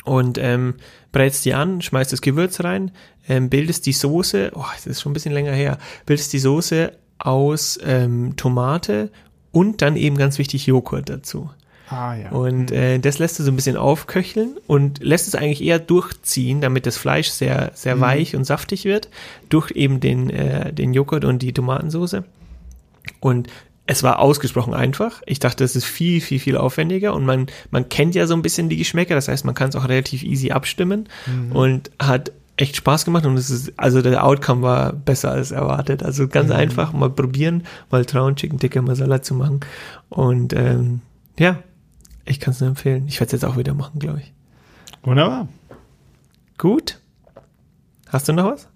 und 0.05 0.39
ähm, 0.39 0.75
brätst 1.13 1.45
die 1.45 1.55
an, 1.55 1.81
schmeißt 1.83 2.13
das 2.13 2.21
Gewürz 2.21 2.63
rein, 2.63 2.91
ähm, 3.29 3.51
bildest 3.51 3.87
die 3.87 3.93
Soße, 3.93 4.53
oh, 4.55 4.65
das 4.75 4.87
ist 4.87 5.01
schon 5.01 5.11
ein 5.11 5.15
bisschen 5.15 5.33
länger 5.33 5.53
her, 5.53 5.79
bildest 6.07 6.33
die 6.33 6.39
Soße 6.39 6.93
aus 7.19 7.79
ähm, 7.83 8.37
Tomate 8.37 9.11
und 9.53 9.83
dann 9.83 9.97
eben 9.97 10.17
ganz 10.17 10.39
wichtig 10.39 10.67
Joghurt 10.67 11.09
dazu. 11.09 11.51
Ah, 11.91 12.15
ja. 12.15 12.31
Und 12.31 12.71
äh, 12.71 12.99
das 12.99 13.19
lässt 13.19 13.39
du 13.39 13.43
so 13.43 13.51
ein 13.51 13.57
bisschen 13.57 13.77
aufköcheln 13.77 14.57
und 14.67 15.03
lässt 15.03 15.27
es 15.27 15.35
eigentlich 15.35 15.63
eher 15.63 15.79
durchziehen, 15.79 16.61
damit 16.61 16.85
das 16.85 16.99
Fleisch 16.99 17.31
sehr, 17.31 17.71
sehr 17.75 17.97
mhm. 17.97 18.01
weich 18.01 18.37
und 18.37 18.45
saftig 18.45 18.85
wird, 18.85 19.09
durch 19.49 19.71
eben 19.71 20.01
den, 20.01 20.29
äh, 20.29 20.73
den 20.73 20.93
Joghurt 20.93 21.25
und 21.25 21.41
die 21.41 21.55
Tomatensauce. 21.55 22.23
Und 23.21 23.49
es 23.91 24.03
war 24.03 24.19
ausgesprochen 24.19 24.75
einfach. 24.75 25.23
Ich 25.25 25.39
dachte, 25.39 25.65
es 25.65 25.75
ist 25.75 25.87
viel, 25.87 26.21
viel, 26.21 26.39
viel 26.39 26.59
aufwendiger 26.59 27.15
und 27.15 27.25
man, 27.25 27.47
man 27.71 27.89
kennt 27.89 28.15
ja 28.15 28.27
so 28.27 28.35
ein 28.35 28.43
bisschen 28.43 28.69
die 28.69 28.77
Geschmäcker, 28.77 29.15
das 29.15 29.29
heißt, 29.29 29.47
man 29.47 29.55
kann 29.55 29.71
es 29.71 29.77
auch 29.77 29.89
relativ 29.89 30.23
easy 30.23 30.51
abstimmen 30.51 31.09
mhm. 31.27 31.53
und 31.53 31.91
hat 31.99 32.33
echt 32.59 32.77
Spaß 32.77 33.07
gemacht 33.07 33.25
und 33.25 33.39
es 33.39 33.49
ist, 33.49 33.73
also 33.79 34.03
der 34.03 34.25
Outcome 34.25 34.61
war 34.61 34.93
besser 34.93 35.31
als 35.31 35.53
erwartet. 35.53 36.03
Also 36.03 36.29
ganz 36.29 36.51
mhm. 36.51 36.57
einfach, 36.57 36.93
mal 36.93 37.09
probieren, 37.09 37.65
mal 37.91 38.05
trauen, 38.05 38.37
Chicken 38.37 38.59
Tikka 38.59 38.83
Masala 38.83 39.23
zu 39.23 39.35
machen 39.35 39.61
und 40.11 40.53
ähm, 40.53 41.01
ja, 41.39 41.61
ich 42.27 42.41
kann 42.41 42.53
es 42.53 42.61
nur 42.61 42.69
empfehlen. 42.69 43.07
Ich 43.09 43.21
werde 43.21 43.35
es 43.35 43.41
jetzt 43.41 43.51
auch 43.51 43.57
wieder 43.57 43.73
machen, 43.73 44.01
glaube 44.01 44.21
ich. 44.21 44.35
Wunderbar. 45.03 45.49
Gut. 46.59 47.01
Hast 48.09 48.29
du 48.29 48.35
noch 48.35 48.51
was? 48.51 48.69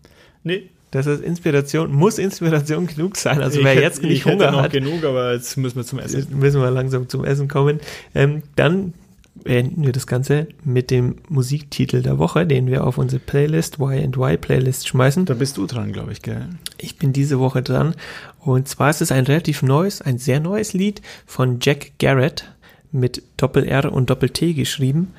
Nee. 0.42 0.70
Das 0.92 1.06
ist 1.06 1.22
Inspiration, 1.22 1.92
muss 1.92 2.18
Inspiration 2.18 2.86
genug 2.86 3.16
sein. 3.16 3.40
Also 3.42 3.60
wer 3.64 3.70
hätte- 3.72 3.80
jetzt 3.82 4.02
nicht 4.02 4.12
ich 4.12 4.24
Hunger 4.26 4.50
noch 4.52 4.62
hat, 4.62 4.72
genug, 4.72 5.02
aber 5.04 5.32
jetzt 5.32 5.56
müssen 5.56 5.76
wir 5.76 5.84
zum 5.84 5.98
Essen. 5.98 6.26
Müssen 6.38 6.60
wir 6.60 6.70
langsam 6.70 7.08
zum 7.08 7.24
Essen 7.24 7.48
kommen. 7.48 7.80
Ähm, 8.14 8.42
dann 8.56 8.92
beenden 9.34 9.84
wir 9.86 9.92
das 9.92 10.06
Ganze 10.06 10.46
mit 10.62 10.90
dem 10.90 11.16
Musiktitel 11.30 12.02
der 12.02 12.18
Woche, 12.18 12.46
den 12.46 12.66
wir 12.66 12.86
auf 12.86 12.98
unsere 12.98 13.20
Playlist, 13.20 13.78
Y&Y 13.80 14.36
Playlist 14.38 14.86
schmeißen. 14.86 15.24
Da 15.24 15.32
bist 15.34 15.56
du 15.56 15.66
dran, 15.66 15.92
glaube 15.92 16.12
ich, 16.12 16.20
gell? 16.20 16.46
Ich 16.78 16.98
bin 16.98 17.14
diese 17.14 17.38
Woche 17.40 17.62
dran. 17.62 17.94
Und 18.38 18.68
zwar 18.68 18.90
ist 18.90 19.00
es 19.00 19.10
ein 19.10 19.24
relativ 19.24 19.62
neues, 19.62 20.02
ein 20.02 20.18
sehr 20.18 20.40
neues 20.40 20.74
Lied 20.74 21.00
von 21.26 21.58
Jack 21.60 21.92
Garrett 21.98 22.52
mit 22.92 23.22
Doppel-R 23.38 23.90
und 23.90 24.10
Doppel-T 24.10 24.52
geschrieben. 24.52 25.14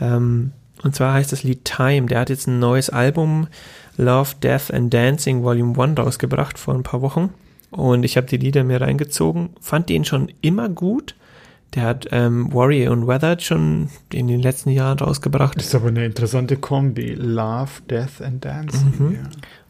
Ähm, 0.00 0.52
und 0.82 0.94
zwar 0.94 1.14
heißt 1.14 1.32
das 1.32 1.42
Lied 1.42 1.64
Time. 1.64 2.06
Der 2.06 2.20
hat 2.20 2.30
jetzt 2.30 2.46
ein 2.46 2.58
neues 2.58 2.90
Album 2.90 3.46
Love, 3.96 4.32
Death 4.42 4.72
and 4.72 4.92
Dancing 4.92 5.42
Volume 5.42 5.80
1 5.80 5.98
rausgebracht 5.98 6.58
vor 6.58 6.74
ein 6.74 6.82
paar 6.82 7.00
Wochen. 7.00 7.30
Und 7.70 8.04
ich 8.04 8.16
habe 8.16 8.26
die 8.26 8.36
Lieder 8.36 8.64
mir 8.64 8.80
reingezogen, 8.80 9.50
fand 9.60 9.88
den 9.88 10.04
schon 10.04 10.30
immer 10.40 10.68
gut. 10.68 11.14
Der 11.74 11.82
hat 11.82 12.06
ähm, 12.12 12.52
Warrior 12.54 12.92
und 12.92 13.08
Weathered 13.08 13.42
schon 13.42 13.88
in 14.12 14.28
den 14.28 14.40
letzten 14.40 14.70
Jahren 14.70 14.98
rausgebracht. 14.98 15.56
Das 15.56 15.66
ist 15.66 15.74
aber 15.74 15.88
eine 15.88 16.04
interessante 16.04 16.56
Kombi. 16.56 17.14
Love, 17.14 17.82
Death 17.90 18.22
and 18.22 18.44
Dancing. 18.44 18.92
Mhm. 18.96 19.14
Ja. 19.14 19.20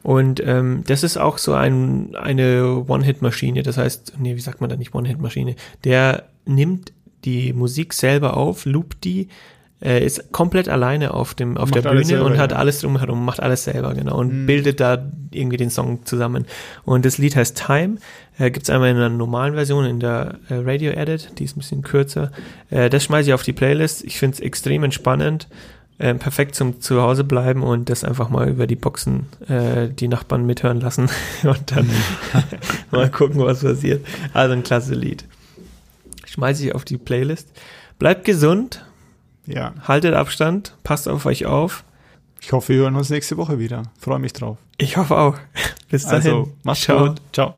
Und 0.02 0.42
ähm, 0.44 0.82
das 0.86 1.02
ist 1.02 1.16
auch 1.16 1.38
so 1.38 1.54
ein, 1.54 2.14
eine 2.14 2.84
One-Hit-Maschine. 2.86 3.62
Das 3.62 3.78
heißt, 3.78 4.14
nee, 4.18 4.36
wie 4.36 4.40
sagt 4.40 4.60
man 4.60 4.68
da 4.68 4.76
nicht 4.76 4.94
One-Hit-Maschine? 4.94 5.56
Der 5.84 6.24
nimmt 6.44 6.92
die 7.24 7.54
Musik 7.54 7.94
selber 7.94 8.36
auf, 8.36 8.66
loopt 8.66 9.04
die, 9.04 9.28
äh, 9.84 10.04
ist 10.04 10.32
komplett 10.32 10.68
alleine 10.68 11.12
auf 11.12 11.34
dem 11.34 11.56
auf 11.56 11.70
Macht 11.70 11.84
der 11.84 11.90
Bühne 11.90 12.00
und 12.00 12.04
selber, 12.06 12.38
hat 12.38 12.52
ja. 12.52 12.58
alles 12.58 12.80
drumherum, 12.80 13.24
macht 13.24 13.40
alles 13.40 13.64
selber, 13.64 13.94
genau, 13.94 14.18
und 14.18 14.32
Mhm. 14.32 14.46
bildet 14.46 14.80
da 14.80 15.10
irgendwie 15.30 15.58
den 15.58 15.70
Song 15.70 16.04
zusammen. 16.06 16.46
Und 16.84 17.04
das 17.04 17.18
Lied 17.18 17.36
heißt 17.36 17.56
Time. 17.66 17.96
Äh, 18.38 18.50
Gibt 18.50 18.64
es 18.64 18.70
einmal 18.70 18.90
in 18.90 18.96
einer 18.96 19.10
normalen 19.10 19.54
Version, 19.54 19.84
in 19.84 20.00
der 20.00 20.38
äh, 20.48 20.54
Radio 20.54 20.92
Edit, 20.92 21.38
die 21.38 21.44
ist 21.44 21.56
ein 21.56 21.60
bisschen 21.60 21.82
kürzer. 21.82 22.32
Äh, 22.70 22.88
das 22.90 23.04
schmeiße 23.04 23.28
ich 23.28 23.34
auf 23.34 23.42
die 23.42 23.52
Playlist. 23.52 24.04
Ich 24.04 24.18
finde 24.18 24.34
es 24.34 24.40
extrem 24.40 24.84
entspannend. 24.84 25.48
Ähm, 26.00 26.18
perfekt 26.18 26.56
zum 26.56 26.80
Zuhause 26.80 27.22
bleiben 27.22 27.62
und 27.62 27.88
das 27.88 28.02
einfach 28.02 28.28
mal 28.28 28.48
über 28.48 28.66
die 28.66 28.74
Boxen 28.74 29.26
äh, 29.46 29.88
die 29.88 30.08
Nachbarn 30.08 30.44
mithören 30.44 30.80
lassen 30.80 31.08
und 31.44 31.70
dann 31.70 31.88
mal 32.90 33.08
gucken, 33.08 33.40
was 33.40 33.62
passiert. 33.62 34.04
Also 34.32 34.54
ein 34.54 34.64
klasse 34.64 34.94
Lied. 34.94 35.24
Schmeiße 36.26 36.64
ich 36.64 36.74
auf 36.74 36.84
die 36.84 36.98
Playlist. 36.98 37.48
Bleibt 38.00 38.24
gesund, 38.24 38.84
ja. 39.46 39.74
haltet 39.86 40.14
Abstand, 40.14 40.76
passt 40.82 41.08
auf 41.08 41.26
euch 41.26 41.46
auf. 41.46 41.84
Ich 42.40 42.52
hoffe, 42.52 42.74
wir 42.74 42.82
hören 42.82 42.96
uns 42.96 43.10
nächste 43.10 43.36
Woche 43.36 43.58
wieder. 43.58 43.84
Freue 43.98 44.18
mich 44.18 44.32
drauf. 44.32 44.58
Ich 44.78 44.96
hoffe 44.96 45.16
auch. 45.16 45.36
Bis 45.90 46.04
dahin. 46.04 46.16
Also, 46.16 46.52
mach's 46.62 46.80
Ciao. 46.80 47.08
gut. 47.08 47.22
Ciao. 47.32 47.52